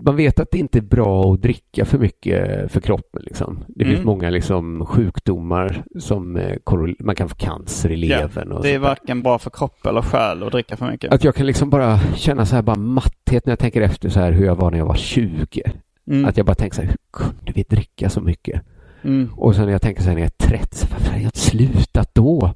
man 0.00 0.16
vet 0.16 0.40
att 0.40 0.50
det 0.50 0.58
inte 0.58 0.78
är 0.78 0.82
bra 0.82 1.32
att 1.32 1.42
dricka 1.42 1.84
för 1.84 1.98
mycket 1.98 2.72
för 2.72 2.80
kroppen. 2.80 3.22
Liksom. 3.24 3.64
Det 3.68 3.84
finns 3.84 3.94
Mm. 3.94 4.06
många 4.06 4.30
liksom, 4.30 4.86
sjukdomar 4.86 5.84
som 5.98 6.36
eh, 6.36 6.56
man 6.98 7.14
kan 7.14 7.28
få 7.28 7.34
cancer 7.34 7.90
i 7.92 7.96
levern. 7.96 8.52
och 8.52 8.62
Det 8.62 8.74
är 8.74 8.78
varken 8.78 9.22
bra 9.22 9.38
för 9.38 9.50
kropp 9.50 9.86
eller 9.86 10.02
själ 10.02 10.42
att 10.42 10.52
dricka 10.52 10.76
för 10.76 10.90
mycket. 10.90 11.12
Att 11.12 11.24
jag 11.24 11.34
kan 11.34 11.46
liksom 11.46 11.70
bara 11.70 11.98
känna 12.16 12.46
så 12.46 12.54
här 12.54 12.62
bara 12.62 12.76
matthet 12.78 13.46
när 13.46 13.50
jag 13.52 13.58
tänker 13.58 13.80
efter 13.82 14.08
så 14.08 14.20
här 14.20 14.32
hur 14.32 14.46
jag 14.46 14.54
var 14.56 14.70
när 14.70 14.78
jag 14.78 14.86
var 14.86 14.94
20. 14.94 15.62
Mm. 16.10 16.24
Att 16.24 16.36
jag 16.36 16.46
bara 16.46 16.54
tänker 16.54 16.76
så 16.76 16.82
här, 16.82 16.88
hur 16.88 16.96
kunde 17.12 17.52
vi 17.54 17.62
dricka 17.62 18.10
så 18.10 18.20
mycket? 18.20 18.62
Mm. 19.02 19.30
Och 19.36 19.54
sen 19.54 19.64
när 19.64 19.72
jag 19.72 19.82
tänker 19.82 20.02
så 20.02 20.08
här 20.08 20.14
när 20.14 20.22
jag 20.22 20.32
är 20.40 20.46
30, 20.58 20.76
så 20.76 20.86
varför 20.90 21.12
har 21.12 21.18
jag 21.20 21.36
slutat 21.36 22.14
då? 22.14 22.54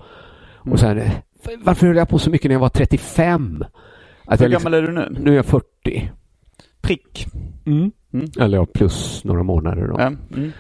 Mm. 0.63 0.73
Och 0.73 0.81
sen, 0.81 0.99
eh, 0.99 1.13
varför 1.65 1.87
höll 1.87 1.97
jag 1.97 2.09
på 2.09 2.19
så 2.19 2.31
mycket 2.31 2.49
när 2.49 2.55
jag 2.55 2.61
var 2.61 2.69
35? 2.69 3.65
Att 4.33 4.41
Hur 4.41 4.45
jag 4.45 4.51
liksom, 4.51 4.72
gammal 4.72 4.85
är 4.85 4.87
du 4.87 4.93
nu? 5.14 5.20
nu 5.20 5.30
är 5.30 5.37
jag 5.37 5.47
40. 5.47 6.11
Prick. 6.80 7.26
Mm. 7.66 7.91
Mm. 8.12 8.30
Eller 8.41 8.59
ja, 8.59 8.66
plus 8.66 9.24
några 9.24 9.43
månader 9.43 9.89
då. 9.89 9.99
Mm. 9.99 10.53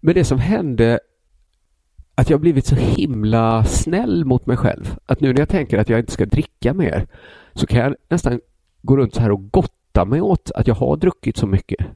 Men 0.00 0.14
det 0.14 0.24
som 0.24 0.38
hände, 0.38 1.00
att 2.14 2.30
jag 2.30 2.40
blivit 2.40 2.66
så 2.66 2.74
himla 2.74 3.64
snäll 3.64 4.24
mot 4.24 4.46
mig 4.46 4.56
själv. 4.56 4.96
Att 5.06 5.20
nu 5.20 5.32
när 5.32 5.38
jag 5.40 5.48
tänker 5.48 5.78
att 5.78 5.88
jag 5.88 5.98
inte 6.00 6.12
ska 6.12 6.26
dricka 6.26 6.74
mer, 6.74 7.06
så 7.54 7.66
kan 7.66 7.78
jag 7.80 7.94
nästan 8.08 8.40
gå 8.82 8.96
runt 8.96 9.14
så 9.14 9.20
här 9.20 9.30
och 9.30 9.50
gotta 9.52 10.04
mig 10.04 10.20
åt 10.20 10.50
att 10.54 10.66
jag 10.66 10.74
har 10.74 10.96
druckit 10.96 11.36
så 11.36 11.46
mycket. 11.46 11.86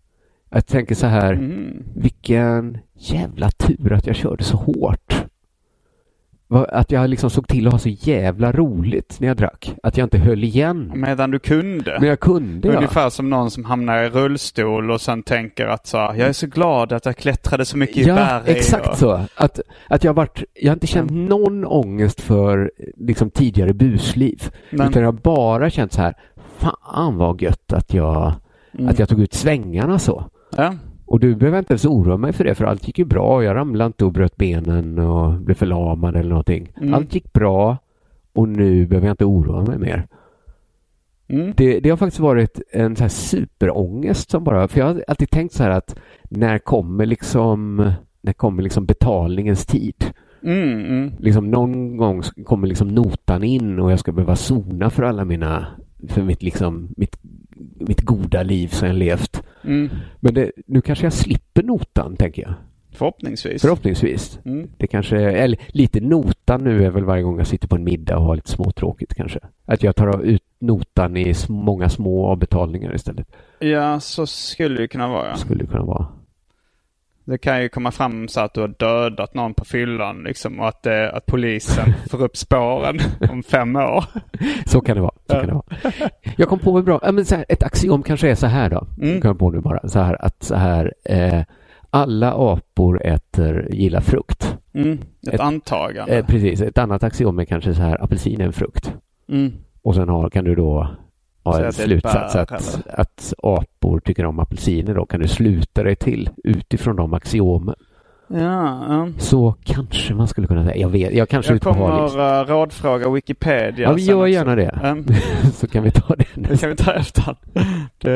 Jag 0.51 0.67
tänker 0.67 0.95
så 0.95 1.07
här, 1.07 1.33
Mm. 1.33 1.83
vilken 1.97 2.79
jävla 2.95 3.51
tur 3.51 3.93
att 3.93 4.07
jag 4.07 4.17
körde 4.17 4.45
så 4.45 4.57
hårt. 4.57 5.25
Att 6.55 6.91
jag 6.91 7.11
liksom 7.11 7.31
såg 7.31 7.49
till 7.49 7.67
att 7.67 7.73
ha 7.73 7.79
så 7.79 7.89
jävla 7.89 8.53
roligt 8.53 9.17
när 9.21 9.29
jag 9.29 9.37
drack. 9.37 9.75
Att 9.83 9.97
jag 9.97 10.07
inte 10.07 10.19
höll 10.19 10.45
igen. 10.45 10.93
Medan 10.95 11.31
du 11.31 11.39
kunde. 11.39 11.97
Men 12.01 12.09
jag 12.09 12.21
kunde 12.21 12.69
ja. 12.69 12.75
Ungefär 12.75 13.11
som 13.11 13.31
någon 13.31 13.51
som 13.51 13.65
hamnar 13.65 14.03
i 14.03 14.09
rullstol 14.09 14.91
och 14.91 15.01
sen 15.01 15.23
tänker 15.23 15.67
att 15.67 15.87
så, 15.87 15.97
jag 15.97 16.19
är 16.19 16.33
så 16.33 16.47
glad 16.47 16.93
att 16.93 17.07
jag 17.07 17.17
klättrade 17.17 17.65
så 17.65 17.77
mycket 17.79 17.97
i 17.97 18.03
Ja, 18.03 18.15
berg. 18.15 18.43
exakt 18.47 18.89
och... 18.89 18.97
så. 18.97 19.21
Att, 19.35 19.61
att 19.89 20.05
jag, 20.05 20.15
varit, 20.15 20.45
jag 20.55 20.71
har 20.71 20.77
inte 20.77 20.87
känt 20.87 21.11
någon 21.11 21.65
ångest 21.65 22.21
för 22.21 22.73
liksom, 22.97 23.31
tidigare 23.31 23.75
busliv. 23.75 24.51
Men, 24.71 24.89
Utan 24.89 25.03
jag 25.03 25.09
har 25.13 25.19
bara 25.19 25.71
känt 25.71 25.93
så 25.93 26.01
här, 26.01 26.15
fan 26.59 27.17
vad 27.17 27.43
gött 27.43 27.73
att 27.73 27.95
jag, 27.95 28.33
mm. 28.79 28.89
att 28.89 28.99
jag 28.99 29.09
tog 29.09 29.21
ut 29.21 29.35
svängarna 29.35 29.99
så. 29.99 30.25
ja. 30.57 30.75
Och 31.07 31.21
du 31.21 31.35
behöver 31.35 31.59
inte 31.59 31.73
ens 31.73 31.85
oroa 31.85 32.17
mig 32.17 32.33
för 32.33 32.45
det, 32.45 32.55
för 32.55 32.65
allt 32.65 32.87
gick 32.87 32.99
ju 32.99 33.05
bra. 33.05 33.45
Jag 33.45 33.57
ramlade 33.57 33.87
inte 33.87 34.05
och 34.05 34.13
bröt 34.13 34.37
benen 34.37 34.99
och 34.99 35.33
blev 35.33 35.55
förlamad 35.55 36.17
eller 36.17 36.31
någonting. 36.31 36.73
Mm. 36.77 36.95
Allt 36.95 37.15
gick 37.15 37.33
bra 37.33 37.77
och 38.33 38.49
nu 38.49 38.87
behöver 38.87 39.07
jag 39.07 39.13
inte 39.13 39.25
oroa 39.25 39.63
mig 39.63 39.79
mer. 39.79 40.07
Mm. 41.29 41.53
Det, 41.57 41.81
det 41.81 41.91
har 41.91 41.97
faktiskt 41.97 42.21
varit 42.21 42.61
en 42.73 42.97
så 42.97 43.05
här 43.05 43.09
superångest 43.09 44.31
som 44.31 44.45
bara, 44.45 44.69
för 44.69 44.81
jag 44.81 44.87
har 44.87 45.05
alltid 45.09 45.31
tänkt 45.31 45.55
så 45.55 45.63
här 45.63 45.71
att 45.71 45.99
när 46.23 46.59
kommer 46.59 47.07
liksom, 47.07 47.93
när 48.21 48.33
kommer 48.33 48.63
liksom 48.63 48.87
betalningens 48.87 49.67
tid? 49.67 50.05
Mm, 50.43 50.85
mm. 50.85 51.13
Liksom 51.19 51.51
någon 51.51 51.97
gång 51.97 52.23
kommer 52.45 52.67
liksom 52.67 52.89
notan 52.89 53.45
in 53.45 53.79
och 53.79 53.93
jag 53.93 53.99
ska 53.99 54.13
behöva 54.13 54.37
sona 54.37 54.91
för 54.91 55.03
alla 55.03 55.25
mina, 55.25 55.67
för 56.09 56.23
mitt 56.23 56.43
liksom, 56.43 56.89
mitt, 56.97 57.17
mitt 57.89 58.01
goda 58.01 58.43
liv 58.43 58.69
som 58.69 58.89
jag 58.89 58.97
levt. 58.97 59.43
Mm. 59.65 59.91
Men 60.21 60.35
det, 60.35 60.53
nu 60.67 60.81
kanske 60.81 61.07
jag 61.07 61.13
slipper 61.13 61.63
notan, 61.63 62.17
tänker 62.17 62.43
jag. 62.43 62.55
Förhoppningsvis. 62.93 63.63
Förhoppningsvis. 63.63 64.41
Mm. 64.45 64.71
Det 64.77 64.87
kanske, 64.87 65.17
eller 65.19 65.59
lite 65.69 66.01
notan 66.01 66.65
nu 66.65 66.85
är 66.85 66.91
väl 66.91 67.05
varje 67.05 67.23
gång 67.23 67.39
jag 67.39 67.47
sitter 67.47 67.69
på 67.69 67.77
en 67.77 67.85
middag 67.85 68.19
och 68.19 68.25
har 68.25 68.37
lite 68.37 68.51
småtråkigt 68.51 69.15
kanske. 69.15 69.41
Att 69.65 69.83
jag 69.83 69.97
tar 69.97 70.23
ut 70.23 70.43
notan 70.59 71.17
i 71.17 71.35
många 71.49 71.89
små 71.89 72.27
avbetalningar 72.27 72.95
istället. 72.95 73.33
Ja, 73.59 74.01
så 74.01 74.27
skulle 74.27 74.81
det 74.81 74.89
kunna 74.89 75.09
vara. 75.09 75.37
Skulle 75.37 75.65
det 75.65 75.71
kunna 75.71 75.85
vara. 75.85 76.07
Det 77.25 77.39
kan 77.39 77.63
ju 77.63 77.69
komma 77.69 77.91
fram 77.91 78.29
så 78.29 78.41
att 78.41 78.55
du 78.55 78.61
har 78.61 78.69
dödat 78.69 79.35
någon 79.35 79.55
på 79.55 79.65
fyllan 79.65 80.23
liksom 80.23 80.61
och 80.61 80.69
att, 80.69 80.87
eh, 80.87 81.15
att 81.15 81.27
polisen 81.27 81.93
får 82.11 82.23
upp 82.23 82.37
spåren 82.37 82.99
om 83.31 83.43
fem 83.43 83.77
år. 83.77 84.05
Så 84.67 84.81
kan 84.81 84.97
det 84.97 85.03
vara. 85.03 85.15
Så 85.27 85.35
kan 85.35 85.47
det 85.47 85.55
vara. 85.55 85.93
Jag 86.37 86.49
kom 86.49 86.59
på 86.59 86.79
ett 86.79 86.85
bra, 86.85 87.01
men 87.13 87.25
här, 87.31 87.45
ett 87.49 87.63
axiom 87.63 88.03
kanske 88.03 88.31
är 88.31 88.35
så 88.35 88.47
här 88.47 88.71
då. 88.71 88.87
Mm. 89.03 89.21
Kom 89.21 89.29
jag 89.29 89.39
på 89.39 89.51
nu 89.51 89.61
bara. 89.61 89.89
Så 89.89 89.99
här 89.99 90.25
att 90.25 90.43
så 90.43 90.55
här, 90.55 90.93
eh, 91.05 91.43
alla 91.91 92.33
apor 92.33 93.03
äter, 93.03 93.69
gillar 93.73 94.01
frukt. 94.01 94.59
Mm. 94.75 94.99
Ett, 95.27 95.35
Ett- 95.35 95.41
antagande. 95.41 96.19
Eh, 96.19 96.27
precis, 96.27 96.61
ett 96.61 96.79
annat 96.79 97.03
axiom 97.03 97.39
är 97.39 97.45
kanske 97.45 97.75
så 97.75 97.83
här, 97.83 98.05
apelsin 98.05 98.41
är 98.41 98.45
en 98.45 98.53
frukt. 98.53 98.93
Mm. 99.29 99.53
Och 99.83 99.95
sen 99.95 100.09
har, 100.09 100.31
kan 100.31 100.45
du 100.45 100.55
då 100.55 100.89
Säga 101.45 101.67
en 101.67 101.73
slutsats 101.73 102.37
att, 102.37 102.87
att 102.89 103.35
apor 103.43 104.01
tycker 104.01 104.25
om 104.27 104.39
apelsiner 104.39 104.95
då. 104.95 105.07
Kan 105.07 105.21
du 105.21 105.29
sluta 105.29 105.83
dig 105.83 105.97
till 105.97 106.31
utifrån 106.45 106.97
de 106.97 107.15
axiomen. 107.15 107.75
Ja, 108.35 108.85
ja. 108.89 109.09
Så 109.19 109.55
kanske 109.65 110.15
man 110.15 110.29
skulle 110.29 110.47
kunna 110.47 110.65
säga. 110.65 110.77
Jag 110.77 110.89
vet, 110.89 111.15
jag 111.15 111.29
kanske 111.29 111.53
Jag 111.53 111.63
kommer 111.63 112.19
uh, 112.19 112.47
rådfråga 112.47 113.11
Wikipedia. 113.11 113.89
Ja, 113.89 113.93
vi 113.93 114.03
gör 114.03 114.27
gärna 114.27 114.57
det. 114.57 114.81
Mm. 114.83 115.05
Så 115.55 115.67
kan 115.67 115.83
vi 115.83 115.91
ta 115.91 116.15
det 116.17 116.37
nu. 116.37 116.57
Kan 116.57 116.71
vi 116.71 116.77
ta 116.77 116.93
efter. 116.93 117.37
Det, 117.99 118.11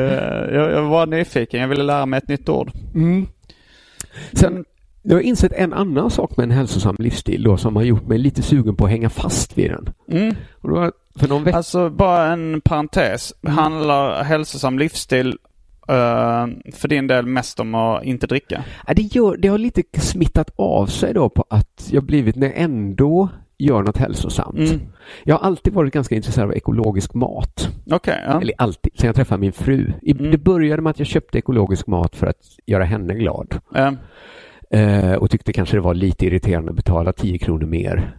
jag, 0.53 0.71
jag 0.71 0.81
var 0.83 1.07
nyfiken. 1.07 1.61
Jag 1.61 1.67
ville 1.67 1.83
lära 1.83 2.05
mig 2.05 2.17
ett 2.17 2.27
nytt 2.27 2.49
ord. 2.49 2.71
Mm. 2.95 3.27
Sen, 4.33 4.65
jag 5.09 5.15
har 5.15 5.21
insett 5.21 5.51
en 5.51 5.73
annan 5.73 6.09
sak 6.09 6.37
med 6.37 6.43
en 6.43 6.51
hälsosam 6.51 6.95
livsstil 6.99 7.43
då 7.43 7.57
som 7.57 7.75
har 7.75 7.83
gjort 7.83 8.07
mig 8.07 8.17
lite 8.17 8.41
sugen 8.41 8.75
på 8.75 8.85
att 8.85 8.91
hänga 8.91 9.09
fast 9.09 9.57
vid 9.57 9.71
den. 9.71 9.89
Mm. 10.11 10.35
Och 10.61 10.69
var 10.69 10.91
för 11.15 11.27
någon 11.27 11.53
Alltså 11.53 11.89
bara 11.89 12.33
en 12.33 12.61
parentes. 12.61 13.33
Handlar 13.47 14.23
hälsosam 14.23 14.79
livsstil 14.79 15.37
eh, 15.87 16.47
för 16.73 16.87
din 16.87 17.07
del 17.07 17.25
mest 17.25 17.59
om 17.59 17.75
att 17.75 18.03
inte 18.03 18.27
dricka? 18.27 18.63
Ja, 18.87 18.93
det, 18.93 19.01
gör, 19.01 19.37
det 19.37 19.47
har 19.47 19.57
lite 19.57 19.83
smittat 20.01 20.49
av 20.55 20.85
sig 20.85 21.13
då 21.13 21.29
på 21.29 21.45
att 21.49 21.87
jag 21.91 22.03
blivit, 22.03 22.35
när 22.35 22.47
jag 22.47 22.57
ändå 22.57 23.29
gör 23.57 23.83
något 23.83 23.97
hälsosamt. 23.97 24.59
Mm. 24.59 24.79
Jag 25.23 25.35
har 25.35 25.47
alltid 25.47 25.73
varit 25.73 25.93
ganska 25.93 26.15
intresserad 26.15 26.47
av 26.47 26.55
ekologisk 26.55 27.13
mat. 27.13 27.69
Okej, 27.91 28.23
ja. 28.27 28.41
Eller 28.41 28.53
alltid, 28.57 28.93
sen 28.95 29.07
jag 29.07 29.15
träffade 29.15 29.41
min 29.41 29.53
fru. 29.53 29.91
Mm. 30.07 30.31
Det 30.31 30.37
började 30.37 30.81
med 30.81 30.89
att 30.89 30.99
jag 30.99 31.07
köpte 31.07 31.37
ekologisk 31.37 31.87
mat 31.87 32.15
för 32.15 32.27
att 32.27 32.41
göra 32.65 32.83
henne 32.83 33.13
glad. 33.13 33.59
Ja. 33.73 33.93
Eh, 34.69 35.13
och 35.13 35.29
tyckte 35.29 35.53
kanske 35.53 35.77
det 35.77 35.81
var 35.81 35.93
lite 35.93 36.25
irriterande 36.25 36.69
att 36.69 36.75
betala 36.75 37.13
10 37.13 37.37
kronor 37.37 37.65
mer. 37.65 38.17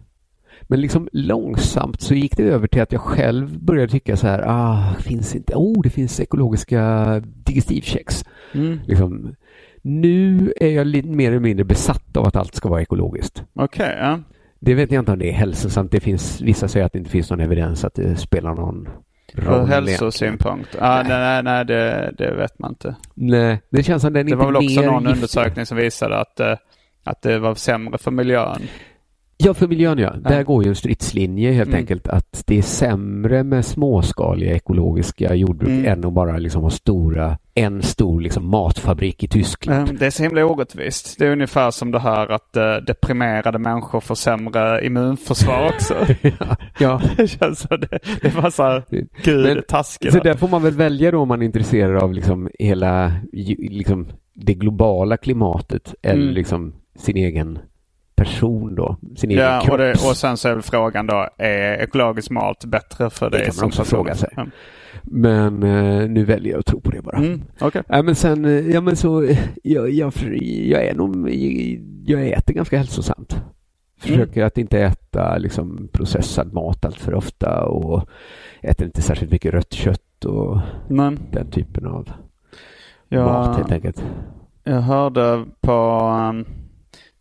Men 0.61 0.81
liksom 0.81 1.09
långsamt 1.11 2.01
så 2.01 2.13
gick 2.13 2.37
det 2.37 2.43
över 2.43 2.67
till 2.67 2.81
att 2.81 2.91
jag 2.91 3.01
själv 3.01 3.59
började 3.59 3.91
tycka 3.91 4.17
så 4.17 4.27
här, 4.27 4.43
ah, 4.47 4.93
finns 4.99 5.35
inte, 5.35 5.53
oh, 5.55 5.81
det 5.81 5.89
finns 5.89 6.19
ekologiska 6.19 7.21
digestivkex. 7.25 8.25
Mm. 8.53 8.79
Liksom, 8.85 9.35
nu 9.81 10.53
är 10.59 10.69
jag 10.69 10.87
lite 10.87 11.07
mer 11.07 11.29
eller 11.29 11.39
mindre 11.39 11.65
besatt 11.65 12.17
av 12.17 12.25
att 12.27 12.35
allt 12.35 12.55
ska 12.55 12.69
vara 12.69 12.81
ekologiskt. 12.81 13.43
Okej, 13.53 13.97
ja. 13.99 14.19
Det 14.59 14.73
vet 14.73 14.91
jag 14.91 15.01
inte 15.01 15.11
om 15.11 15.19
det 15.19 15.29
är 15.29 15.33
hälsosamt. 15.33 15.91
Det 15.91 15.99
finns, 15.99 16.41
vissa 16.41 16.67
säger 16.67 16.85
att 16.85 16.93
det 16.93 16.99
inte 16.99 17.11
finns 17.11 17.29
någon 17.29 17.39
evidens 17.39 17.85
att 17.85 17.93
det 17.93 18.15
spelar 18.15 18.55
någon 18.55 18.89
Ur 19.37 19.65
hälsosynpunkt? 19.65 20.75
Ja, 20.79 21.03
nej, 21.07 21.19
nej, 21.19 21.43
nej 21.43 21.65
det, 21.65 22.13
det 22.17 22.31
vet 22.35 22.59
man 22.59 22.71
inte. 22.71 22.95
Nej, 23.13 23.61
det 23.69 23.83
känns 23.83 24.01
som 24.01 24.13
den 24.13 24.25
Det 24.25 24.31
inte 24.31 24.35
var 24.45 24.45
väl 24.45 24.55
också 24.55 24.81
någon 24.81 25.03
giftig. 25.03 25.15
undersökning 25.15 25.65
som 25.65 25.77
visade 25.77 26.17
att, 26.17 26.39
eh, 26.39 26.53
att 27.03 27.21
det 27.21 27.39
var 27.39 27.55
sämre 27.55 27.97
för 27.97 28.11
miljön. 28.11 28.61
Ja, 29.37 29.53
för 29.53 29.67
miljön 29.67 29.97
ja. 29.97 30.13
Där 30.13 30.37
Ja. 30.37 30.43
går 30.43 30.63
ju 30.63 30.69
en 30.69 30.75
stridslinje 30.75 31.51
helt 31.51 31.67
Mm. 31.67 31.79
enkelt 31.79 32.07
att 32.07 32.43
det 32.47 32.57
är 32.57 32.61
sämre 32.61 33.43
med 33.43 33.65
småskaliga 33.65 34.55
ekologiska 34.55 35.35
jordbruk 35.35 35.69
Mm. 35.69 35.85
än 35.85 36.05
att 36.05 36.13
bara 36.13 36.37
liksom 36.37 36.63
ha 36.63 36.69
stora, 36.69 37.37
en 37.59 37.81
stor 37.83 38.21
liksom 38.21 38.49
matfabrik 38.49 39.23
i 39.23 39.27
Tyskland. 39.27 39.89
Eh, 39.89 39.93
Det 39.95 40.05
är 40.05 40.09
så 40.09 40.23
himla 40.23 40.45
orättvist. 40.45 41.15
Det 41.19 41.25
är 41.27 41.31
ungefär 41.31 41.71
som 41.71 41.91
det 41.91 41.99
här 41.99 42.27
att 42.31 42.55
eh, 42.57 42.75
deprimerade 42.75 43.59
människor 43.59 43.99
får 43.99 44.15
sämre 44.15 44.85
immunförsvar 44.85 45.69
också. 45.75 45.95
ja. 46.79 47.01
det 47.17 47.27
känns 47.27 47.59
som 47.59 47.79
det, 47.79 47.99
det 48.21 48.35
var 48.35 48.49
så 48.49 48.63
här, 48.63 48.83
gud 49.23 49.45
Men- 49.45 49.55
det 49.55 49.61
taskiga. 49.67 50.11
Så 50.11 50.19
där 50.19 50.33
får 50.33 50.47
man 50.47 50.63
väl 50.63 50.73
välja 50.73 51.11
då 51.11 51.19
om 51.19 51.27
man 51.27 51.41
är 51.41 51.45
intresserad 51.45 52.03
av 52.03 52.13
liksom 52.13 52.49
hela 52.59 53.13
liksom 53.57 54.07
det 54.33 54.53
globala 54.53 55.17
klimatet 55.17 55.93
eller 56.01 56.21
Mm. 56.23 56.33
liksom 56.33 56.73
sin 56.99 57.17
egen 57.17 57.59
person 58.19 58.75
då, 58.75 58.97
sin 59.15 59.31
egen 59.31 59.43
Ja, 59.43 59.61
kropp. 59.61 59.71
och, 59.71 59.77
det, 59.77 59.91
och 59.91 60.17
sen 60.17 60.37
så 60.37 60.49
är 60.49 60.61
frågan 60.61 61.07
då, 61.07 61.27
är 61.37 61.73
ekologisk 61.83 62.29
mat 62.31 62.65
bättre 62.65 63.09
för 63.09 63.29
Det 63.29 63.37
dig 63.37 63.45
kan 63.45 63.55
man 63.57 63.65
också 63.65 63.81
person? 63.81 63.97
fråga 63.97 64.15
sig. 64.15 64.29
Ja. 64.35 64.45
Men 65.03 65.63
eh, 65.63 66.09
nu 66.09 66.25
väljer 66.25 66.51
jag 66.51 66.59
att 66.59 66.65
tro 66.65 66.81
på 66.81 66.91
det 66.91 67.01
bara. 67.01 67.17
Mm, 67.17 67.41
okej. 67.59 67.81
Ja, 67.87 68.01
men 68.01 68.15
sen, 68.15 68.45
eh, 68.45 68.51
ja 68.69 68.81
men 68.81 68.95
så, 68.95 69.23
eh, 69.23 69.39
jag, 69.63 69.89
jag, 69.89 70.13
jag 70.41 70.83
är 70.85 70.93
nog, 70.95 71.29
jag 72.05 72.27
äter 72.27 72.53
ganska 72.53 72.77
hälsosamt. 72.77 73.41
Försöker 74.01 74.43
att 74.43 74.57
inte 74.57 74.79
äta 74.79 75.37
liksom 75.37 75.89
processad 75.93 76.53
mat 76.53 76.85
allt 76.85 76.97
för 76.99 77.13
ofta 77.13 77.63
och 77.65 78.09
äter 78.61 78.85
inte 78.85 79.01
särskilt 79.01 79.31
mycket 79.31 79.53
rött 79.53 79.73
kött 79.73 80.25
och 80.25 80.59
Men 80.89 81.19
den 81.31 81.51
typen 81.51 81.87
av 81.87 82.11
jag, 83.09 83.25
mat 83.25 83.57
helt 83.57 83.71
enkelt. 83.71 84.03
jag 84.63 84.81
hörde 84.81 85.45
på, 85.61 85.71
um, 86.29 86.45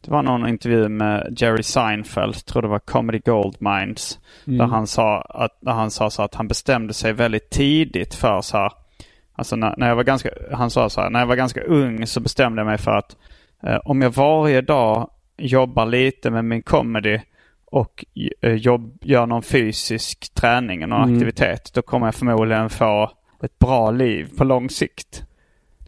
det 0.09 0.13
var 0.15 0.23
någon 0.23 0.49
intervju 0.49 0.89
med 0.89 1.35
Jerry 1.37 1.63
Seinfeld, 1.63 2.47
tror 2.47 2.63
det 2.63 2.69
var 2.69 2.79
Comedy 2.79 3.19
Gold 3.19 3.57
Mines. 3.59 4.19
Där 4.45 4.67
han 4.67 4.87
sa 4.87 5.21
att, 5.21 5.59
där 5.61 5.73
han 5.73 5.91
sa 5.91 6.11
så 6.11 6.23
att 6.23 6.35
han 6.35 6.49
bestämde 6.49 6.95
sig 6.95 7.13
väldigt 7.13 7.51
tidigt 7.51 8.15
för 8.15 8.41
så 8.41 8.57
här. 8.57 8.73
Alltså 9.35 9.57
när, 9.57 9.75
när 9.77 9.89
jag 9.89 9.97
var 9.97 10.05
ganska, 10.05 10.31
han 10.53 10.71
sa 10.71 10.91
så 10.91 11.01
här, 11.01 11.11
när 11.11 11.21
jag 11.21 11.27
var 11.27 11.37
ganska 11.37 11.61
ung 11.61 12.07
så 12.07 12.21
bestämde 12.21 12.61
jag 12.61 12.67
mig 12.67 12.79
för 12.79 12.91
att 12.91 13.17
eh, 13.63 13.77
om 13.85 14.03
jag 14.03 14.11
varje 14.11 14.61
dag 14.61 15.11
jobbar 15.39 15.87
lite 15.87 16.31
med 16.31 16.45
min 16.45 16.63
comedy 16.63 17.21
och 17.65 18.05
eh, 18.41 18.55
jobb, 18.55 18.99
gör 19.03 19.27
någon 19.27 19.43
fysisk 19.43 20.35
träning 20.35 20.83
och 20.83 20.89
någon 20.89 21.03
Mm. 21.03 21.15
aktivitet, 21.15 21.71
då 21.75 21.83
kommer 21.83 22.07
jag 22.07 22.15
förmodligen 22.15 22.71
få 22.71 23.11
ett 23.43 23.59
bra 23.59 23.91
liv 23.91 24.29
på 24.39 24.45
lång 24.45 24.71
sikt. 24.71 25.23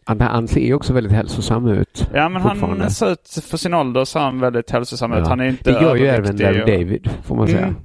Han, 0.05 0.47
ser 0.47 0.61
ju 0.61 0.73
också 0.73 0.93
väldigt 0.93 1.13
hälsosam 1.13 1.67
ut. 1.67 2.07
Ja 2.13 2.29
men 2.29 2.41
han 2.41 2.89
ser 2.89 3.11
ut, 3.11 3.39
för 3.49 3.57
sin 3.57 3.73
ålder 3.73 4.05
så 4.05 4.19
är 4.19 4.23
han 4.23 4.39
väldigt 4.39 4.71
hälsosam 4.71 5.13
ut. 5.13 5.19
Ja. 5.19 5.29
Han 5.29 5.39
är 5.39 5.45
inte 5.45 5.71
Det 5.71 5.81
gör 5.81 5.95
ju 5.95 6.07
även 6.07 6.37
Larry 6.37 6.61
och- 6.61 6.67
David, 6.67 7.09
får 7.23 7.35
man 7.35 7.47
säga. 7.47 7.59
Mm. 7.59 7.75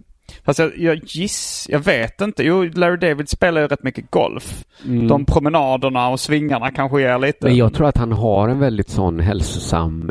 Fast 0.44 0.58
jag, 0.58 0.78
jag 0.78 1.00
giss, 1.04 1.66
jag 1.70 1.78
vet 1.78 2.20
inte. 2.20 2.42
Jo, 2.42 2.64
Larry 2.74 2.96
David 2.96 3.28
spelar 3.28 3.60
ju 3.60 3.66
rätt 3.68 3.82
mycket 3.82 4.10
golf. 4.10 4.64
Mm. 4.84 5.08
De 5.08 5.24
promenaderna 5.24 6.08
och 6.08 6.20
svingarna 6.20 6.70
kanske 6.70 7.00
ger 7.00 7.18
lite. 7.18 7.46
Men 7.46 7.56
jag 7.56 7.74
tror 7.74 7.88
att 7.88 7.96
han 7.98 8.12
har 8.12 8.48
en 8.48 8.58
väldigt 8.58 8.88
sån 8.88 9.20
hälsosam 9.20 10.10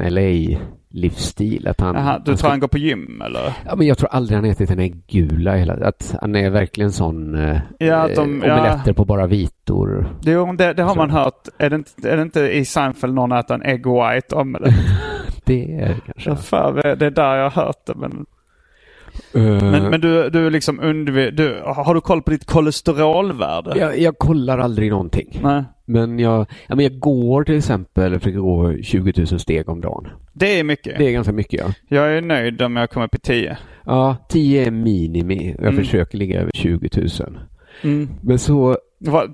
LA-livsstil. 0.95 1.67
Att 1.67 1.79
han, 1.81 1.95
Jaha, 1.95 2.21
du 2.25 2.31
han 2.31 2.37
tror 2.37 2.49
han 2.49 2.59
går 2.59 2.67
på 2.67 2.77
gym 2.77 3.21
eller? 3.25 3.53
Ja, 3.65 3.75
men 3.75 3.87
jag 3.87 3.97
tror 3.97 4.09
aldrig 4.09 4.35
han 4.37 4.45
ätit 4.45 4.69
en 4.69 4.79
äggula. 4.79 5.55
Hela, 5.55 5.73
att 5.73 6.15
han 6.21 6.35
är 6.35 6.49
verkligen 6.49 6.91
sån 6.91 7.35
eh, 7.49 7.57
Ja, 7.79 7.95
att 7.95 8.15
de- 8.15 8.43
eh, 8.43 8.53
omeletter 8.53 8.93
på 8.93 9.05
bara 9.05 9.27
vitor. 9.27 10.07
Jo, 10.21 10.53
det, 10.53 10.73
det 10.73 10.83
har 10.83 10.93
Så. 10.93 10.97
man 10.97 11.09
hört. 11.09 11.47
Är 11.57 11.69
det, 11.69 11.75
inte, 11.75 12.09
är 12.09 12.15
det 12.17 12.21
inte 12.21 12.41
i 12.41 12.65
Seinfeld 12.65 13.13
någon 13.13 13.31
äter 13.31 13.55
en 13.55 13.63
egg 13.63 13.85
white 13.87 14.35
omelett? 14.35 14.75
Det 15.45 15.75
är 15.75 15.87
det 15.87 16.01
kanske. 16.05 16.29
Ja, 16.29 16.35
fan, 16.35 16.75
det 16.75 17.05
är 17.05 17.11
där 17.11 17.35
jag 17.35 17.49
har 17.49 17.63
hört 17.65 17.85
det. 17.85 17.93
Men, 17.95 18.25
Eh, 19.33 19.41
men, 19.41 19.83
men 19.83 20.01
du, 20.01 20.29
du 20.29 20.49
liksom 20.49 20.79
undvik, 20.79 21.37
du, 21.37 21.61
har 21.65 21.93
du 21.95 22.01
koll 22.01 22.21
på 22.21 22.31
ditt 22.31 22.45
kolesterolvärde? 22.45 23.77
jag, 23.79 23.99
jag 23.99 24.17
kollar 24.17 24.57
aldrig 24.59 24.91
någonting. 24.91 25.39
Nej. 25.43 25.63
Men 25.85 26.19
jag, 26.19 26.45
ja, 26.67 26.75
men 26.75 26.85
jag 26.85 26.99
går 26.99 27.43
till 27.43 27.57
exempel, 27.57 28.19
försöker 28.19 28.39
gå 28.39 28.77
20 28.83 29.13
000 29.31 29.39
steg 29.39 29.69
om 29.69 29.81
dagen. 29.81 30.07
Det 30.33 30.59
är 30.59 30.63
mycket. 30.63 30.97
Det 30.97 31.07
är 31.07 31.11
ganska 31.11 31.33
mycket 31.33 31.59
ja. 31.59 31.73
Jag 31.97 32.17
är 32.17 32.21
nöjd 32.21 32.61
om 32.61 32.75
jag 32.75 32.89
kommer 32.89 33.05
upp 33.05 33.15
i 33.15 33.19
10. 33.19 33.57
Ja, 33.85 34.17
10 34.29 34.67
är 34.67 34.71
minimi. 34.71 35.55
Jag 35.59 35.67
Mm. 35.73 35.75
försöker 35.83 36.17
ligga 36.17 36.41
över 36.41 36.51
20 36.53 36.89
000. 36.97 37.09
Mm. 37.83 38.09
Men 38.21 38.39
så 38.39 38.77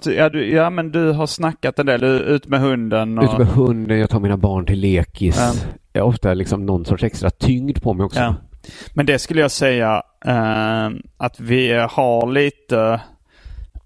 Ja, 0.05 0.29
du, 0.29 0.51
ja, 0.51 0.69
men 0.69 0.91
du 0.91 1.11
har 1.11 1.27
snackat 1.27 1.79
en 1.79 1.85
del. 1.85 2.03
Ut 2.03 2.47
med 2.47 2.59
hunden. 2.59 3.17
Och... 3.17 3.23
ute 3.23 3.37
med 3.37 3.47
hunden, 3.47 3.99
jag 3.99 4.09
tar 4.09 4.19
mina 4.19 4.37
barn 4.37 4.65
till 4.65 4.79
lekis. 4.79 5.37
Ja. 5.39 5.53
Jag 5.93 6.01
har 6.01 6.07
ofta 6.09 6.33
liksom 6.33 6.65
någon 6.65 6.85
sorts 6.85 7.03
extra 7.03 7.29
tyngd 7.29 7.81
på 7.81 7.93
mig 7.93 8.03
också. 8.05 8.19
Ja. 8.19 8.35
Men 8.93 9.05
det 9.05 9.19
skulle 9.19 9.41
jag 9.41 9.51
säga 9.51 10.03
eh, 10.25 10.89
att 11.17 11.39
vi 11.39 11.71
har 11.89 12.31
lite, 12.31 13.01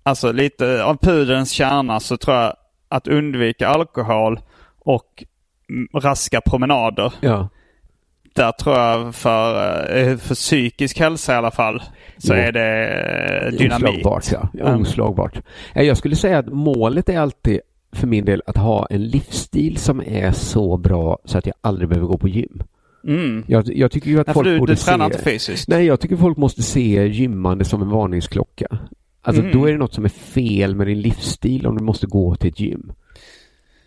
alltså 0.06 0.32
lite 0.32 0.84
av 0.84 0.98
pudelns 0.98 1.52
kärna 1.52 2.00
så 2.00 2.18
tror 2.18 2.36
jag 2.38 2.54
att 2.90 3.08
undvika 3.08 3.68
alkohol 3.68 4.40
och 4.80 5.24
raska 5.94 6.42
promenader. 6.42 7.14
Ja. 7.20 7.50
Där 8.36 8.52
tror 8.52 8.76
jag 8.78 9.16
för, 9.16 9.80
eh, 9.98 10.18
för 10.18 10.36
psykisk 10.36 11.00
hälsa 11.00 11.34
i 11.34 11.36
alla 11.36 11.52
fall 11.52 11.84
så 12.18 12.34
Jo. 12.34 12.40
är 12.40 12.52
det 12.52 12.88
eh, 13.46 13.52
dynamit. 13.52 14.06
Oslagbart, 14.06 14.50
ja. 14.54 14.76
Oslagbart. 14.76 15.42
Ja, 15.74 15.82
Jag 15.82 15.98
skulle 15.98 16.16
säga 16.16 16.38
att 16.38 16.48
målet 16.54 17.10
är 17.10 17.20
alltid 17.20 17.60
för 17.92 18.08
min 18.08 18.26
del 18.26 18.42
att 18.46 18.58
ha 18.58 18.88
en 18.90 19.08
livsstil 19.08 19.78
som 19.78 20.02
är 20.06 20.32
så 20.32 20.78
bra 20.78 21.20
så 21.26 21.38
att 21.38 21.46
jag 21.46 21.56
aldrig 21.62 21.90
behöver 21.90 22.08
gå 22.08 22.18
på 22.18 22.28
gym. 22.28 22.64
Mm. 23.08 23.44
Jag, 23.48 23.68
jag 23.68 23.92
tycker 23.92 24.10
ju 24.10 24.20
att 24.20 24.26
för 24.26 24.34
folk 24.34 24.48
du, 24.48 24.60
borde 24.60 24.74
du 24.74 24.78
tränar 24.78 25.10
se... 25.10 25.14
inte 25.16 25.24
fysiskt? 25.32 25.68
Nej, 25.68 25.86
jag 25.86 26.00
tycker 26.00 26.16
folk 26.16 26.38
måste 26.38 26.64
se 26.64 27.08
gymmande 27.08 27.66
som 27.66 27.82
en 27.82 27.90
varningsklocka. 27.90 28.78
Alltså 29.28 29.42
Mm. 29.42 29.54
då 29.60 29.66
är 29.68 29.72
det 29.72 29.78
något 29.78 29.94
som 29.94 30.06
är 30.06 30.10
fel 30.10 30.76
med 30.76 30.88
din 30.88 31.02
livsstil 31.02 31.68
om 31.68 31.78
du 31.78 31.84
måste 31.84 32.08
gå 32.08 32.36
till 32.36 32.50
ett 32.50 32.60
gym. 32.60 32.92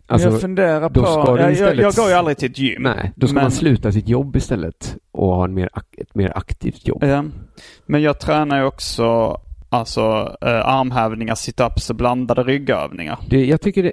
Alltså, 0.06 0.28
jag 0.28 0.40
funderar 0.40 0.88
på... 0.90 1.00
jag, 1.00 1.38
jag, 1.40 1.52
istället- 1.52 1.82
jag 1.82 1.94
går 1.94 2.08
ju 2.08 2.14
aldrig 2.14 2.36
till 2.38 2.50
ett 2.50 2.58
gym. 2.58 2.82
nej, 2.82 3.12
då 3.16 3.26
ska 3.26 3.34
men- 3.34 3.44
man 3.44 3.50
sluta 3.50 3.92
sitt 3.92 4.08
jobb 4.08 4.36
istället 4.36 4.96
och 5.10 5.26
ha 5.34 5.44
en 5.44 5.54
mer, 5.54 5.70
ett 5.98 6.14
mer 6.14 6.32
aktivt 6.38 6.88
jobb. 6.88 7.04
Ja. 7.04 7.24
Men 7.86 8.02
jag 8.02 8.20
tränar 8.20 8.58
ju 8.58 8.64
också 8.64 9.36
alltså, 9.68 10.00
eh, 10.40 10.66
armhävningar, 10.68 11.34
situps 11.34 11.90
och 11.90 11.96
blandade 11.96 12.42
ryggövningar. 12.42 13.18
Det, 13.28 13.44
jag 13.46 13.60
tycker 13.60 13.82
det, 13.82 13.92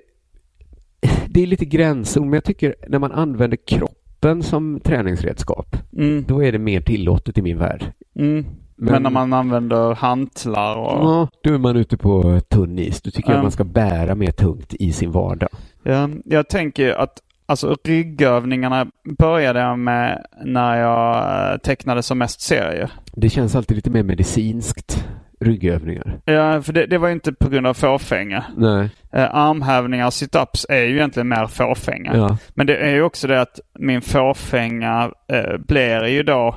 det 1.28 1.44
är 1.44 1.48
lite 1.48 1.66
gränszon, 1.66 2.24
men 2.30 2.34
jag 2.34 2.44
tycker 2.44 2.76
när 2.88 3.00
man 3.00 3.12
använder 3.12 3.58
kroppen 3.68 4.44
som 4.44 4.80
träningsredskap, 4.80 5.78
Mm. 5.98 6.24
då 6.28 6.44
är 6.44 6.52
det 6.52 6.60
mer 6.60 6.82
tillåtet 6.82 7.38
i 7.38 7.42
min 7.42 7.58
värld. 7.58 7.86
Mm. 8.20 8.46
Men, 8.78 8.94
Men- 8.94 9.04
när 9.04 9.10
man 9.10 9.34
använder 9.34 9.96
hantlar 9.96 10.76
och... 10.76 11.06
Ja, 11.06 11.28
då 11.44 11.54
är 11.54 11.58
man 11.58 11.76
ute 11.76 11.98
på 11.98 12.40
tunn 12.50 12.80
is. 12.80 13.02
Då 13.02 13.12
tycker 13.12 13.30
jag 13.30 13.34
Ja. 13.36 13.38
att 13.40 13.44
man 13.44 13.52
ska 13.52 13.64
bära 13.64 14.16
mer 14.16 14.32
tungt 14.32 14.74
i 14.74 14.92
sin 14.92 15.12
vardag. 15.12 15.50
Ja, 15.84 16.10
jag 16.26 16.50
tänker 16.50 16.94
att 16.94 17.20
alltså, 17.46 17.76
ryggövningarna 17.84 18.88
började 19.18 19.60
jag 19.60 19.80
med 19.80 20.26
när 20.44 20.76
jag 20.78 21.16
eh, 21.52 21.58
tecknade 21.58 22.04
som 22.04 22.18
mest 22.18 22.42
serier. 22.42 22.92
Det 23.14 23.30
känns 23.30 23.56
alltid 23.56 23.76
lite 23.76 23.90
mer 23.90 24.04
medicinskt, 24.04 25.08
ryggövningar. 25.40 26.20
Ja, 26.26 26.62
för 26.62 26.74
det, 26.74 26.86
det 26.86 26.98
var 26.98 27.08
ju 27.08 27.14
inte 27.14 27.34
på 27.34 27.50
grund 27.50 27.68
av 27.68 27.74
fåfänga. 27.74 28.46
Nej, 28.58 28.90
Eh, 29.14 29.36
armhävningar 29.36 30.06
och 30.08 30.14
situps 30.14 30.66
är 30.70 30.84
ju 30.84 30.96
egentligen 30.96 31.28
mer 31.28 31.48
fåfänga. 31.48 32.16
ja. 32.18 32.38
Men 32.54 32.68
det 32.68 32.78
är 32.78 32.90
ju 32.90 33.02
också 33.02 33.28
det 33.28 33.42
att 33.42 33.60
min 33.80 34.02
fåfänga 34.02 35.12
eh, 35.32 35.58
blir 35.58 36.06
ju 36.08 36.24
då 36.24 36.56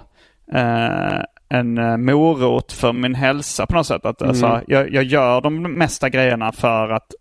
eh, 0.55 1.19
en 1.49 1.79
eh, 1.79 1.97
morot 1.97 2.73
för 2.73 2.93
min 2.93 3.15
hälsa 3.15 3.67
på 3.67 3.75
något 3.75 3.87
sätt. 3.87 4.05
Att, 4.05 4.21
Mm. 4.21 4.29
alltså, 4.29 4.61
jag, 4.67 4.95
jag 4.95 5.05
gör 5.05 5.41
de 5.41 5.63
mesta 5.63 6.09
grejerna 6.09 6.53
för 6.53 6.89
att 6.91 7.13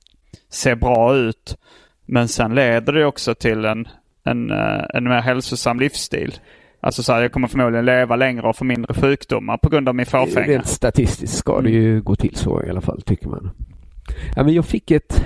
se 0.50 0.76
bra 0.76 1.16
ut. 1.16 1.58
Men 2.06 2.28
sen 2.28 2.56
leder 2.56 2.94
det 2.94 3.06
också 3.06 3.36
till 3.36 3.66
en, 3.66 3.88
en, 4.24 4.52
eh, 4.52 4.84
en 4.94 5.04
mer 5.04 5.22
hälsosam 5.22 5.80
livsstil. 5.80 6.34
Alltså 6.80 7.04
så 7.04 7.14
här, 7.14 7.22
jag 7.22 7.32
kommer 7.32 7.48
förmodligen 7.48 7.86
leva 7.86 8.16
längre 8.16 8.48
och 8.48 8.56
få 8.56 8.64
mindre 8.64 8.94
sjukdomar 8.94 9.58
på 9.58 9.70
grund 9.70 9.90
av 9.90 9.96
min 9.96 10.06
fåfänga. 10.06 10.48
Rent 10.48 10.68
statistiskt 10.68 11.38
ska 11.38 11.62
det 11.62 11.70
ju 11.70 12.02
gå 12.02 12.16
till 12.16 12.36
så 12.36 12.64
i 12.64 12.70
alla 12.70 12.82
fall, 12.82 13.02
tycker 13.02 13.28
man. 13.30 13.50
Ja, 14.36 14.44
men 14.44 14.54
jag 14.54 14.66
fick 14.66 14.92
ett... 14.92 15.26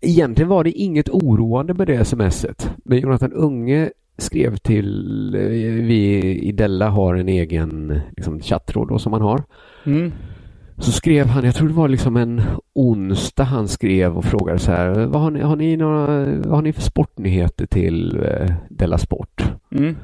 Egentligen 0.00 0.48
var 0.48 0.64
det 0.64 0.70
inget 0.70 1.08
oroande 1.08 1.74
med 1.74 1.86
det 1.86 2.04
smset. 2.04 2.70
Men 2.84 2.98
Jonathan 2.98 3.32
Unge 3.32 3.90
skrev 4.18 4.56
till, 4.56 5.34
eh, 5.34 5.40
vi 5.86 6.20
i 6.42 6.52
Della 6.52 6.88
har 6.88 7.14
en 7.14 7.28
egen 7.28 8.00
liksom, 8.16 8.40
chattråd 8.40 8.88
då, 8.88 8.98
som 8.98 9.10
man 9.10 9.22
har. 9.22 9.42
Mm. 9.84 10.12
Så 10.78 10.92
skrev 10.92 11.26
han, 11.26 11.44
jag 11.44 11.54
tror 11.54 11.68
det 11.68 11.74
var 11.74 11.88
liksom 11.88 12.16
en 12.16 12.42
onsdag 12.74 13.44
han 13.44 13.68
skrev 13.68 14.16
och 14.16 14.24
frågade 14.24 14.58
så 14.58 14.72
här, 14.72 15.06
vad 15.06 15.22
har 15.22 15.30
ni, 15.30 15.40
har 15.40 15.56
ni, 15.56 15.76
några, 15.76 16.06
har 16.50 16.62
ni 16.62 16.72
för 16.72 16.82
sportnyheter 16.82 17.66
till 17.66 18.24
eh, 18.24 18.52
Della 18.68 18.98
Sport? 18.98 19.44
Mm. 19.70 19.96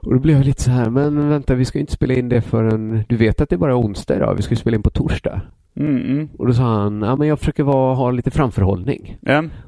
Och 0.00 0.14
då 0.14 0.20
blev 0.20 0.36
jag 0.36 0.46
lite 0.46 0.62
så 0.62 0.70
här, 0.70 0.90
men 0.90 1.28
vänta 1.28 1.54
vi 1.54 1.64
ska 1.64 1.78
inte 1.78 1.92
spela 1.92 2.14
in 2.14 2.28
det 2.28 2.40
förrän, 2.40 3.04
du 3.08 3.16
vet 3.16 3.40
att 3.40 3.48
det 3.48 3.56
är 3.56 3.58
bara 3.58 3.76
onsdag 3.76 4.16
idag, 4.16 4.34
vi 4.34 4.42
ska 4.42 4.56
spela 4.56 4.76
in 4.76 4.82
på 4.82 4.90
torsdag. 4.90 5.40
Mm. 5.76 5.96
Mm. 5.96 6.28
Och 6.38 6.46
då 6.46 6.52
sa 6.52 6.62
han, 6.62 7.02
ja 7.02 7.16
men 7.16 7.28
jag 7.28 7.38
försöker 7.38 7.62
vara, 7.62 7.94
ha 7.94 8.10
lite 8.10 8.30
framförhållning. 8.30 9.18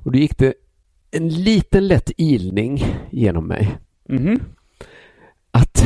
Och 0.05 0.13
då 0.13 0.19
gick 0.19 0.39
det 0.39 0.55
en 1.11 1.29
liten 1.29 1.87
lätt 1.89 2.11
ilning 2.17 2.85
genom 3.11 3.47
mig. 3.47 3.77
Mhm. 4.09 4.41
Att 5.51 5.85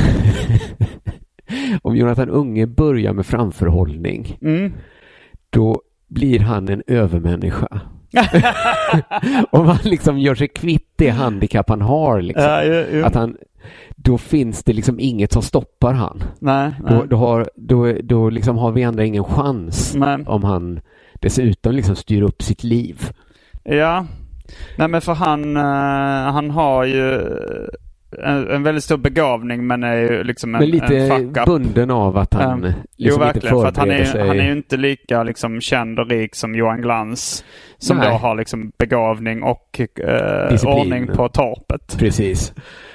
om 1.83 1.97
Jonathan 1.97 2.29
Unge 2.31 2.67
börjar 2.67 3.13
med 3.13 3.27
framförhållning, 3.27 4.39
Mm. 4.43 4.73
då 5.51 5.83
blir 6.09 6.39
han 6.41 6.69
en 6.69 6.83
övermänniska. 6.87 7.81
om 9.51 9.67
han 9.67 9.79
liksom 9.83 10.19
gör 10.19 10.35
sig 10.35 10.49
kvitt 10.49 10.89
det 10.97 11.09
handikapp 11.11 11.69
han 11.69 11.81
har, 11.81 12.23
liksom, 12.23 12.45
Ja, 12.45 12.65
ju, 12.65 12.87
ju. 12.93 13.05
att 13.05 13.15
han, 13.15 13.37
då 13.97 14.19
finns 14.19 14.65
det 14.65 14.73
liksom 14.73 15.01
inget 15.01 15.33
som 15.33 15.43
stoppar 15.43 15.93
han. 15.93 16.23
Nej, 16.41 16.71
nej. 16.85 16.93
Då, 16.95 17.05
då, 17.05 17.17
har, 17.17 17.51
då, 17.57 17.93
då 18.03 18.31
liksom 18.31 18.59
har 18.59 18.73
vi 18.73 18.85
andra 18.85 19.05
ingen 19.05 19.25
chans 19.25 19.95
Nej. 19.97 20.25
om 20.27 20.45
han 20.45 20.81
dessutom 21.15 21.73
liksom 21.75 21.97
styr 21.97 22.23
upp 22.23 22.43
sitt 22.43 22.65
liv. 22.65 23.01
Ja. 23.65 24.07
Nej 24.77 24.89
men 24.89 25.01
för 25.01 25.13
han, 25.15 25.57
eh, 25.57 26.33
han 26.33 26.51
har 26.51 26.85
ju 26.85 27.21
en, 28.19 28.51
en 28.51 28.63
väldigt 28.63 28.85
stor 28.85 28.97
begåvning 28.97 29.67
men 29.67 29.83
är 29.83 29.95
ju 29.97 30.25
liksom 30.25 30.55
en, 30.55 30.61
Men 30.61 30.71
lite 30.71 30.97
en 30.99 31.33
bunden 31.47 31.91
av 31.91 32.17
att 32.17 32.35
han 32.35 32.63
Ja. 32.63 32.67
liksom 32.67 32.85
jo 32.97 33.13
inte 33.13 33.25
verkligen, 33.25 33.57
för 33.57 33.67
att 33.67 33.77
han 33.77 33.91
är, 33.91 34.05
sig. 34.05 34.29
han 34.29 34.41
är 34.41 34.45
ju 34.45 34.53
inte 34.53 34.77
lika 34.77 35.23
liksom 35.23 35.61
känd 35.61 35.99
och 35.99 36.11
rik 36.11 36.35
som 36.35 36.55
Johan 36.55 36.81
Glans. 36.83 37.45
Som 37.79 37.97
Nej. 37.97 38.11
då 38.11 38.15
har 38.15 38.35
liksom 38.37 38.73
begåvning 38.79 39.43
och 39.43 39.81
eh, 39.81 40.65
ordning 40.67 41.07
på 41.07 41.29
torpet. 41.29 41.99
Precis. 41.99 42.53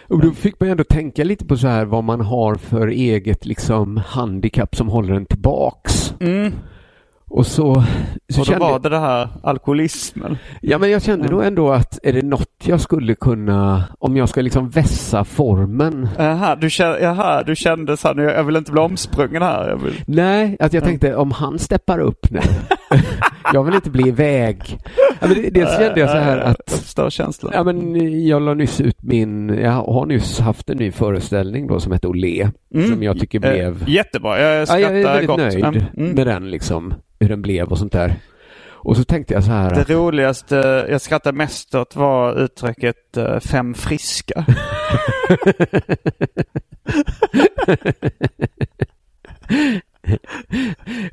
Och 0.08 0.22
då 0.22 0.32
fick 0.32 0.60
man 0.60 0.70
ändå 0.70 0.84
tänka 0.84 1.24
lite 1.24 1.45
på 1.45 1.58
så 1.58 1.68
här 1.68 1.86
vad 1.86 2.04
man 2.04 2.22
har 2.22 2.56
för 2.56 2.88
eget 2.88 3.45
liksom 3.45 3.98
handikapp 3.98 4.76
som 4.76 4.88
håller 4.88 5.14
en 5.14 5.26
tillbaks. 5.26 6.14
Mm. 6.20 6.52
Och 7.30 7.45
så, 7.47 7.73
så 7.73 7.80
Och 7.82 7.84
då 8.38 8.43
kände 8.43 8.59
var 8.59 8.80
det 8.80 8.89
det 8.89 8.99
här 8.99 9.30
alkoholismen. 9.43 10.38
Ja, 10.61 10.78
men 10.78 10.91
jag 10.91 11.03
kände 11.03 11.28
nog 11.30 11.43
ändå 11.43 11.71
att 11.71 11.99
är 12.03 12.13
det 12.13 12.21
något 12.21 12.49
jag 12.63 12.82
skulle 12.82 13.15
kunna, 13.15 13.84
om 13.99 14.17
jag 14.17 14.30
ska 14.30 14.41
liksom 14.41 14.69
vässa 14.69 15.23
formen. 15.23 16.09
Jaha, 16.17 16.55
du 16.55 16.69
kände, 16.69 16.99
jaha, 16.99 17.43
du 17.43 17.55
kände 17.55 17.97
så 17.97 18.07
här, 18.07 18.15
jag 18.21 18.43
vill 18.43 18.55
inte 18.55 18.71
bli 18.71 18.82
omsprungen 18.82 19.41
här. 19.41 19.69
Jag. 19.69 19.80
Nej, 20.07 20.57
att 20.59 20.73
jag 20.73 20.84
tänkte 20.84 21.15
om 21.15 21.32
han 21.32 21.59
steppar 21.59 21.99
upp 21.99 22.32
nu. 22.32 22.39
jag 23.53 23.63
vill 23.63 23.75
inte 23.75 23.89
bli 23.89 24.07
iväg. 24.07 24.78
Ja, 25.21 25.28
men 25.28 25.53
dels 25.53 25.78
kände 25.78 25.99
jag 25.99 26.09
så 26.09 26.17
här 26.17 26.38
Jag 26.38 26.47
att 26.47 26.71
förstår 26.71 27.09
känslan. 27.09 27.51
Ja, 27.55 27.63
men 27.63 28.25
jag 28.28 28.41
la 28.41 28.53
nyss 28.53 28.82
ut 28.82 29.03
min, 29.03 29.49
jag 29.49 29.71
har 29.71 30.05
nyss 30.05 30.39
haft 30.39 30.69
en 30.69 30.78
ny 30.78 30.91
föreställning 30.91 31.67
då 31.67 31.80
som 31.80 31.91
heter 31.91 32.07
Olé. 32.07 32.49
Mm. 32.75 32.88
Som 32.88 33.03
jag 33.03 33.19
tycker 33.19 33.45
Eh, 33.45 33.51
blev, 33.53 33.84
jättebra, 33.89 34.41
jag 34.41 34.61
ja, 34.61 34.65
skrattar 34.65 34.82
jag 34.82 34.99
är 34.99 35.03
väldigt 35.03 35.28
gott. 35.28 35.38
nöjd 35.38 35.65
Mm. 35.97 36.11
med 36.11 36.28
den 36.28 36.49
liksom, 36.51 36.93
hur 37.20 37.30
den 37.30 37.41
blev 37.41 37.68
och 37.68 37.78
sånt 37.78 37.91
där. 37.91 38.15
Och 38.80 38.97
så 38.97 39.03
tänkte 39.03 39.34
jag 39.34 39.43
så 39.43 39.51
här, 39.51 39.76
Det 39.76 39.82
att, 39.82 39.89
roligaste 39.89 40.86
jag 40.89 41.01
skrattade 41.01 41.38
mest 41.38 41.76
åt 41.76 41.95
var 41.95 42.39
uttrycket 42.43 43.18
eh, 43.18 43.39
fem 43.39 43.74
friska. 43.74 44.45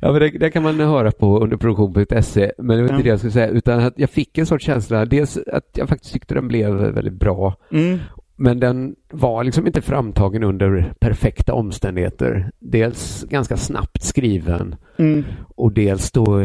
ja 0.01 0.11
men 0.11 0.19
det, 0.21 0.29
det 0.29 0.49
kan 0.51 0.63
man 0.63 0.79
höra 0.79 1.11
på 1.11 1.39
underproduktion.se, 1.39 2.51
men 2.57 2.77
det 2.77 2.83
var 2.83 2.89
inte 2.89 2.95
Ja. 2.95 3.03
det 3.03 3.09
jag 3.09 3.19
skulle 3.19 3.31
säga, 3.31 3.47
utan 3.47 3.79
att 3.79 3.93
jag 3.99 4.09
fick 4.09 4.37
en 4.37 4.45
sorts 4.45 4.65
känsla, 4.65 5.05
dels 5.05 5.37
att 5.37 5.69
jag 5.73 5.89
faktiskt 5.89 6.13
tyckte 6.13 6.33
den 6.33 6.47
blev 6.47 6.73
väldigt 6.75 7.13
bra, 7.13 7.55
Mm. 7.71 7.99
Men 8.35 8.59
den 8.59 8.95
var 9.11 9.43
liksom 9.43 9.67
inte 9.67 9.81
framtagen 9.81 10.43
under 10.43 10.93
perfekta 10.99 11.53
omständigheter. 11.53 12.51
Dels 12.59 13.25
ganska 13.29 13.57
snabbt 13.57 14.03
skriven 14.03 14.75
Mm. 14.97 15.23
och 15.55 15.71
dels 15.71 16.11
då 16.11 16.43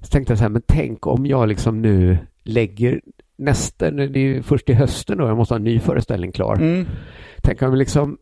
så 0.00 0.06
tänkte 0.10 0.30
jag 0.32 0.38
så 0.38 0.44
här, 0.44 0.48
men 0.50 0.62
tänk 0.66 1.06
om 1.06 1.26
jag 1.26 1.48
liksom 1.48 1.82
nu 1.82 2.18
lägger 2.44 3.00
nästa, 3.38 3.90
det 3.90 4.18
är 4.18 4.24
ju 4.24 4.42
först 4.42 4.70
i 4.70 4.72
hösten 4.72 5.18
då, 5.18 5.24
jag 5.26 5.36
måste 5.36 5.54
ha 5.54 5.58
en 5.58 5.64
ny 5.64 5.78
föreställning 5.78 6.32
klar. 6.32 6.56
Mm. 6.56 6.86
Tänk 7.42 7.62
om 7.62 7.68
jag 7.68 7.78
liksom 7.78 8.18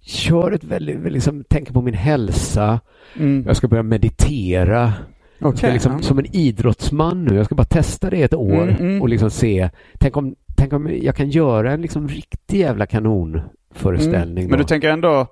kör 0.00 0.52
ett 0.52 0.64
väldigt, 0.64 1.12
liksom 1.12 1.44
tänker 1.44 1.72
på 1.72 1.82
min 1.82 1.94
hälsa, 1.94 2.80
Mm. 3.16 3.44
jag 3.46 3.56
ska 3.56 3.68
börja 3.68 3.82
meditera. 3.82 4.92
Okej, 5.40 5.72
liksom. 5.72 6.02
Som 6.02 6.18
en 6.18 6.36
idrottsman 6.36 7.24
nu, 7.24 7.34
jag 7.36 7.46
ska 7.46 7.54
bara 7.54 7.64
testa 7.64 8.10
det 8.10 8.22
ett 8.22 8.34
år 8.34 8.62
Mm, 8.62 8.76
mm. 8.76 9.02
och 9.02 9.08
liksom 9.08 9.30
se, 9.30 9.70
tänk 9.98 10.16
om, 10.16 10.34
tänk 10.58 10.72
om 10.72 10.90
jag 11.02 11.16
kan 11.16 11.30
göra 11.30 11.72
en 11.72 11.82
liksom 11.82 12.08
riktig 12.08 12.58
jävla 12.60 12.86
kanonföreställning. 12.86 14.44
Mm. 14.44 14.50
Men 14.50 14.58
du 14.58 14.64
tänker 14.64 14.90
ändå 14.90 15.26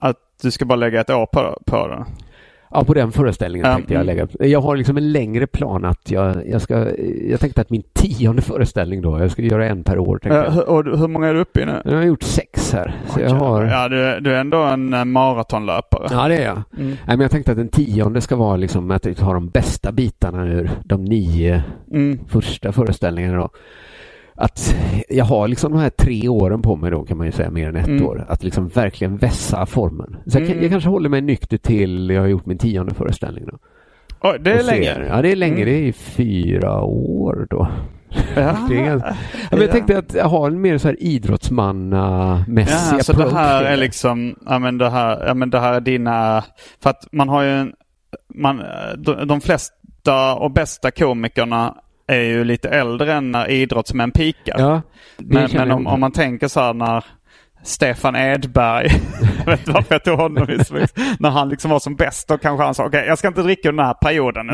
att 0.00 0.16
du 0.42 0.50
ska 0.50 0.64
bara 0.64 0.76
lägga 0.76 1.00
ett 1.00 1.10
år 1.10 1.26
på, 1.26 1.58
på 1.66 1.88
det? 1.88 2.04
Ja, 2.70 2.84
på 2.84 2.94
den 2.94 3.12
föreställningen 3.12 3.66
Ja, 3.68 3.74
tänkte 3.74 3.94
jag 3.94 4.06
lägga. 4.06 4.28
Jag 4.40 4.60
har 4.60 4.76
liksom 4.76 4.96
en 4.96 5.12
längre 5.12 5.46
plan 5.46 5.84
att 5.84 6.10
jag, 6.10 6.48
jag 6.48 6.62
ska, 6.62 6.86
jag 7.30 7.40
tänkte 7.40 7.60
att 7.60 7.70
min 7.70 7.82
tionde 7.92 8.42
föreställning 8.42 9.02
då, 9.02 9.18
jag 9.20 9.30
ska 9.30 9.42
göra 9.42 9.66
en 9.66 9.84
per 9.84 9.98
år. 9.98 10.20
Eh, 10.22 10.32
jag. 10.34 10.68
och 10.68 10.98
hur 10.98 11.08
många 11.08 11.28
är 11.28 11.34
du 11.34 11.40
uppe 11.40 11.60
i 11.62 11.66
nu? 11.66 11.82
Jag 11.84 11.92
har 11.96 12.02
gjort 12.02 12.22
sex 12.22 12.72
här, 12.72 12.96
så 13.06 13.20
jag 13.20 13.30
har... 13.30 13.64
Ja, 13.64 13.88
du, 13.88 14.04
är- 14.04 14.20
du 14.20 14.34
är 14.34 14.40
ändå 14.40 14.58
en 14.62 14.94
eh, 14.94 15.04
maratonlöpare. 15.04 16.06
Ja, 16.10 16.28
det 16.28 16.36
är 16.36 16.44
jag. 16.44 16.62
Mm. 16.78 16.88
Nej, 16.88 16.96
men 17.06 17.20
jag 17.20 17.30
tänkte 17.30 17.50
att 17.52 17.58
den 17.58 17.68
tionde 17.68 18.20
ska 18.20 18.36
vara 18.36 18.56
liksom 18.56 18.90
att 18.90 19.04
jag 19.06 19.16
tar 19.16 19.34
de 19.34 19.48
bästa 19.48 19.92
bitarna 19.92 20.46
ur 20.46 20.70
de 20.84 21.04
nio 21.04 21.62
Mm. 21.92 22.18
första 22.28 22.72
föreställningarna 22.72 23.38
då. 23.38 23.48
Att 24.40 24.74
jag 25.08 25.24
har 25.24 25.48
liksom 25.48 25.72
de 25.72 25.78
här 25.80 25.90
tre 25.90 26.28
åren 26.28 26.62
på 26.62 26.76
mig 26.76 26.90
då 26.90 27.04
kan 27.04 27.16
man 27.16 27.26
ju 27.26 27.32
säga, 27.32 27.50
mer 27.50 27.68
än 27.68 27.76
ett 27.76 27.88
Mm. 27.88 28.06
år. 28.06 28.26
Att 28.28 28.42
liksom 28.44 28.68
verkligen 28.68 29.16
vässa 29.16 29.66
formen. 29.66 30.16
Så 30.26 30.38
jag, 30.38 30.46
Mm. 30.50 30.62
jag 30.62 30.70
kanske 30.70 30.88
håller 30.90 31.08
mig 31.08 31.20
nykter 31.20 31.56
till 31.58 32.10
jag 32.10 32.20
har 32.20 32.28
gjort 32.28 32.46
min 32.46 32.58
tionde 32.58 32.94
föreställning 32.94 33.44
då. 33.46 33.58
Oj, 34.22 34.38
det 34.40 34.52
är 34.52 34.62
länge. 34.62 35.06
Ja, 35.08 35.22
det 35.22 35.32
är 35.32 35.36
länge. 35.36 35.54
Mm. 35.62 35.66
Det 35.66 35.88
är 35.88 35.92
fyra 35.92 36.80
år 36.82 37.46
då. 37.50 37.68
Ja. 38.36 38.56
Ja, 38.70 39.56
men 39.56 39.60
jag 39.60 39.70
tänkte 39.70 39.98
att 39.98 40.30
ha 40.30 40.46
en 40.46 40.60
mer 40.60 40.78
så 40.78 40.88
här 40.88 41.02
idrottsmannamässig 41.02 42.96
Ja, 42.98 43.02
så 43.02 43.12
det 43.12 43.30
här 43.34 43.64
är 43.64 43.76
liksom, 43.76 44.34
ja 44.46 44.58
men 44.58 44.78
det 44.78 44.90
här, 44.90 45.26
ja 45.26 45.34
men 45.34 45.50
det 45.50 45.60
här 45.60 45.72
är 45.72 45.80
dina, 45.80 46.44
för 46.82 46.90
att 46.90 47.08
man 47.12 47.28
har 47.28 47.42
ju 47.42 47.50
en, 47.50 47.72
man, 48.34 48.62
de, 48.98 49.26
de 49.28 49.40
flesta 49.40 50.34
och 50.34 50.50
bästa 50.50 50.90
komikerna 50.90 51.74
är 52.08 52.22
ju 52.22 52.44
lite 52.44 52.68
äldre 52.68 53.14
än 53.14 53.32
när 53.32 53.50
idrottsmän 53.50 54.10
pikar. 54.10 54.58
Ja, 54.58 54.82
men 55.16 55.50
men 55.52 55.70
om, 55.70 55.86
om 55.86 56.00
man 56.00 56.12
tänker 56.12 56.48
så 56.48 56.60
här 56.60 56.74
när 56.74 57.04
Stefan 57.62 58.16
Edberg, 58.16 58.90
jag 59.38 59.46
vet 59.46 59.58
inte 59.60 59.72
varför 59.72 59.94
jag 59.94 60.04
tog 60.04 60.18
honom 60.18 60.50
i 60.50 60.64
svensk, 60.64 60.96
när 61.18 61.30
han 61.30 61.48
liksom 61.48 61.70
var 61.70 61.78
som 61.80 61.96
bäst 61.96 62.28
då 62.28 62.38
kanske 62.38 62.64
han 62.64 62.74
sa 62.74 62.86
okej 62.86 63.04
jag 63.06 63.18
ska 63.18 63.28
inte 63.28 63.42
dricka 63.42 63.70
den 63.70 63.78
här 63.78 63.94
perioden. 63.94 64.46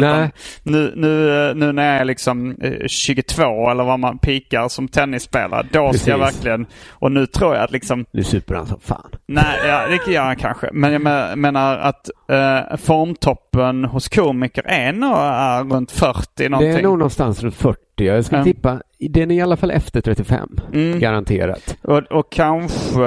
Nu, 0.62 0.92
nu, 0.96 1.52
nu 1.54 1.72
när 1.72 1.92
jag 1.92 2.00
är 2.00 2.04
liksom 2.04 2.56
eh, 2.62 2.86
22 2.86 3.70
eller 3.70 3.84
vad 3.84 4.00
man 4.00 4.18
pikar 4.18 4.68
som 4.68 4.88
tennisspelare, 4.88 5.66
då 5.72 5.92
ska 5.92 6.10
jag 6.10 6.20
Precis. 6.20 6.36
verkligen, 6.36 6.66
och 6.90 7.12
nu 7.12 7.26
tror 7.26 7.54
jag 7.54 7.64
att 7.64 7.70
liksom 7.72 8.04
Nu 8.12 8.24
super 8.24 8.54
han 8.54 8.66
som 8.66 8.80
fan. 8.80 9.10
Nej, 9.26 9.58
ja, 9.66 9.82
det 10.06 10.12
gör 10.12 10.22
han 10.24 10.36
kanske. 10.36 10.68
Men 10.72 10.92
jag 10.92 11.02
men- 11.02 11.40
menar 11.40 11.78
att 11.78 12.10
eh, 12.30 12.76
formtoppen 12.76 13.84
hos 13.84 14.08
komiker 14.08 14.62
är 14.66 14.92
nog 14.92 15.16
är 15.16 15.64
runt 15.64 15.90
40 15.90 16.48
någonting. 16.48 16.72
Det 16.72 16.78
är 16.78 16.82
nog 16.82 16.98
någonstans 16.98 17.42
runt 17.42 17.54
40. 17.56 17.78
Jag 17.96 18.24
skulle 18.24 18.40
Ja. 18.40 18.44
tippa, 18.44 18.82
den 18.98 19.30
är 19.30 19.34
i 19.34 19.40
alla 19.40 19.56
fall 19.56 19.70
efter 19.70 20.00
35. 20.00 20.60
Mm. 20.72 20.98
Garanterat. 21.00 21.76
och, 21.82 21.98
och 22.02 22.32
kanske, 22.32 23.00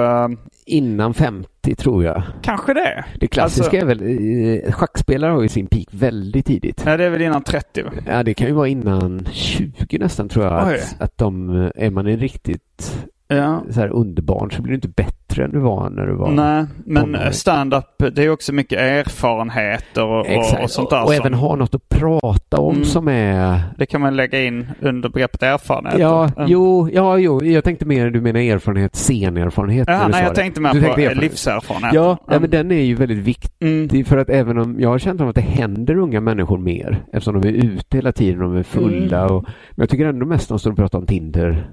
Innan 0.66 1.14
50 1.14 1.76
tror 1.76 2.04
jag. 2.04 2.24
kanske 2.42 2.74
det. 2.74 3.06
Det 3.20 3.28
klassiska 3.28 3.82
Alltså- 3.82 4.02
är 4.04 4.08
väl, 4.56 4.66
eh, 4.66 4.72
schackspelare 4.72 5.32
har 5.32 5.42
ju 5.42 5.48
sin 5.50 5.68
peak 5.68 5.86
väldigt 5.92 6.46
tidigt. 6.46 6.86
Nej, 6.86 6.98
det 6.98 7.06
är 7.06 7.10
väl 7.10 7.22
innan 7.22 7.44
30. 7.44 7.84
va? 7.84 7.92
Ja, 8.08 8.24
det 8.24 8.34
kan 8.34 8.48
ju 8.48 8.54
vara 8.54 8.68
innan 8.68 9.28
20 9.32 9.98
nästan 10.00 10.30
tror 10.30 10.46
jag. 10.46 10.68
Oj. 10.68 10.74
Att, 10.76 11.02
att 11.02 11.18
de, 11.18 11.62
eh, 11.64 11.70
är 11.76 11.90
man 11.92 12.08
en 12.08 12.20
riktigt 12.20 12.98
Ja. 13.28 13.64
så 13.70 13.80
här 13.80 13.88
underbarn 13.90 14.52
så 14.52 14.62
blir 14.62 14.72
du 14.72 14.76
inte 14.76 14.88
bättre 14.88 15.17
än 15.44 15.52
du 15.52 15.60
var 15.60 15.90
när 15.90 16.06
du 16.08 16.14
var 16.14 16.32
Nej, 16.32 16.66
men 16.86 17.18
stand-up 17.34 17.86
det 18.16 18.24
är 18.24 18.30
också 18.30 18.54
mycket 18.54 18.80
erfarenheter 18.80 20.04
och, 20.06 20.20
och, 20.20 20.64
och 20.64 20.70
sånt 20.72 20.90
där. 20.90 21.04
och 21.04 21.10
som, 21.10 21.16
även 21.26 21.34
ha 21.34 21.56
något 21.56 21.76
att 21.76 21.90
prata 21.90 22.58
om 22.58 22.76
Mm. 22.76 22.86
som 22.86 23.08
är... 23.08 23.60
Det 23.78 23.86
kan 23.86 24.02
man 24.02 24.16
lägga 24.16 24.44
in 24.44 24.68
under 24.82 25.10
begreppet 25.10 25.44
erfarenhet. 25.44 26.00
Ja, 26.00 26.30
Mm. 26.38 26.50
jo, 26.52 26.90
ja, 26.94 27.18
jo, 27.18 27.44
jag 27.44 27.64
tänkte 27.64 27.86
mer 27.86 28.10
du 28.10 28.22
menar 28.22 28.40
erfarenhet, 28.40 28.96
scenerfarenhet. 28.96 29.88
Ja, 29.88 30.08
nej, 30.08 30.24
jag 30.24 30.32
det. 30.32 30.36
tänkte 30.36 30.62
mer 30.62 30.74
Du 30.74 30.80
på 30.80 30.86
tänkte 30.86 31.02
erfarenhet. 31.02 31.24
livserfarenhet. 31.32 31.94
Ja, 31.94 32.18
ja, 32.28 32.34
Mm. 32.34 32.42
men 32.42 32.50
den 32.52 32.72
är 32.72 32.84
ju 32.84 32.96
väldigt 32.96 33.18
viktig 33.18 33.58
Mm. 33.94 34.06
för 34.06 34.18
att 34.18 34.30
även 34.30 34.58
om 34.58 34.76
jag 34.80 34.90
har 34.90 35.00
känt 35.00 35.22
att 35.22 35.36
det 35.36 35.42
händer 35.42 35.98
unga 35.98 36.22
människor 36.22 36.58
mer 36.58 37.04
eftersom 37.14 37.42
de 37.42 37.48
är 37.48 37.52
ute 37.54 37.98
hela 37.98 38.12
tiden, 38.12 38.40
de 38.40 38.56
är 38.56 38.64
fulla 38.64 39.20
Mm. 39.22 39.36
och 39.36 39.44
men 39.44 39.84
jag 39.84 39.90
tycker 39.90 40.06
ändå 40.06 40.26
mest 40.26 40.50
de 40.50 40.60
står 40.60 40.72
och 40.72 40.78
pratar 40.78 41.00
om 41.00 41.06
Tinder 41.06 41.72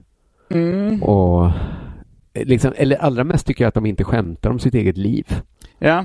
Mm. 0.50 1.02
och 1.02 1.50
liksom, 2.34 2.72
eller 2.76 2.96
allra 2.96 3.24
mest 3.24 3.46
tycker 3.46 3.64
jag 3.64 3.68
att 3.68 3.74
de 3.74 3.86
inte 3.86 4.04
skämtar 4.04 4.50
om 4.50 4.58
sitt 4.58 4.74
eget 4.74 4.96
liv. 4.96 5.26
Ja, 5.78 6.04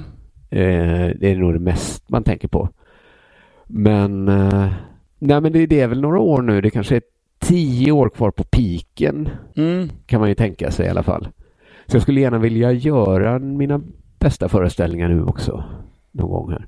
Eh, 0.50 1.12
det 1.16 1.32
är 1.32 1.36
nog 1.36 1.54
det 1.54 1.60
mest 1.60 2.10
man 2.10 2.24
tänker 2.24 2.48
på. 2.48 2.70
Men, 3.68 4.28
eh, 4.28 4.70
nej 5.20 5.42
men 5.42 5.52
det, 5.52 5.66
det 5.66 5.80
är 5.82 5.88
väl 5.88 6.02
några 6.02 6.20
år 6.20 6.42
nu. 6.42 6.62
Det 6.62 6.70
kanske 6.70 6.96
är 6.96 7.02
tio 7.40 7.92
år 7.92 8.10
kvar 8.10 8.32
på 8.32 8.44
piken 8.44 9.30
mm. 9.56 9.90
kan 10.06 10.20
man 10.20 10.30
ju 10.30 10.36
tänka 10.36 10.72
sig 10.72 10.86
i 10.86 10.90
alla 10.90 11.04
fall. 11.04 11.28
Så 11.86 11.96
jag 11.96 12.02
skulle 12.02 12.22
gärna 12.22 12.38
vilja 12.38 12.72
göra 12.72 13.40
mina 13.40 13.82
bästa 14.20 14.50
föreställningar 14.50 15.10
nu 15.10 15.24
också. 15.24 15.64
Någon 16.12 16.30
gång 16.30 16.52
här. 16.52 16.68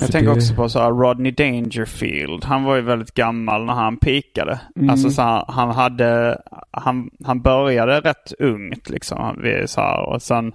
Jag 0.00 0.06
Så 0.06 0.12
tänker 0.12 0.30
det- 0.30 0.36
också 0.36 0.54
på 0.54 0.68
så 0.68 0.78
här 0.78 0.90
Rodney 0.90 1.32
Dangerfield. 1.32 2.44
Han 2.44 2.64
var 2.64 2.76
ju 2.76 2.82
väldigt 2.82 3.14
gammal 3.14 3.64
när 3.64 3.72
han 3.72 3.96
pikade. 3.96 4.60
Mm. 4.76 4.90
Alltså 4.90 5.10
så 5.10 5.22
här, 5.22 5.44
han 5.48 5.70
hade, 5.70 6.38
han, 6.70 7.10
han 7.24 7.40
började 7.42 8.00
rätt 8.00 8.32
ungt 8.38 8.90
liksom. 8.90 9.36
Så 9.66 9.80
här, 9.80 10.00
och 10.08 10.22
sen 10.22 10.52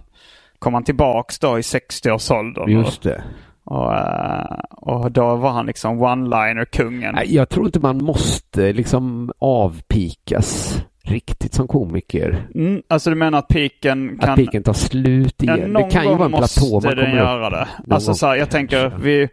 kom 0.59 0.73
han 0.73 0.83
tillbaks 0.83 1.39
då 1.39 1.57
i 1.59 1.61
60-årsåldern. 1.61 2.69
Just 2.69 3.03
det. 3.03 3.23
Och, 3.63 3.93
eh, 3.93 4.59
och 4.71 5.11
då 5.11 5.35
var 5.35 5.49
han 5.51 5.65
liksom 5.65 6.01
one-liner-kungen. 6.01 7.17
Jag 7.25 7.49
tror 7.49 7.65
inte 7.65 7.79
man 7.79 8.03
måste 8.03 8.73
liksom 8.73 9.31
avpikas 9.39 10.77
riktigt 11.07 11.53
som 11.53 11.67
komiker. 11.67 12.47
Mm, 12.55 12.81
alltså 12.87 13.09
du 13.09 13.15
menar 13.15 13.39
att 13.39 13.47
piken 13.47 14.17
kan... 14.21 14.29
Att 14.29 14.35
piken 14.35 14.63
tar 14.63 14.73
slut 14.73 15.35
Ja, 15.37 15.57
igen. 15.57 15.69
någon 15.69 15.83
det 15.83 15.89
kan 15.89 16.03
ju 16.03 16.15
vara 16.15 16.25
en 16.25 16.31
platå 16.31 16.71
man 16.71 16.81
kommer 16.81 17.15
göra 17.15 17.49
det. 17.49 17.67
Alltså 17.89 18.13
så 18.13 18.27
här, 18.27 18.35
jag 18.35 18.49
tänker 18.49 18.89
vid 18.89 19.29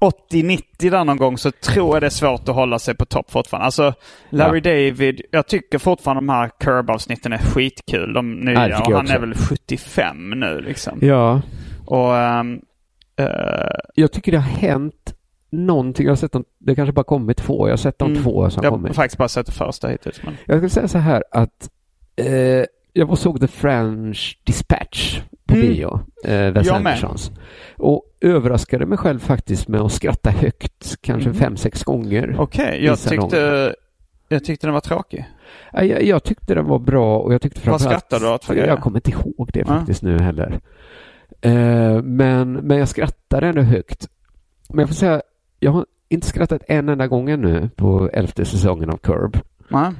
80-90 0.00 0.62
där 0.90 1.04
någon 1.04 1.16
gång 1.16 1.38
så 1.38 1.50
tror 1.50 1.94
jag 1.94 2.02
det 2.02 2.06
är 2.06 2.10
svårt 2.10 2.48
att 2.48 2.54
hålla 2.54 2.78
sig 2.78 2.94
på 2.94 3.04
topp 3.04 3.30
fortfarande. 3.30 3.64
Alltså 3.64 3.94
Larry 4.30 4.60
David, 4.60 5.20
jag 5.30 5.46
tycker 5.46 5.78
fortfarande 5.78 6.20
de 6.20 6.28
här 6.28 6.50
Curb-avsnitten 6.60 7.32
är 7.32 7.38
skitkul. 7.38 8.12
De 8.12 8.32
nya. 8.32 8.68
Ja, 8.68 8.84
och 8.86 8.92
han 8.92 9.10
är 9.10 9.18
väl 9.18 9.34
75 9.34 10.30
nu 10.30 10.60
liksom. 10.60 10.98
Ja, 11.02 11.40
Och 11.86 12.16
ehm, 12.16 12.60
eh, 13.16 13.26
jag 13.94 14.12
tycker 14.12 14.32
det 14.32 14.38
har 14.38 14.68
hänt 14.68 15.14
någonting. 15.52 16.04
Jag 16.06 16.10
har 16.10 16.16
sett 16.16 16.32
dem, 16.32 16.44
det 16.58 16.74
kanske 16.74 16.92
bara 16.92 17.04
kommit 17.04 17.36
två. 17.36 17.68
Jag 17.68 17.72
har 17.72 17.76
sett 17.76 17.98
de 17.98 18.10
Mm. 18.10 18.22
två 18.22 18.50
som 18.50 18.62
jag 18.64 18.70
har 18.70 18.76
kommit. 18.78 18.94
faktiskt 18.96 19.18
bara 19.18 19.28
sett 19.28 19.46
det 19.46 19.52
första 19.52 19.88
hittills. 19.88 20.20
Men... 20.24 20.36
Jag 20.46 20.56
skulle 20.56 20.70
säga 20.70 20.88
så 20.88 20.98
här 20.98 21.24
att 21.30 21.70
eh, 22.16 22.64
jag 22.92 23.06
var 23.06 23.16
såg 23.16 23.40
The 23.40 23.46
French 23.46 24.38
Dispatch 24.44 25.20
på 25.46 25.54
Mm. 25.54 25.66
bio, 25.66 26.00
eh, 26.24 26.50
Wes 26.50 26.66
Jag. 26.66 26.76
Andersons. 26.76 27.30
Och 27.76 28.02
överraskade 28.20 28.86
mig 28.86 28.98
själv 28.98 29.18
faktiskt 29.18 29.68
med 29.68 29.80
att 29.80 29.92
skratta 29.92 30.30
högt, 30.30 30.96
kanske 31.00 31.28
Mm. 31.30 31.40
fem, 31.40 31.56
sex 31.56 31.84
gånger. 31.84 32.34
Okej, 32.38 32.78
i 32.82 32.86
jag 32.86 32.98
tyckte, 32.98 33.74
jag 34.28 34.44
tyckte 34.44 34.66
den 34.66 34.74
var 34.74 34.80
tråkig. 34.80 35.24
Ja, 35.72 35.84
Jag, 35.84 36.02
jag 36.02 36.24
tyckte 36.24 36.54
den 36.54 36.66
var 36.66 36.78
bra 36.78 37.18
och 37.18 37.34
jag 37.34 37.42
tyckte 37.42 37.60
Vad 37.60 37.64
framförallt... 37.80 38.04
skrattade 38.04 38.30
du 38.30 38.34
åt 38.34 38.44
för 38.44 38.54
grejer? 38.54 38.68
Jag 38.68 38.80
kommer 38.80 38.98
inte 38.98 39.10
ihåg 39.10 39.50
det 39.52 39.60
Ja. 39.60 39.66
faktiskt 39.66 40.02
nu 40.02 40.18
heller. 40.18 40.60
Eh, 41.40 42.02
men, 42.02 42.52
men 42.52 42.78
jag 42.78 42.88
skrattade 42.88 43.46
ändå 43.46 43.60
högt. 43.62 44.08
Men 44.68 44.78
jag 44.78 44.88
får 44.88 44.94
säga, 44.94 45.22
jag 45.62 45.72
har 45.72 45.86
inte 46.08 46.26
skrattat 46.26 46.62
en 46.68 46.88
enda 46.88 47.06
gång 47.06 47.30
ännu 47.30 47.70
på 47.76 48.10
elfte 48.12 48.44
säsongen 48.44 48.90
av 48.90 48.96
Curb. 48.96 49.36
Nej. 49.68 49.92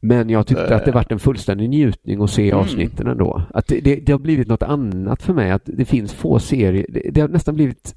Men 0.00 0.30
jag 0.30 0.46
tyckte 0.46 0.64
Eh. 0.66 0.76
att 0.76 0.84
det 0.84 0.92
varit 0.92 1.12
en 1.12 1.18
fullständig 1.18 1.68
njutning 1.68 2.22
att 2.22 2.30
se 2.30 2.48
Mm. 2.50 2.58
avsnitten 2.60 3.06
ändå. 3.06 3.42
Att 3.54 3.66
det, 3.66 3.80
det, 3.80 3.96
det 3.96 4.12
har 4.12 4.18
blivit 4.18 4.48
något 4.48 4.62
annat 4.62 5.22
för 5.22 5.34
mig. 5.34 5.50
Att 5.50 5.62
det 5.64 5.84
finns 5.84 6.12
få 6.14 6.38
serier. 6.38 6.86
Det, 6.88 7.10
det 7.10 7.20
har 7.20 7.28
nästan 7.28 7.54
blivit 7.54 7.94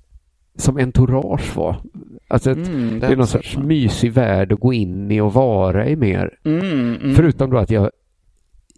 som 0.57 0.77
Entourage 0.77 1.57
var. 1.57 1.75
Alltså 2.27 2.51
ett, 2.51 2.67
Mm, 2.67 2.99
det 2.99 3.07
är 3.07 3.15
någon 3.15 3.27
sorts 3.27 3.57
mysig 3.57 4.13
värld 4.13 4.51
att 4.53 4.59
gå 4.59 4.73
in 4.73 5.11
i 5.11 5.21
och 5.21 5.33
vara 5.33 5.87
i 5.87 5.95
mer. 5.95 6.37
Mm, 6.43 6.95
mm. 6.95 7.15
Förutom 7.15 7.49
då 7.49 7.57
att 7.57 7.69
jag 7.71 7.89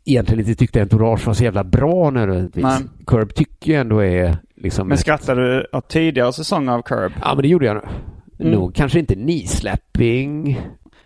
egentligen 0.05 0.39
inte 0.39 0.55
tyckte 0.55 0.81
Entourage 0.81 1.27
var 1.27 1.33
så 1.33 1.43
jävla 1.43 1.63
bra 1.63 2.09
nödvändigtvis. 2.09 2.63
Nej. 2.63 2.77
Curb 3.07 3.33
tycker 3.35 3.71
jag 3.73 3.81
ändå 3.81 3.99
är 3.99 4.37
liksom... 4.55 4.87
Men 4.87 4.95
ett- 4.95 4.99
skrattade 4.99 5.41
du 5.55 5.65
åt 5.77 5.87
tidigare 5.89 6.33
säsonger 6.33 6.71
av 6.73 6.81
Curb? 6.81 7.11
Ja, 7.21 7.31
men 7.35 7.41
det 7.41 7.47
gjorde 7.47 7.65
jag. 7.65 7.81
Mm. 8.39 8.51
nog. 8.51 8.75
Kanske 8.75 8.99
inte 8.99 9.15
knee-slapping. 9.15 10.57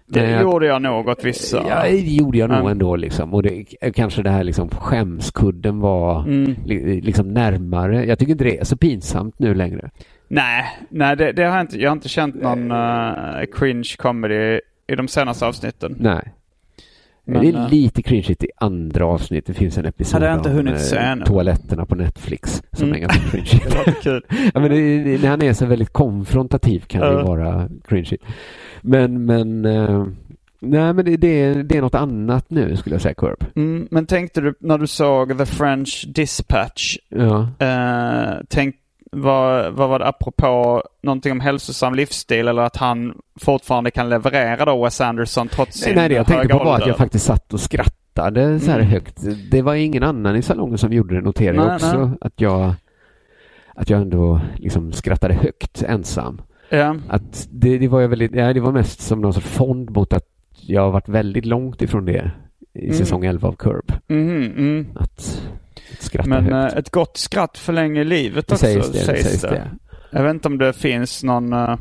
Det 0.08 0.30
jag- 0.30 0.42
gjorde 0.42 0.66
jag 0.66 0.82
nog 0.82 1.08
åt 1.08 1.26
vissa. 1.26 1.66
Ja, 1.70 1.84
det 1.84 1.98
gjorde 1.98 2.38
jag 2.38 2.50
nog 2.50 2.64
Men- 2.64 2.72
ändå 2.72 2.96
liksom. 2.96 3.34
Och 3.34 3.44
det, 3.44 3.64
kanske 3.94 4.24
det 4.24 4.30
här 4.30 4.44
liksom 4.44 4.70
skämskudden 4.70 5.80
var 5.80 6.20
Mm. 6.24 6.56
li, 6.66 7.02
liksom 7.02 7.34
närmare. 7.34 8.06
Jag 8.06 8.20
tycker 8.20 8.32
inte 8.32 8.44
det 8.44 8.58
är 8.60 8.64
så 8.64 8.78
pinsamt 8.78 9.40
nu 9.40 9.54
längre. 9.54 9.90
Nej, 10.28 10.66
nej 10.90 11.16
det, 11.18 11.32
det 11.32 11.44
har 11.44 11.52
jag 11.56 11.64
inte. 11.64 11.78
Jag 11.82 11.90
har 11.90 11.96
inte 11.96 12.10
känt 12.10 12.36
någon 12.42 12.72
uh, 12.72 13.44
cringe 13.54 13.90
comedy 13.98 14.60
i 14.88 14.96
de 14.96 15.08
senaste 15.08 15.46
avsnitten. 15.46 15.96
Nej. 16.00 16.22
Men, 17.32 17.42
det 17.42 17.50
är 17.58 17.64
eh, 17.64 17.70
lite 17.70 18.02
cringeigt 18.04 18.44
i 18.44 18.48
andra 18.58 19.06
avsnitt. 19.06 19.46
Det 19.46 19.54
finns 19.54 19.78
en 19.78 19.86
episod 19.86 20.14
Hade 20.14 20.26
jag 20.26 20.40
inte 20.40 20.50
om 20.50 20.56
hunnit 20.56 20.74
eh, 20.74 20.80
se 20.80 20.96
ännu. 20.98 21.26
toaletterna 21.26 21.86
på 21.86 21.96
Netflix 21.96 22.64
som 22.72 22.88
Mm. 22.88 22.96
är 22.96 23.00
ganska 23.08 23.30
cringeigt. 23.32 23.86
Det 23.86 23.92
kul. 24.04 24.26
ja, 24.54 24.60
men 24.60 24.72
det, 24.72 25.04
det, 25.04 25.22
när 25.22 25.30
han 25.30 25.42
är 25.42 25.54
så 25.54 25.66
väldigt 25.66 25.94
konfrontativ 25.94 26.80
kan 26.88 27.02
det 27.02 27.08
Ja. 27.08 27.24
vara 27.26 27.70
cringeigt. 27.88 28.24
Men, 28.82 29.26
men, 29.26 29.66
eh, 29.66 30.06
nej 30.60 30.94
men 30.94 31.06
det, 31.06 31.18
det, 31.18 31.28
är, 31.42 31.64
det 31.64 31.78
är 31.78 31.82
något 31.82 31.96
annat 31.96 32.50
nu 32.50 32.76
skulle 32.78 32.94
jag 32.96 33.02
säga, 33.02 33.14
Curb. 33.14 33.44
Mm, 33.56 33.88
men 33.92 34.06
tänkte 34.06 34.42
du 34.42 34.54
när 34.60 34.78
du 34.78 34.88
såg 34.88 35.38
The 35.38 35.46
French 35.46 36.06
Dispatch, 36.08 36.98
Ja. 37.10 37.48
eh, 37.60 38.38
tänk, 38.50 38.76
vad, 39.12 39.74
vad 39.74 39.90
var 39.90 40.00
det 40.00 40.08
apropå 40.08 40.84
någonting 41.04 41.32
om 41.32 41.40
hälsosam 41.40 41.96
livsstil 41.96 42.48
eller 42.48 42.62
att 42.62 42.78
han 42.78 43.14
fortfarande 43.40 43.92
kan 43.92 44.10
leverera 44.10 44.66
då 44.66 44.84
Wes 44.84 45.02
Anderson 45.02 45.48
trots 45.48 45.78
sin 45.80 45.96
Nej, 45.96 46.10
det 46.10 46.16
jag 46.16 46.28
tänkte 46.28 46.48
på 46.48 46.58
var 46.58 46.66
att 46.66 46.74
ålder? 46.74 46.88
jag 46.88 46.98
faktiskt 46.98 47.26
satt 47.26 47.54
och 47.54 47.60
skrattade 47.60 48.60
så 48.60 48.72
här 48.72 48.80
Mm. 48.80 48.92
högt. 48.92 49.18
Det 49.52 49.62
var 49.62 49.76
ingen 49.76 50.04
annan 50.04 50.36
i 50.36 50.42
salongen 50.42 50.78
som 50.78 50.94
gjorde 50.94 51.16
det, 51.16 51.22
noterade 51.22 51.58
jag 51.58 51.76
också. 51.76 52.06
nej. 52.06 52.18
Att 52.22 52.42
jag, 52.42 52.74
att 53.76 53.90
jag 53.90 54.02
ändå 54.02 54.42
liksom 54.56 54.92
skrattade 54.94 55.34
högt 55.34 55.84
ensam. 55.84 56.42
Ja. 56.70 56.96
Att 57.10 57.48
det, 57.52 57.78
det 57.78 57.88
var 57.88 58.02
jag 58.02 58.08
väldigt, 58.10 58.36
ja, 58.36 58.54
det 58.54 58.60
var 58.60 58.72
mest 58.72 59.02
som 59.02 59.22
någon 59.22 59.34
sorts 59.34 59.48
fond 59.48 59.90
mot 59.92 60.14
att 60.14 60.26
jag 60.62 60.82
har 60.82 60.92
varit 60.92 61.10
väldigt 61.10 61.46
långt 61.46 61.82
ifrån 61.82 62.06
det 62.06 62.32
i 62.74 62.84
Mm. 62.86 62.94
säsong 62.98 63.26
11 63.26 63.48
av 63.48 63.54
Curb. 63.56 63.92
Mm. 64.10 64.88
Att, 64.96 65.02
att 65.04 65.42
skratta 66.02 66.30
Men 66.30 66.54
högt. 66.54 66.74
eh, 66.74 66.80
ett 66.80 66.90
gott 66.90 67.18
skratt 67.18 67.58
förlänger 67.58 68.04
livet 68.04 68.48
det 68.48 68.54
också, 68.54 68.66
sägs 68.66 68.88
det, 68.92 69.00
det 69.00 69.06
sägs 69.06 69.42
det. 69.42 69.68
Jag 70.12 70.24
vet 70.24 70.34
inte 70.34 70.48
om 70.48 70.58
det 70.58 70.74
finns 70.74 71.24
någon... 71.24 71.54
eh, 71.54 71.76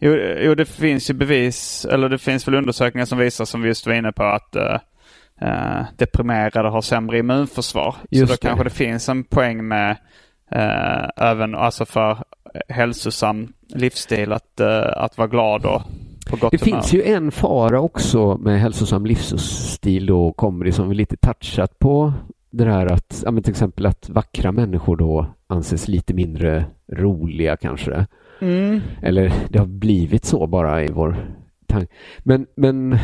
jo, 0.00 0.16
jo, 0.40 0.54
det 0.54 0.64
finns 0.64 1.10
ju 1.10 1.14
bevis, 1.14 1.84
eller 1.90 2.08
det 2.08 2.18
finns 2.18 2.48
väl 2.48 2.54
undersökningar 2.54 3.06
som 3.06 3.18
visar, 3.18 3.44
som 3.44 3.62
vi 3.62 3.68
just 3.68 3.86
var 3.86 3.94
inne 3.94 4.12
på, 4.12 4.22
att 4.22 4.56
uh, 5.42 5.82
deprimerade 5.96 6.68
har 6.68 6.82
sämre 6.82 7.18
immunförsvar. 7.18 7.94
Just 8.10 8.20
så 8.20 8.32
då 8.32 8.38
det. 8.40 8.48
kanske 8.48 8.64
det 8.64 8.70
finns 8.70 9.08
en 9.08 9.24
poäng 9.24 9.68
med 9.68 9.90
eh, 10.50 11.08
även 11.16 11.54
alltså 11.54 11.84
för 11.86 12.18
hälsosam 12.68 13.52
livsstil 13.68 14.32
att, 14.32 14.60
eh, 14.60 14.86
att 14.96 15.18
vara 15.18 15.28
glad 15.28 15.66
och 15.66 15.82
på 16.30 16.36
gott 16.36 16.50
Det 16.50 16.64
humör. 16.64 16.80
finns 16.80 16.92
ju 16.92 17.02
en 17.02 17.30
fara 17.32 17.80
också 17.80 18.36
med 18.36 18.60
hälsosam 18.60 19.06
livsstil 19.06 20.10
och 20.10 20.36
comedy 20.36 20.72
som 20.72 20.88
vi 20.88 20.94
lite 20.94 21.16
touchat 21.16 21.78
på. 21.78 22.12
Det 22.56 22.64
här 22.72 22.86
att, 22.86 23.22
ja, 23.24 23.30
men 23.30 23.42
till 23.42 23.50
exempel 23.50 23.86
att 23.86 24.08
vackra 24.08 24.52
människor 24.52 24.96
då 24.96 25.26
anses 25.46 25.88
lite 25.88 26.14
mindre 26.14 26.64
roliga 26.92 27.56
kanske. 27.56 28.06
Mm. 28.40 28.80
Eller 29.02 29.32
det 29.48 29.58
har 29.58 29.66
blivit 29.66 30.24
så 30.24 30.46
bara 30.46 30.84
i 30.84 30.88
vår 30.92 31.16
tanke. 31.66 31.92
Men, 32.18 32.46
men 32.56 32.98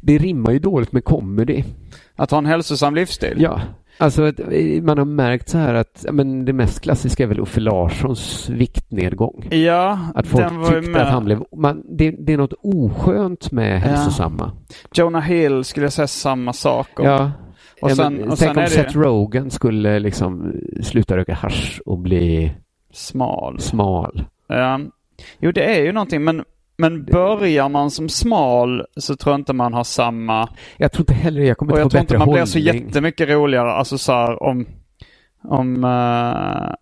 det 0.00 0.18
rimmar 0.18 0.52
ju 0.52 0.58
dåligt 0.58 0.92
med 0.92 1.04
comedy. 1.04 1.64
Att 2.16 2.30
ha 2.30 2.38
en 2.38 2.46
hälsosam 2.46 2.94
livsstil? 2.94 3.36
Ja, 3.40 3.60
alltså 3.98 4.26
eh, 4.52 4.82
man 4.82 4.98
har 4.98 5.04
märkt 5.04 5.48
så 5.48 5.58
här 5.58 5.74
att 5.74 6.02
ja, 6.06 6.12
men 6.12 6.44
det 6.44 6.52
mest 6.52 6.80
klassiska 6.80 7.22
är 7.22 7.26
väl 7.26 7.40
Uffe 7.40 7.60
Larssons 7.60 8.48
viktnedgång. 8.48 9.48
Ja, 9.50 9.98
Att 10.14 10.26
folk 10.26 10.48
den 10.48 10.58
var 10.60 10.70
tyckte 10.70 10.90
med. 10.90 11.02
att 11.02 11.12
han 11.12 11.24
blev... 11.24 11.44
Man, 11.56 11.82
det, 11.88 12.10
det 12.10 12.32
är 12.32 12.36
något 12.38 12.54
oskönt 12.62 13.52
med 13.52 13.80
hälsosamma. 13.80 14.52
Jonah 14.94 15.22
Hill 15.22 15.64
skulle 15.64 15.86
jag 15.86 15.92
säga 15.92 16.06
samma 16.06 16.52
sak 16.52 17.00
om. 17.00 17.06
Ja. 17.06 17.30
Och 17.82 17.90
sen- 17.92 18.14
men 18.14 18.30
och 18.30 18.38
tänk 18.38 18.50
om 18.56 18.58
är 18.58 18.62
det- 18.62 18.70
Seth 18.70 18.98
Rogen 18.98 19.50
skulle 19.50 19.98
liksom 19.98 20.52
sluta 20.82 21.16
röka 21.16 21.34
hasch 21.34 21.80
och 21.86 21.98
bli 21.98 22.52
Smal. 22.92 23.60
smal. 23.60 24.24
Ja. 24.48 24.80
Jo, 25.38 25.52
det 25.52 25.64
är 25.78 25.82
ju 25.82 25.92
någonting, 25.92 26.24
men, 26.24 26.44
men 26.78 27.04
börjar 27.04 27.68
man 27.68 27.90
som 27.90 28.08
smal 28.08 28.84
så 28.96 29.16
tror 29.16 29.32
jag 29.32 29.40
inte 29.40 29.52
man 29.52 29.74
har 29.74 29.84
samma... 29.84 30.48
Jag 30.76 30.92
tror 30.92 31.02
inte 31.02 31.14
heller 31.14 31.42
jag 31.42 31.58
kommer 31.58 31.72
Och 31.72 31.78
inte 31.80 31.82
jag 31.82 31.86
få 31.86 31.90
tror 31.90 32.00
inte 32.00 32.12
bättre 32.14 32.18
man 32.18 32.28
hållning. 32.28 32.42
blir 32.44 32.52
så 32.52 32.58
jättemycket 32.58 33.28
roligare, 33.28 33.72
alltså 33.72 33.98
så 33.98 34.12
här 34.12 34.42
om... 34.42 34.66
Om 35.44 35.84
uh, 35.84 36.74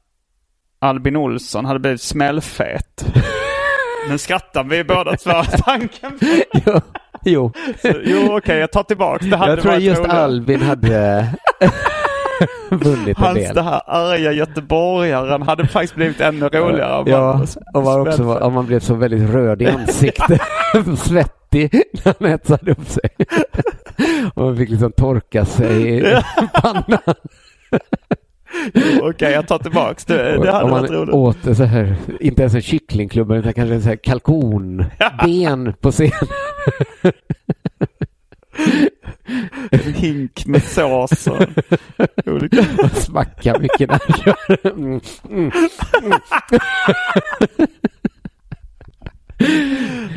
Albin 0.78 1.16
Olsson 1.16 1.64
hade 1.64 1.78
blivit 1.80 2.00
smällfet. 2.00 3.06
Nu 4.10 4.18
skrattar 4.18 4.64
vi 4.64 4.84
båda 4.84 5.16
två 5.16 5.30
tanken. 5.64 6.18
jo, 6.66 6.80
jo. 7.24 7.52
Så, 7.82 7.92
jo, 8.04 8.36
okej, 8.36 8.58
jag 8.58 8.72
tar 8.72 8.82
tillbaka. 8.82 9.24
Det 9.26 9.36
hade 9.36 9.52
jag 9.52 9.60
tror 9.62 9.74
just 9.74 10.00
roligare. 10.00 10.18
Albin 10.20 10.62
hade 10.62 11.26
vunnit 12.70 13.08
en 13.18 13.24
Hans 13.24 13.38
del. 13.38 13.54
det 13.54 13.62
här 13.62 13.80
arga 13.86 14.32
göteborgaren 14.32 15.42
hade 15.42 15.66
faktiskt 15.66 15.94
blivit 15.94 16.20
ännu 16.20 16.48
roligare. 16.48 16.98
om 16.98 17.06
Ja, 17.06 17.32
man- 17.36 17.46
och 17.74 17.82
var 17.82 18.00
också, 18.08 18.34
om 18.38 18.52
man 18.52 18.66
blev 18.66 18.80
så 18.80 18.94
väldigt 18.94 19.30
röd 19.30 19.62
i 19.62 19.66
ansiktet, 19.66 20.40
svettig 20.98 21.70
när 22.04 22.14
han 22.20 22.28
hetsade 22.30 22.70
upp 22.72 22.88
sig. 22.88 23.10
Och 24.34 24.42
man 24.44 24.56
fick 24.56 24.70
liksom 24.70 24.92
torka 24.92 25.44
sig 25.44 25.98
i 25.98 26.16
pannan. 26.54 26.98
Okej, 29.02 29.32
jag 29.32 29.48
tar 29.48 29.58
tillbaks 29.58 30.04
det. 30.04 30.22
Det 30.22 30.36
Om 30.38 30.46
hade 30.46 30.70
man 30.70 30.80
varit 30.80 30.90
roligt. 30.90 31.14
åt 31.14 31.56
så 31.56 31.64
här, 31.64 31.96
inte 32.20 32.42
ens 32.42 32.54
en 32.54 32.62
kycklingklubba 32.62 33.36
utan 33.36 33.52
kanske 33.52 33.74
en 33.74 33.82
så 33.82 33.88
här 33.88 33.96
kalkonben 33.96 35.72
på 35.80 35.90
scen. 35.90 36.10
En 39.70 39.92
hink 39.94 40.46
med 40.46 40.62
sås 40.62 41.26
och 41.26 41.42
olika. 42.26 42.56
Man 42.82 42.90
smackar 42.90 43.58
mycket 43.60 43.90
när. 43.90 44.00
Mm, 44.72 45.00
mm, 45.30 45.50
mm. 46.02 46.20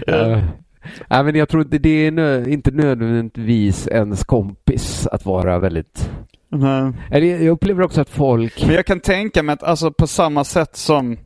Ja. 0.08 0.41
Ja, 1.10 1.24
men 1.24 1.36
jag 1.36 1.49
tror 1.49 1.64
inte 1.64 1.78
det 1.78 2.08
är 2.08 2.12
nö- 2.12 2.47
inte 2.49 2.72
nödvändigtvis 2.72 3.88
ens 3.88 4.24
kompis 4.24 5.08
att 5.12 5.26
vara 5.26 5.60
väldigt... 5.60 6.12
Eller 7.12 7.28
Jag 7.28 7.47
upplever 7.47 7.84
också 7.84 8.02
att 8.02 8.10
folk... 8.10 8.66
Men 8.66 8.76
jag 8.76 8.86
kan 8.86 8.99
tänka 8.99 9.43
mig 9.43 9.54
att 9.54 9.64
alltså 9.64 9.91
på 9.91 10.08
samma 10.08 10.43
sätt 10.43 10.76
som 10.76 11.18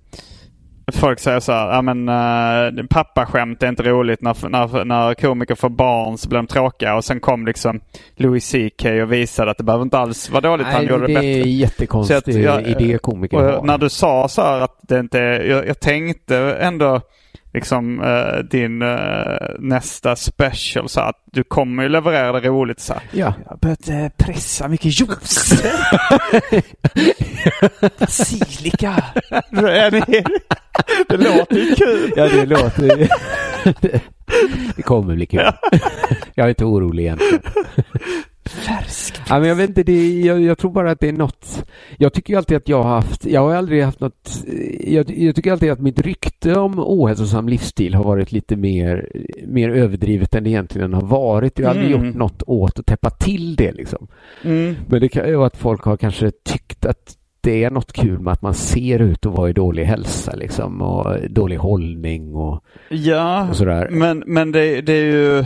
folk 0.94 1.20
säger 1.20 1.40
så 1.40 1.52
här, 1.52 1.74
ja 1.76 1.82
men 1.82 2.10
uh, 2.10 2.88
pappaskämt 2.88 3.64
är 3.64 3.68
inte 3.70 3.84
roligt 3.84 4.22
när, 4.22 4.50
när, 4.50 4.86
när 4.86 5.14
komiker 5.14 5.56
får 5.56 5.70
barn 5.70 6.18
så 6.18 6.30
blir 6.30 6.38
de 6.38 6.48
tråkiga 6.48 6.96
och 6.96 7.06
sen 7.06 7.20
kom 7.20 7.46
liksom 7.46 7.80
Louis 8.16 8.52
CK 8.52 8.86
och 9.04 9.12
visade 9.12 9.52
att 9.52 9.58
det 9.58 9.64
behöver 9.64 9.84
inte 9.84 9.98
alls 9.98 10.30
vara 10.30 10.42
dåligt, 10.42 10.68
han 10.68 10.82
Nej, 10.82 10.92
gjorde 10.92 11.08
det 11.08 11.08
det 11.08 11.14
bättre. 11.14 11.28
är 11.30 11.46
jättekonstig 11.46 12.36
idé 12.66 12.98
komiker 12.98 13.38
har. 13.38 13.64
när 13.64 13.78
du 13.78 13.90
sa 13.90 14.28
så 14.28 14.42
här 14.42 14.62
att 14.62 14.80
det 14.82 15.00
inte 15.00 15.20
är, 15.20 15.44
jag, 15.44 15.68
jag 15.68 15.80
tänkte 15.80 16.38
ändå 16.60 17.02
liksom 17.56 18.04
eh, 18.04 18.44
din 18.44 18.82
eh, 18.82 19.38
nästa 19.60 20.16
special 20.16 20.90
så 20.90 21.00
att 21.00 21.16
du 21.32 21.44
kommer 21.44 21.84
ju 21.84 21.90
leverera 21.90 22.40
det 22.40 22.48
roligt 22.48 22.80
så 22.80 22.94
här. 22.94 23.04
Ja. 23.12 23.34
Jag 23.44 23.50
har 23.50 23.58
börjat 23.58 23.90
eh, 23.90 24.26
pressa 24.26 24.68
mycket 24.68 25.00
juice. 25.00 25.60
Basilika. 28.00 29.04
det, 29.50 30.04
det 31.10 31.18
låter 31.18 31.56
ju 31.56 31.76
kul. 31.76 32.14
Ja, 32.16 32.28
det 32.28 32.46
låter... 32.46 33.08
det, 33.82 34.02
det 34.76 34.82
kommer 34.82 35.16
bli 35.16 35.26
kul. 35.26 35.42
Jag 36.34 36.46
är 36.46 36.50
inte 36.50 36.66
orolig 36.66 37.04
egentligen. 37.04 37.42
Färsk. 38.50 39.22
Ja, 39.30 39.40
men 39.40 39.50
jag 39.50 39.56
vet 39.56 39.70
inte, 39.70 39.84
det, 39.84 40.20
jag, 40.20 40.42
jag 40.42 40.58
tror 40.58 40.72
bara 40.72 40.92
att 40.92 41.00
det 41.00 41.08
är 41.10 41.14
något. 41.14 41.66
Jag 41.98 42.14
tycker 42.14 42.34
ju 42.34 42.38
alltid 42.38 42.58
att 42.58 42.70
jag 42.70 42.84
har 42.84 42.90
haft, 42.96 43.26
jag 43.26 43.42
har 43.42 43.56
aldrig 43.56 43.84
haft 43.84 44.00
något, 44.00 44.44
jag, 44.80 45.12
jag 45.18 45.36
tycker 45.36 45.52
alltid 45.52 45.72
att 45.72 45.80
mitt 45.82 46.00
rykte 46.02 46.56
om 46.60 46.80
ohälsosam 46.80 47.50
livsstil 47.50 47.94
har 47.94 48.04
varit 48.04 48.32
lite 48.32 48.56
mer, 48.56 49.10
mer 49.48 49.70
överdrivet 49.70 50.36
än 50.36 50.44
det 50.44 50.50
egentligen 50.50 50.94
har 50.94 51.02
varit. 51.02 51.60
Jag 51.60 51.66
har 51.68 51.72
aldrig 51.76 51.92
Mm. 51.96 52.06
gjort 52.08 52.16
något 52.16 52.44
åt 52.48 52.80
att 52.80 52.86
täppa 52.86 53.10
till 53.10 53.56
det 53.56 53.72
liksom. 53.72 54.08
Mm. 54.44 54.76
Men 54.88 55.02
det 55.02 55.10
kan 55.10 55.28
ju 55.30 55.36
vara 55.36 55.48
att 55.48 55.58
folk 55.58 55.82
har 55.84 55.98
kanske 55.98 56.32
tyckt 56.44 56.86
att 56.86 57.14
det 57.42 57.64
är 57.64 57.70
något 57.72 57.94
kul 57.94 58.20
med 58.20 58.34
att 58.34 58.42
man 58.42 58.54
ser 58.54 59.00
ut 59.00 59.26
att 59.26 59.34
vara 59.38 59.50
i 59.50 59.54
dålig 59.54 59.84
hälsa 59.86 60.36
liksom 60.36 60.82
och 60.82 61.30
dålig 61.30 61.58
hållning 61.58 62.36
och, 62.36 62.64
Ja, 62.90 63.50
och 63.50 63.56
sådär. 63.56 63.88
men, 63.92 64.24
men 64.28 64.52
det, 64.52 64.82
det 64.82 64.94
är 64.94 65.06
ju... 65.06 65.46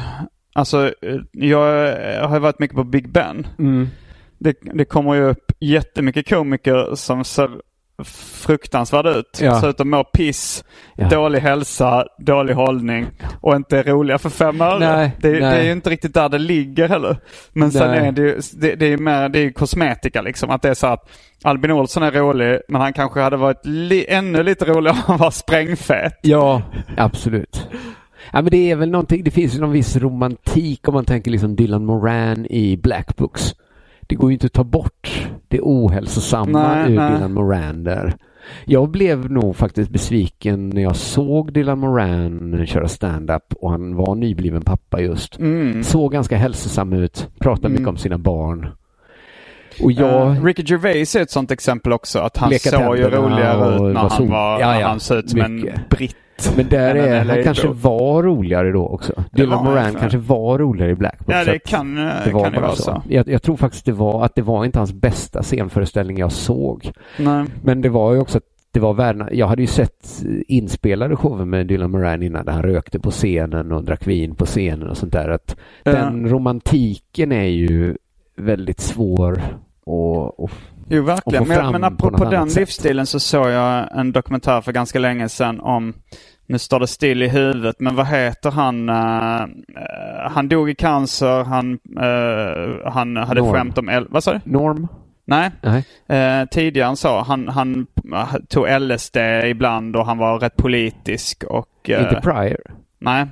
Alltså, 0.54 0.86
eh, 1.02 1.18
jag 1.32 2.28
har 2.28 2.36
ju 2.36 2.40
varit 2.40 2.60
mycket 2.60 2.78
på 2.78 2.84
Big 2.84 3.10
Ben. 3.12 3.48
Mm. 3.60 3.88
Det, 4.38 4.58
det 4.62 4.86
kommer 4.86 5.14
ju 5.14 5.22
upp 5.24 5.52
jättemycket 5.60 6.30
komiker 6.30 6.96
som 6.96 7.24
ser 7.24 7.50
fruktansvärda 8.34 9.16
ut. 9.16 9.40
Ja. 9.42 9.62
Ser 9.62 9.70
ut 9.70 9.80
att 9.80 9.88
må 9.88 10.04
piss, 10.04 10.64
Ja. 10.96 11.10
dålig 11.10 11.40
hälsa, 11.40 12.06
dålig 12.20 12.54
hållning 12.54 13.08
och 13.42 13.56
inte 13.56 13.80
är 13.80 13.84
roliga 13.84 14.18
för 14.18 14.30
fem 14.30 14.62
öre. 14.62 15.12
Det, 15.22 15.40
det 15.40 15.46
är 15.46 15.64
ju 15.64 15.72
inte 15.72 15.90
riktigt 15.90 16.14
där 16.14 16.30
det 16.30 16.38
ligger 16.38 16.88
heller. 16.90 17.18
Men 17.54 17.72
sen 17.72 17.92
Nej. 17.92 18.08
är 18.08 18.12
det 18.12 18.22
ju 18.22 18.40
det, 18.54 18.76
det 18.76 18.86
är 18.86 18.98
mer, 18.98 19.30
det 19.30 19.40
är 19.40 19.52
kosmetika 19.52 20.22
liksom. 20.22 20.50
Att 20.50 20.62
det 20.62 20.70
är 20.70 20.74
så 20.74 20.88
att 20.88 21.10
Albin 21.44 21.72
Olsson 21.72 22.04
är 22.04 22.12
rolig, 22.12 22.60
men 22.68 22.82
han 22.82 22.94
kanske 22.94 23.20
hade 23.20 23.38
varit 23.38 23.66
li, 23.66 24.06
ännu 24.10 24.44
lite 24.44 24.66
roligare 24.66 24.96
om 24.98 25.04
han 25.08 25.18
var 25.18 25.32
sprängfet. 25.32 26.14
Ja, 26.22 26.62
absolut. 26.98 27.68
Ja, 28.34 28.42
men 28.42 28.52
det 28.52 28.72
är 28.72 28.76
väl 28.76 28.90
någonting, 28.90 29.24
det 29.24 29.32
finns 29.32 29.56
ju 29.56 29.60
någon 29.60 29.72
viss 29.72 29.96
romantik 29.98 30.88
om 30.88 30.94
man 30.94 31.06
tänker 31.06 31.32
liksom 31.32 31.56
Dylan 31.56 31.86
Moran 31.86 32.46
i 32.50 32.78
Black 32.78 33.16
Books. 33.18 33.56
Det 34.02 34.16
går 34.16 34.30
ju 34.30 34.34
inte 34.34 34.46
att 34.46 34.54
ta 34.54 34.64
bort 34.64 35.28
det 35.48 35.60
ohälsosamma 35.62 36.76
Nej, 36.76 36.92
ur 36.92 36.96
nej. 36.96 37.12
Dylan 37.14 37.34
Moran 37.34 37.84
där. 37.84 38.16
Jag 38.66 38.90
blev 38.90 39.32
nog 39.32 39.56
faktiskt 39.56 39.92
besviken 39.92 40.70
när 40.70 40.82
jag 40.82 40.96
såg 40.96 41.54
Dylan 41.54 41.80
Moran 41.80 42.66
köra 42.68 42.88
stand-up 42.88 43.54
och 43.54 43.72
han 43.72 43.96
var 43.96 44.16
nybliven 44.16 44.62
pappa 44.62 45.02
just. 45.02 45.40
Mm. 45.40 45.84
Såg 45.84 46.12
ganska 46.12 46.38
hälsosam 46.38 46.94
ut, 46.94 47.28
pratade 47.40 47.70
mycket 47.70 47.80
Mm. 47.80 47.90
om 47.90 47.98
sina 47.98 48.18
barn. 48.18 48.68
Och 49.84 49.92
jag... 49.92 50.36
Eh, 50.36 50.44
Ricky 50.44 50.64
Gervais 50.66 51.16
är 51.16 51.22
ett 51.22 51.32
sånt 51.32 51.52
exempel 51.52 51.94
också. 51.94 52.20
Att 52.20 52.38
han 52.38 52.60
såg 52.60 52.98
ju 52.98 53.10
roligare 53.10 53.76
ut 53.76 53.82
när 53.94 54.10
han, 54.10 54.28
var, 54.28 54.60
Ja, 54.60 54.68
när 54.72 54.80
ja, 54.82 54.88
han 54.88 55.00
såg 55.00 55.18
ut 55.18 55.30
som 55.30 55.42
en 55.42 55.56
mycket. 55.56 55.90
Men 56.56 56.70
där 56.70 56.96
är, 56.96 57.26
han 57.26 57.44
kanske 57.44 57.68
då. 57.68 57.74
var 57.74 58.24
roligare 58.24 58.72
då 58.72 58.88
också. 58.88 59.24
Dylan 59.32 59.64
Moran 59.64 59.96
kanske 59.96 60.18
var 60.18 60.60
roligare 60.60 60.92
i 60.92 60.96
Black 60.96 61.20
Book. 61.20 61.36
Ja, 61.36 61.44
det 61.46 61.60
kan, 61.60 61.98
eh, 61.98 62.14
det 62.26 62.32
var 62.32 62.44
kan 62.44 62.54
bara 62.54 62.62
vara 62.62 62.76
så. 62.76 62.84
så. 62.84 63.02
Jag, 63.10 63.28
jag 63.28 63.42
tror 63.42 63.58
faktiskt 63.58 63.86
det 63.86 63.92
var 63.92 64.26
att 64.26 64.36
det 64.36 64.42
var 64.42 64.66
inte 64.66 64.80
hans 64.80 64.94
bästa 64.94 65.44
scenföreställning 65.44 66.18
jag 66.18 66.32
såg. 66.32 66.92
Nej. 67.18 67.46
Men 67.64 67.82
det 67.82 67.90
var 67.90 68.14
ju 68.14 68.20
också 68.20 68.38
att 68.38 68.44
det 68.72 68.80
var 68.80 68.94
värna. 68.94 69.30
Jag 69.32 69.48
hade 69.48 69.62
ju 69.62 69.68
sett 69.68 70.24
inspelade 70.48 71.16
shower 71.16 71.46
med 71.46 71.68
Dylan 71.68 71.92
Moran 71.92 72.24
innan 72.24 72.46
där 72.46 72.54
han 72.54 72.64
rökte 72.64 73.00
på 73.00 73.12
scenen 73.12 73.72
och 73.72 73.84
drack 73.84 74.08
vin 74.08 74.36
på 74.36 74.46
scenen 74.46 74.90
och 74.90 74.98
sånt 74.98 75.14
där. 75.14 75.30
Att. 75.30 75.56
Den 75.84 76.30
romantiken 76.30 77.32
är 77.32 77.48
ju 77.48 77.96
väldigt 78.36 78.80
svår 78.80 79.42
att 80.38 80.52
Jo, 80.90 81.04
verkligen. 81.04 81.48
Men, 81.48 81.72
men 81.72 81.98
på 81.98 82.08
apropå 82.08 82.26
den 82.26 82.50
sätt. 82.50 82.60
livsstilen 82.60 83.06
så 83.06 83.20
såg 83.20 83.50
jag 83.50 83.98
en 83.98 84.12
dokumentär 84.12 84.62
för 84.62 84.72
ganska 84.72 85.00
länge 85.00 85.30
sedan 85.30 85.60
om, 85.60 85.94
nu 86.48 86.60
står 86.60 86.80
det 86.80 86.88
still 86.88 87.24
i 87.24 87.28
huvudet, 87.28 87.76
men 87.80 87.96
vad 87.96 88.08
heter 88.08 88.52
han? 88.52 88.90
eh, 88.90 89.48
han 90.32 90.48
dog 90.50 90.70
i 90.70 90.76
cancer, 90.76 91.44
han, 91.44 91.74
eh, 92.00 92.92
han 92.92 93.18
hade 93.18 93.42
Norm. 93.42 93.54
skämt 93.54 93.78
om, 93.78 94.06
vad 94.10 94.24
sa 94.24 94.34
du? 94.34 94.40
Norm? 94.44 94.88
Nej, 95.26 95.52
eh, 96.08 96.46
tidigare 96.52 96.86
han 96.86 96.98
sa, 96.98 97.24
han, 97.24 97.48
han 97.48 97.88
tog 98.50 98.82
LSD 98.82 99.18
ibland 99.46 99.96
och 99.96 100.06
han 100.06 100.18
var 100.18 100.40
rätt 100.40 100.56
politisk 100.58 101.44
och... 101.44 101.90
Inte 101.90 102.20
Pryor? 102.24 102.60
Nej, 103.00 103.28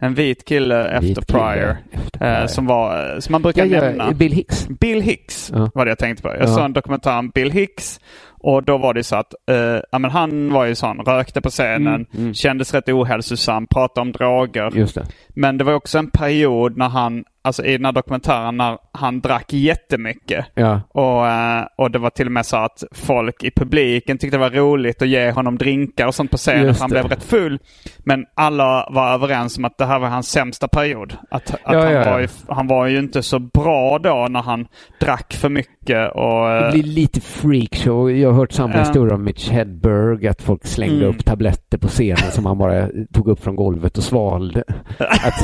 en 0.00 0.14
vit 0.14 0.44
kille 0.44 0.84
efter 0.84 1.00
Vit 1.00 1.16
kille 1.26 1.38
Pryor. 1.38 1.76
efter 1.92 2.40
eh, 2.42 2.46
som 2.46 2.66
var, 2.66 3.20
som 3.20 3.32
man 3.32 3.42
brukar 3.42 3.64
Ja, 3.64 3.80
nämna. 3.80 4.12
Bill 4.12 4.32
Hicks. 4.32 4.68
Bill 4.80 5.00
Hicks 5.00 5.50
Ja. 5.54 5.70
var 5.74 5.84
det 5.84 5.90
jag 5.90 5.98
tänkte 5.98 6.22
på. 6.22 6.28
Jag 6.28 6.42
Ja. 6.42 6.46
såg 6.46 6.64
en 6.64 6.72
dokumentär 6.72 7.18
om 7.18 7.30
Bill 7.30 7.50
Hicks 7.50 8.00
och 8.42 8.62
då 8.62 8.78
var 8.78 8.94
det 8.94 9.04
så 9.04 9.16
att 9.16 9.34
eh, 9.50 9.56
ja, 9.92 9.98
men 9.98 10.10
han 10.10 10.52
var 10.52 10.64
ju 10.64 10.74
sån, 10.74 10.98
rökte 10.98 11.40
på 11.40 11.50
scenen, 11.50 11.94
Mm, 11.94 12.06
mm. 12.18 12.34
kändes 12.34 12.74
rätt 12.74 12.88
ohälsosam, 12.88 13.66
pratade 13.66 14.00
om 14.00 14.12
droger. 14.12 14.70
Det. 14.94 15.06
Men 15.28 15.58
det 15.58 15.64
var 15.64 15.72
också 15.74 15.98
en 15.98 16.10
period 16.10 16.76
när 16.76 16.88
han, 16.88 17.24
alltså 17.42 17.64
i 17.64 17.72
den 17.76 17.84
här 17.84 17.92
dokumentären, 17.92 18.56
när 18.56 18.78
han 18.92 19.20
drack 19.20 19.52
jättemycket. 19.52 20.46
Ja. 20.54 20.80
Och, 20.88 21.26
eh, 21.28 21.64
och 21.76 21.90
det 21.90 21.98
var 21.98 22.10
till 22.10 22.26
och 22.26 22.32
med 22.32 22.46
så 22.46 22.56
att 22.56 22.84
folk 22.92 23.42
i 23.44 23.50
publiken 23.50 24.18
tyckte 24.18 24.36
det 24.36 24.40
var 24.40 24.50
roligt 24.50 25.02
att 25.02 25.08
ge 25.08 25.30
honom 25.30 25.58
drinkar 25.58 26.06
och 26.06 26.14
sånt 26.14 26.30
på 26.30 26.36
scenen 26.36 26.66
Just 26.66 26.78
för 26.78 26.82
han 26.84 26.90
det. 26.90 26.94
blev 26.94 27.08
rätt 27.10 27.24
full. 27.24 27.58
Men 27.98 28.24
alla 28.34 28.88
var 28.90 29.14
överens 29.14 29.58
om 29.58 29.64
att 29.64 29.78
det 29.78 29.86
här 29.86 29.98
var 29.98 30.08
hans 30.08 30.28
sämsta 30.30 30.68
period. 30.68 31.16
Att, 31.30 31.50
att 31.50 31.60
Ja, 31.74 31.84
han. 31.84 32.12
Var 32.12 32.18
ju, 32.20 32.28
han 32.48 32.66
var 32.66 32.86
ju 32.86 32.98
inte 32.98 33.22
så 33.22 33.38
bra 33.38 33.98
då 33.98 34.26
när 34.30 34.42
han 34.42 34.66
drack 35.00 35.32
för 35.32 35.48
mycket 35.48 35.81
och... 35.90 36.48
Det 36.48 36.66
eh, 36.66 36.72
blir 36.72 36.82
lite 36.82 37.20
freakshow. 37.20 38.10
Jag 38.10 38.28
har 38.30 38.36
hört 38.36 38.52
samma 38.52 38.74
Ja. 38.74 38.78
historia 38.80 39.14
om 39.14 39.24
Mitch 39.24 39.48
Hedberg, 39.50 40.28
att 40.28 40.42
folk 40.42 40.66
slängde 40.66 40.96
Mm. 40.96 41.08
upp 41.08 41.24
tabletter 41.24 41.78
på 41.78 41.88
scenen 41.88 42.30
som 42.32 42.46
han 42.46 42.58
bara 42.58 42.88
tog 43.12 43.28
upp 43.28 43.40
från 43.44 43.56
golvet 43.56 43.98
och 43.98 44.04
svalde. 44.04 44.64
Att 44.98 45.34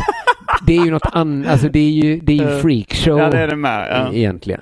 det 0.67 0.77
är 0.77 0.85
ju 0.85 0.91
något 0.91 1.11
annat, 1.13 1.51
alltså 1.53 1.69
det 1.69 1.79
är 1.79 1.91
ju, 1.91 2.21
det 2.21 2.33
är 2.39 2.51
ju 2.55 2.61
freakshow 2.61 3.19
Ja, 3.19 3.31
det 3.31 3.39
är 3.39 3.49
det 3.49 3.57
med. 3.57 3.89
Ja. 3.91 4.13
e- 4.13 4.19
egentligen. 4.19 4.61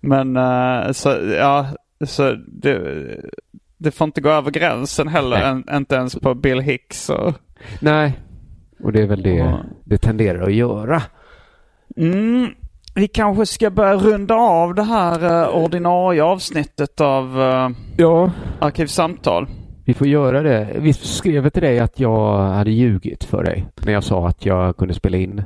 Men 0.00 0.36
eh, 0.36 0.92
så, 0.92 1.16
ja, 1.38 1.66
så 2.06 2.36
det, 2.48 2.80
det 3.78 3.90
får 3.90 4.04
inte 4.04 4.20
gå 4.20 4.30
över 4.30 4.50
gränsen 4.50 5.08
heller. 5.08 5.36
En, 5.36 5.64
inte 5.76 5.94
ens 5.94 6.14
på 6.14 6.34
Bill 6.34 6.60
Hicks. 6.60 7.10
Och, 7.10 7.34
Nej, 7.80 8.12
och 8.82 8.92
det 8.92 9.02
är 9.02 9.06
väl 9.06 9.22
det 9.22 9.34
Ja. 9.34 9.58
det 9.84 9.98
tenderar 9.98 10.42
att 10.42 10.54
göra. 10.54 11.02
Mm, 11.96 12.46
vi 12.96 13.08
kanske 13.08 13.46
ska 13.46 13.70
börja 13.70 13.94
runda 13.94 14.34
av 14.34 14.74
det 14.74 14.82
här 14.82 15.24
uh, 15.48 15.56
ordinarie 15.64 16.22
avsnittet 16.24 17.00
av 17.00 17.38
uh, 17.38 17.68
Ja, 17.96 18.30
Arkivsamtal. 18.58 19.46
vi 19.84 19.94
får 19.94 20.06
göra 20.06 20.42
det. 20.42 20.68
Visst 20.78 21.16
skrev 21.16 21.44
jag 21.44 21.52
till 21.52 21.62
dig 21.62 21.78
att 21.78 22.00
jag 22.00 22.38
hade 22.38 22.70
ljugit 22.70 23.24
för 23.24 23.42
dig 23.44 23.66
när 23.86 23.92
jag 23.92 24.04
sa 24.04 24.28
att 24.28 24.46
jag 24.46 24.76
kunde 24.76 24.94
spela 24.94 25.16
in 25.16 25.42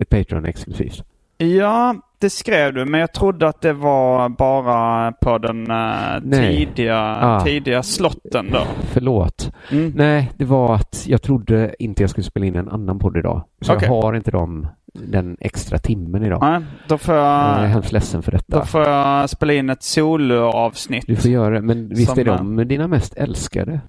ett 0.00 0.08
Patreon 0.08 0.44
exklusivt? 0.44 1.04
Ja, 1.38 1.94
det 2.18 2.30
skrev 2.30 2.74
du, 2.74 2.84
men 2.84 3.00
jag 3.00 3.12
trodde 3.14 3.48
att 3.48 3.60
det 3.60 3.72
var 3.72 4.28
bara 4.28 5.12
på 5.12 5.38
den 5.38 5.70
eh, 5.70 5.86
Nej. 6.22 6.56
tidiga, 6.66 7.16
Ah. 7.20 7.40
tidiga 7.40 7.82
slotten 7.82 8.50
då. 8.52 8.60
Förlåt. 8.92 9.52
Mm. 9.72 9.92
Nej, 9.96 10.30
det 10.36 10.44
var 10.44 10.74
att 10.74 11.04
jag 11.08 11.22
trodde 11.22 11.74
inte 11.78 12.02
jag 12.02 12.10
skulle 12.10 12.24
spela 12.24 12.46
in 12.46 12.56
en 12.56 12.68
annan 12.68 12.98
podd 12.98 13.16
idag. 13.16 13.42
Så 13.60 13.74
Okej. 13.74 13.88
jag 13.88 14.02
har 14.02 14.14
inte 14.16 14.30
de 14.30 14.66
den 14.94 15.36
extra 15.40 15.78
timmen 15.78 16.24
idag. 16.24 16.38
Nej, 16.42 16.60
då 16.88 16.98
får 16.98 17.14
Jag 17.14 17.24
är 17.24 17.62
jag, 17.62 17.68
hemskt 17.68 17.92
ledsen 17.92 18.22
för 18.22 18.32
detta. 18.32 18.58
då 18.58 18.64
får 18.64 18.80
jag 18.88 19.30
spela 19.30 19.52
in 19.52 19.70
ett 19.70 19.82
soloavsnitt. 19.82 21.04
Du 21.06 21.16
får 21.16 21.30
göra 21.30 21.54
det, 21.54 21.60
men 21.60 21.88
visst 21.88 22.18
är 22.18 22.24
de 22.24 22.68
dina 22.68 22.88
mest 22.88 23.14
älskade? 23.16 23.80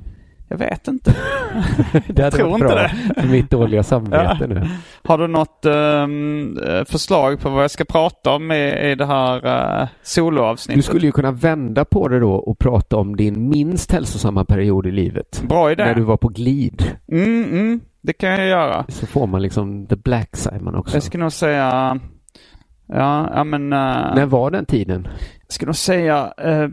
Jag 0.48 0.58
vet 0.58 0.88
inte. 0.88 1.16
Det 2.08 2.24
hade 2.24 2.38
tror 2.38 2.54
inte 2.54 2.66
bra 2.66 2.88
för 3.18 3.28
mitt 3.28 3.50
dåliga 3.50 3.84
samvete 3.84 4.38
Ja. 4.40 4.48
nu. 4.48 4.68
Har 5.04 5.18
du 5.18 5.28
något 5.28 5.66
eh, 5.66 6.86
förslag 6.86 7.40
på 7.40 7.50
vad 7.50 7.64
jag 7.64 7.72
ska 7.72 7.86
prata 7.86 8.32
om 8.32 8.52
i, 8.52 8.92
i 8.92 8.96
det 8.96 9.06
här 9.06 9.46
uh, 9.82 9.88
soloavsnittet? 10.04 10.78
Du 10.80 10.82
skulle 10.82 11.06
ju 11.06 11.12
kunna 11.12 11.32
vända 11.32 11.86
på 11.86 12.08
det 12.08 12.20
då 12.20 12.34
och 12.34 12.60
prata 12.60 12.98
om 12.98 13.16
din 13.16 13.50
minst 13.50 13.92
hälsosamma 13.92 14.46
period 14.46 14.88
i 14.88 14.92
livet. 14.92 15.44
Bra 15.50 15.72
idé. 15.72 15.86
När 15.86 15.96
du 15.96 16.02
var 16.04 16.18
på 16.18 16.28
glid. 16.28 16.84
Mm, 17.12 17.44
mm, 17.44 17.80
det 18.02 18.14
kan 18.14 18.30
jag 18.30 18.48
göra. 18.48 18.86
Så 18.88 19.06
får 19.08 19.28
man 19.28 19.42
liksom 19.42 19.88
the 19.88 19.96
black 19.96 20.36
Simon 20.36 20.76
också. 20.76 20.96
Jag 20.96 21.04
skulle 21.04 21.24
nog 21.24 21.32
säga... 21.34 22.00
Ja, 22.88 23.30
ja 23.36 23.44
men... 23.44 23.74
eh, 23.74 24.16
När 24.16 24.26
var 24.26 24.52
den 24.52 24.66
tiden? 24.66 25.08
Jag 25.48 25.54
skulle 25.54 25.68
nog 25.68 25.76
säga 25.76 26.34
eh, 26.38 26.68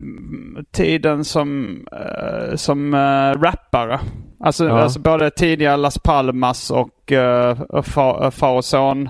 tiden 0.71 1.25
som, 1.25 1.79
eh, 1.93 2.55
som 2.57 2.95
eh, 2.95 3.41
rappare. 3.43 4.01
Alltså, 4.41 4.67
Ja. 4.67 4.79
alltså 4.81 5.01
både 5.01 5.31
tidiga 5.31 5.77
Las 5.77 5.99
Palmas 5.99 6.71
och 6.71 7.13
uh, 7.13 7.83
far, 7.83 8.31
far 8.31 8.57
och 8.57 8.65
son. 8.65 9.09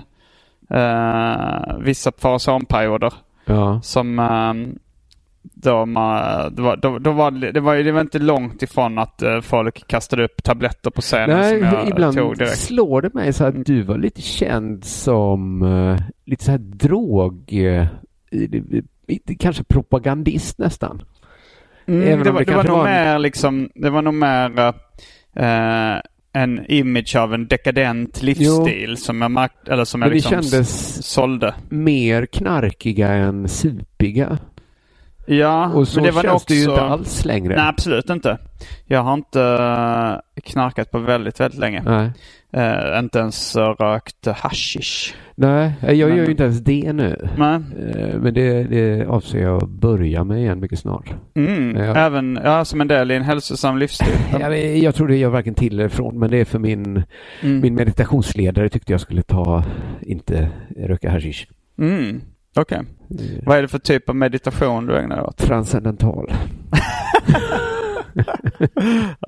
vissa 1.79 2.11
far 2.17 2.33
och 2.33 2.41
son-perioder. 2.41 3.13
Ja. 3.45 3.79
Som 3.83 4.19
man, 5.85 6.55
det, 6.55 6.61
var, 6.61 6.77
då, 6.77 6.99
då 6.99 7.11
var, 7.11 7.31
det, 7.31 7.59
var, 7.59 7.75
det 7.75 7.91
var 7.91 8.01
inte 8.01 8.19
långt 8.19 8.63
ifrån 8.63 8.97
att 8.97 9.21
eh, 9.21 9.41
folk 9.41 9.87
kastade 9.87 10.23
upp 10.23 10.43
tabletter 10.43 10.89
på 10.89 11.01
scenen 11.01 11.37
Nej, 11.37 11.59
som 11.59 11.67
jag 11.67 11.87
ibland 11.89 12.17
tog 12.17 12.37
direkt. 12.37 12.57
slår 12.57 13.01
det 13.01 13.13
mig 13.13 13.33
så 13.33 13.43
att 13.43 13.65
du 13.65 13.81
var 13.81 13.97
lite 13.97 14.21
känd 14.21 14.85
som 14.85 15.61
eh, 15.61 15.99
lite 16.25 16.43
så 16.43 16.51
här 16.51 16.57
drog... 16.57 17.53
eh, 17.53 17.87
kanske 19.39 19.63
propagandist 19.63 20.57
nästan. 20.57 21.01
Mm, 21.87 22.23
det, 22.23 22.31
var, 22.31 22.39
det 22.39 22.45
det 22.45 22.55
var 22.55 22.63
nog 22.63 22.77
var 22.77 22.83
mer 22.85 23.19
liksom, 23.19 23.69
det 23.75 23.89
var 23.89 24.01
nog 24.01 24.13
mer 24.13 24.59
eh, 25.35 26.01
en 26.33 26.65
image 26.71 27.15
av 27.15 27.33
en 27.33 27.47
dekadent 27.47 28.21
livsstil 28.21 28.97
som 28.97 29.21
jag, 29.21 29.31
mark- 29.31 29.67
eller 29.67 29.85
som 29.85 30.01
jag 30.01 30.09
Men 30.09 30.17
liksom 30.17 30.63
sålde. 31.03 31.53
Mer 31.69 32.25
knarkiga 32.25 33.07
än 33.07 33.47
supiga. 33.47 34.37
Ja, 35.31 35.69
Och 35.73 35.87
så 35.87 35.99
men 35.99 36.05
det 36.05 36.11
var 36.11 36.21
känns 36.23 36.45
det 36.45 36.53
ju 36.55 36.61
också- 36.61 36.71
inte 36.71 36.83
alls 36.83 37.25
längre. 37.25 37.55
Nej, 37.55 37.67
absolut 37.67 38.09
inte. 38.09 38.37
Jag 38.85 39.03
har 39.03 39.13
inte 39.13 39.41
eh, 39.41 40.41
knarkat 40.43 40.91
på 40.91 40.99
väldigt, 40.99 41.39
väldigt 41.39 41.59
länge. 41.59 41.81
Nej. 41.85 42.11
Eh, 42.53 42.99
inte 42.99 43.19
ens 43.19 43.55
eh, 43.55 43.69
rökt 43.79 44.27
hashish. 44.27 45.13
Nej, 45.35 45.73
jag 45.81 45.93
gör 45.95 46.07
Men- 46.07 46.17
ju 46.17 46.25
inte 46.31 46.43
ens 46.43 46.59
det 46.59 46.93
nu. 46.93 47.29
Nej. 47.37 47.55
Eh, 47.55 48.15
Men 48.19 48.33
det, 48.33 48.63
det 48.63 49.05
avser 49.05 49.39
jag 49.39 49.63
att 49.63 49.69
börja 49.69 50.23
med 50.23 50.37
igen 50.39 50.59
mycket 50.59 50.79
snart. 50.79 51.13
Mm, 51.35 51.75
Ja. 51.77 51.95
Även 51.95 52.39
ja, 52.43 52.65
som 52.65 52.81
en 52.81 52.87
del 52.87 53.11
i 53.11 53.15
en 53.15 53.23
hälsosam 53.23 53.77
livsstil. 53.77 54.13
Jag, 54.39 54.49
vet- 54.49 54.83
jag 54.83 54.95
tror 54.95 55.07
det 55.07 55.15
gör 55.17 55.29
varken 55.29 55.53
till 55.53 55.73
eller 55.79 55.89
från, 55.89 56.19
men 56.19 56.31
det 56.31 56.37
är 56.37 56.45
för 56.45 56.59
min, 56.59 57.03
Mm. 57.41 57.59
min 57.61 57.75
meditationsledare 57.75 58.69
tyckte 58.69 58.91
jag 58.91 59.01
skulle 59.01 59.21
ta, 59.21 59.63
inte 60.01 60.49
röka 60.77 61.11
hashish. 61.11 61.47
Mm. 61.79 62.21
Okej. 62.55 62.77
Eh, 62.77 62.85
Vad 63.45 63.57
är 63.57 63.61
det 63.61 63.67
för 63.67 63.79
typ 63.79 64.09
av 64.09 64.15
meditation 64.15 64.85
du 64.85 64.97
ägnar 64.97 65.15
dig 65.15 65.25
åt? 65.25 65.37
Transcendental. 65.37 66.31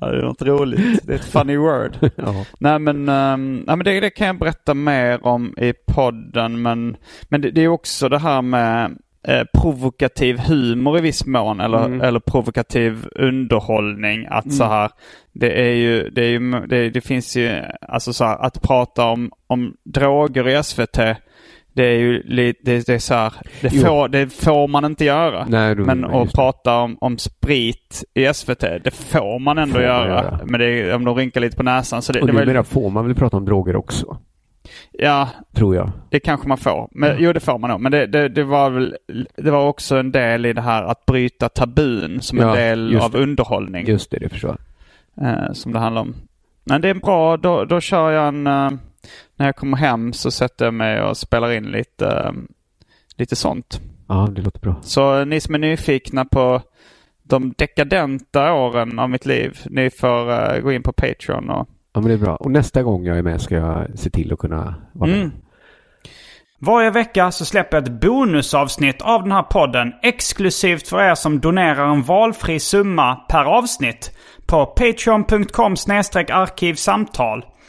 Ja, 0.00 0.06
det 0.10 0.18
är 0.18 0.22
något 0.22 0.42
roligt. 0.42 1.00
Det 1.06 1.12
är 1.12 1.16
ett 1.16 1.24
funny 1.24 1.56
word. 1.56 1.96
ja. 2.16 2.44
Nej 2.58 2.78
men, 2.78 2.96
um, 3.08 3.64
ja, 3.66 3.76
men 3.76 3.84
det, 3.84 4.00
det 4.00 4.10
kan 4.10 4.26
jag 4.26 4.38
berätta 4.38 4.74
mer 4.74 5.26
om 5.26 5.54
i 5.58 5.72
podden. 5.86 6.62
Men, 6.62 6.96
men 7.28 7.40
det, 7.40 7.50
det 7.50 7.60
är 7.64 7.68
också 7.68 8.08
det 8.08 8.18
här 8.18 8.42
med 8.42 8.96
eh, 9.28 9.42
provokativ 9.62 10.38
humor 10.38 10.98
i 10.98 11.00
viss 11.00 11.26
mån. 11.26 11.60
Eller, 11.60 11.84
Mm. 11.84 12.00
eller 12.00 12.20
provokativ 12.20 13.06
underhållning. 13.14 14.26
Att 14.30 14.52
så 14.52 14.64
här, 14.64 14.90
det 15.32 15.60
är 15.68 15.74
ju, 15.74 16.08
det 16.10 16.22
är 16.24 16.28
ju, 16.30 16.66
det, 16.66 16.90
det 16.90 17.00
finns 17.00 17.36
ju, 17.36 17.62
alltså 17.88 18.12
så 18.12 18.24
här, 18.24 18.38
att 18.38 18.62
prata 18.62 19.04
om, 19.04 19.30
om 19.46 19.74
droger 19.84 20.48
i 20.48 20.62
SVT. 20.62 20.98
Det 21.74 21.84
är 21.84 21.98
ju 21.98 22.22
lite, 22.22 22.60
det, 22.62 22.86
det 22.86 22.94
är 22.94 22.98
så 22.98 23.14
här, 23.14 23.32
det 23.60 23.70
får, 23.70 24.08
det 24.08 24.30
får 24.32 24.68
man 24.68 24.84
inte 24.84 25.04
göra. 25.04 25.46
Nej, 25.48 25.74
då- 25.74 25.84
Men 25.84 26.04
att 26.04 26.32
prata 26.32 26.76
om, 26.78 26.98
om 27.00 27.18
sprit 27.18 28.04
i 28.14 28.34
SVT, 28.34 28.60
det 28.84 28.90
får 28.94 29.38
man 29.38 29.58
ändå 29.58 29.72
Får 29.72 29.80
man 29.80 29.88
göra. 29.88 30.08
göra. 30.08 30.40
Men 30.44 30.60
det 30.60 30.66
är, 30.66 30.94
om 30.94 31.04
de 31.04 31.16
rynkar 31.16 31.40
lite 31.40 31.56
på 31.56 31.62
näsan. 31.62 32.02
Så 32.02 32.12
det, 32.12 32.20
Och 32.20 32.26
det, 32.26 32.32
numera 32.32 32.64
får 32.64 32.90
man 32.90 33.06
väl 33.06 33.14
prata 33.14 33.36
om 33.36 33.44
droger 33.44 33.76
också, 33.76 34.16
ja, 34.92 35.28
tror 35.54 35.74
jag. 35.76 35.90
det 36.10 36.20
kanske 36.20 36.48
man 36.48 36.58
får. 36.58 36.88
Men, 36.90 37.16
Jo, 37.18 37.32
det 37.32 37.40
får 37.40 37.58
man 37.58 37.70
nog. 37.70 37.80
Men 37.80 37.92
det, 37.92 38.06
det, 38.06 38.28
det 38.28 38.44
var 38.44 38.70
väl, 38.70 38.96
det 39.36 39.50
var 39.50 39.66
också 39.68 39.96
en 39.96 40.12
del 40.12 40.46
i 40.46 40.52
det 40.52 40.60
här 40.62 40.82
att 40.82 41.06
bryta 41.06 41.48
tabun 41.48 42.20
som 42.20 42.38
en 42.40 42.48
Ja, 42.48 42.54
del 42.54 42.92
just 42.92 43.04
av 43.04 43.10
det. 43.10 43.18
underhållning. 43.18 43.86
Just 43.86 44.10
det, 44.10 44.18
det 44.18 44.28
förstår 44.28 44.56
jag. 45.14 45.28
Eh, 45.28 45.52
som 45.52 45.72
det 45.72 45.78
handlar 45.78 46.02
om. 46.02 46.14
Men 46.64 46.80
det 46.80 46.88
är 46.88 46.94
bra, 46.94 47.36
då, 47.36 47.64
då 47.64 47.80
kör 47.80 48.10
jag 48.10 48.28
en, 48.28 48.46
eh, 48.46 48.70
när 49.36 49.46
jag 49.46 49.56
kommer 49.56 49.76
hem 49.76 50.12
så 50.12 50.30
sätter 50.30 50.64
jag 50.64 50.74
mig 50.74 51.02
och 51.02 51.16
spelar 51.16 51.52
in 51.52 51.64
lite, 51.64 52.06
eh, 52.06 52.32
lite 53.16 53.36
sånt. 53.36 53.80
Ja, 54.08 54.28
det 54.32 54.42
låter 54.42 54.60
bra. 54.60 54.76
Så 54.82 55.24
ni 55.24 55.40
som 55.40 55.54
är 55.54 55.58
nyfikna 55.58 56.24
på 56.24 56.62
de 57.22 57.54
dekadenta 57.58 58.52
åren 58.52 58.98
av 58.98 59.10
mitt 59.10 59.26
liv, 59.26 59.60
ni 59.66 59.90
får 59.90 60.30
eh, 60.30 60.60
gå 60.60 60.72
in 60.72 60.82
på 60.82 60.92
Patreon 60.92 61.50
och 61.50 61.68
Ja, 61.94 62.00
men 62.00 62.08
det 62.08 62.14
är 62.14 62.18
bra. 62.18 62.36
Och 62.36 62.50
nästa 62.50 62.82
gång 62.82 63.04
jag 63.04 63.18
är 63.18 63.22
med 63.22 63.40
ska 63.40 63.54
jag 63.54 63.98
se 63.98 64.10
till 64.10 64.32
att 64.32 64.38
kunna 64.38 64.74
vara 64.92 65.10
med. 65.10 65.18
Mm. 65.18 65.32
Varje 66.58 66.90
vecka 66.90 67.30
så 67.30 67.44
släpper 67.44 67.76
jag 67.76 67.84
ett 67.84 68.00
bonusavsnitt 68.00 69.02
av 69.02 69.22
den 69.22 69.32
här 69.32 69.42
podden 69.42 69.92
exklusivt 70.02 70.88
för 70.88 71.02
er 71.02 71.14
som 71.14 71.40
donerar 71.40 71.92
en 71.92 72.02
valfri 72.02 72.60
summa 72.60 73.14
per 73.14 73.44
avsnitt 73.44 74.18
på 74.46 74.66
patreon.com 74.66 75.72
arkivsamtal. 75.72 77.44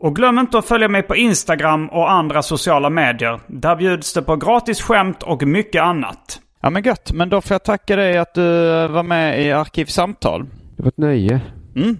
Och 0.00 0.16
glöm 0.16 0.38
inte 0.38 0.58
att 0.58 0.66
följa 0.66 0.88
mig 0.88 1.02
på 1.02 1.16
Instagram 1.16 1.88
och 1.88 2.10
andra 2.10 2.42
sociala 2.42 2.90
medier. 2.90 3.40
Där 3.46 3.76
bjuds 3.76 4.14
det 4.14 4.22
på 4.22 4.36
gratis 4.36 4.80
skämt 4.80 5.22
och 5.22 5.42
mycket 5.42 5.82
annat. 5.82 6.40
Ja 6.62 6.70
men 6.70 6.82
gött, 6.82 7.12
men 7.12 7.28
då 7.28 7.40
får 7.40 7.54
jag 7.54 7.64
tacka 7.64 7.96
dig 7.96 8.18
att 8.18 8.34
du 8.34 8.42
var 8.88 9.02
med 9.02 9.42
i 9.46 9.52
Arkivsamtal. 9.52 10.46
Det 10.76 10.82
var 10.82 10.88
ett 10.88 10.98
nöje. 10.98 11.40
Mm. 11.76 11.98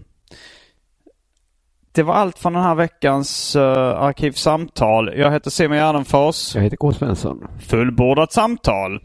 Det 1.92 2.02
var 2.02 2.14
allt 2.14 2.38
från 2.38 2.52
den 2.52 2.62
här 2.62 2.74
veckans 2.74 3.56
uh, 3.56 3.62
Arkivsamtal. 3.62 5.12
Jag 5.16 5.32
heter 5.32 5.50
Simon 5.50 5.76
Gärdenfors. 5.76 6.54
Jag 6.54 6.62
heter 6.62 6.76
K. 6.76 6.92
Svensson. 6.92 7.46
Fullbordat 7.68 8.32
samtal. 8.32 9.00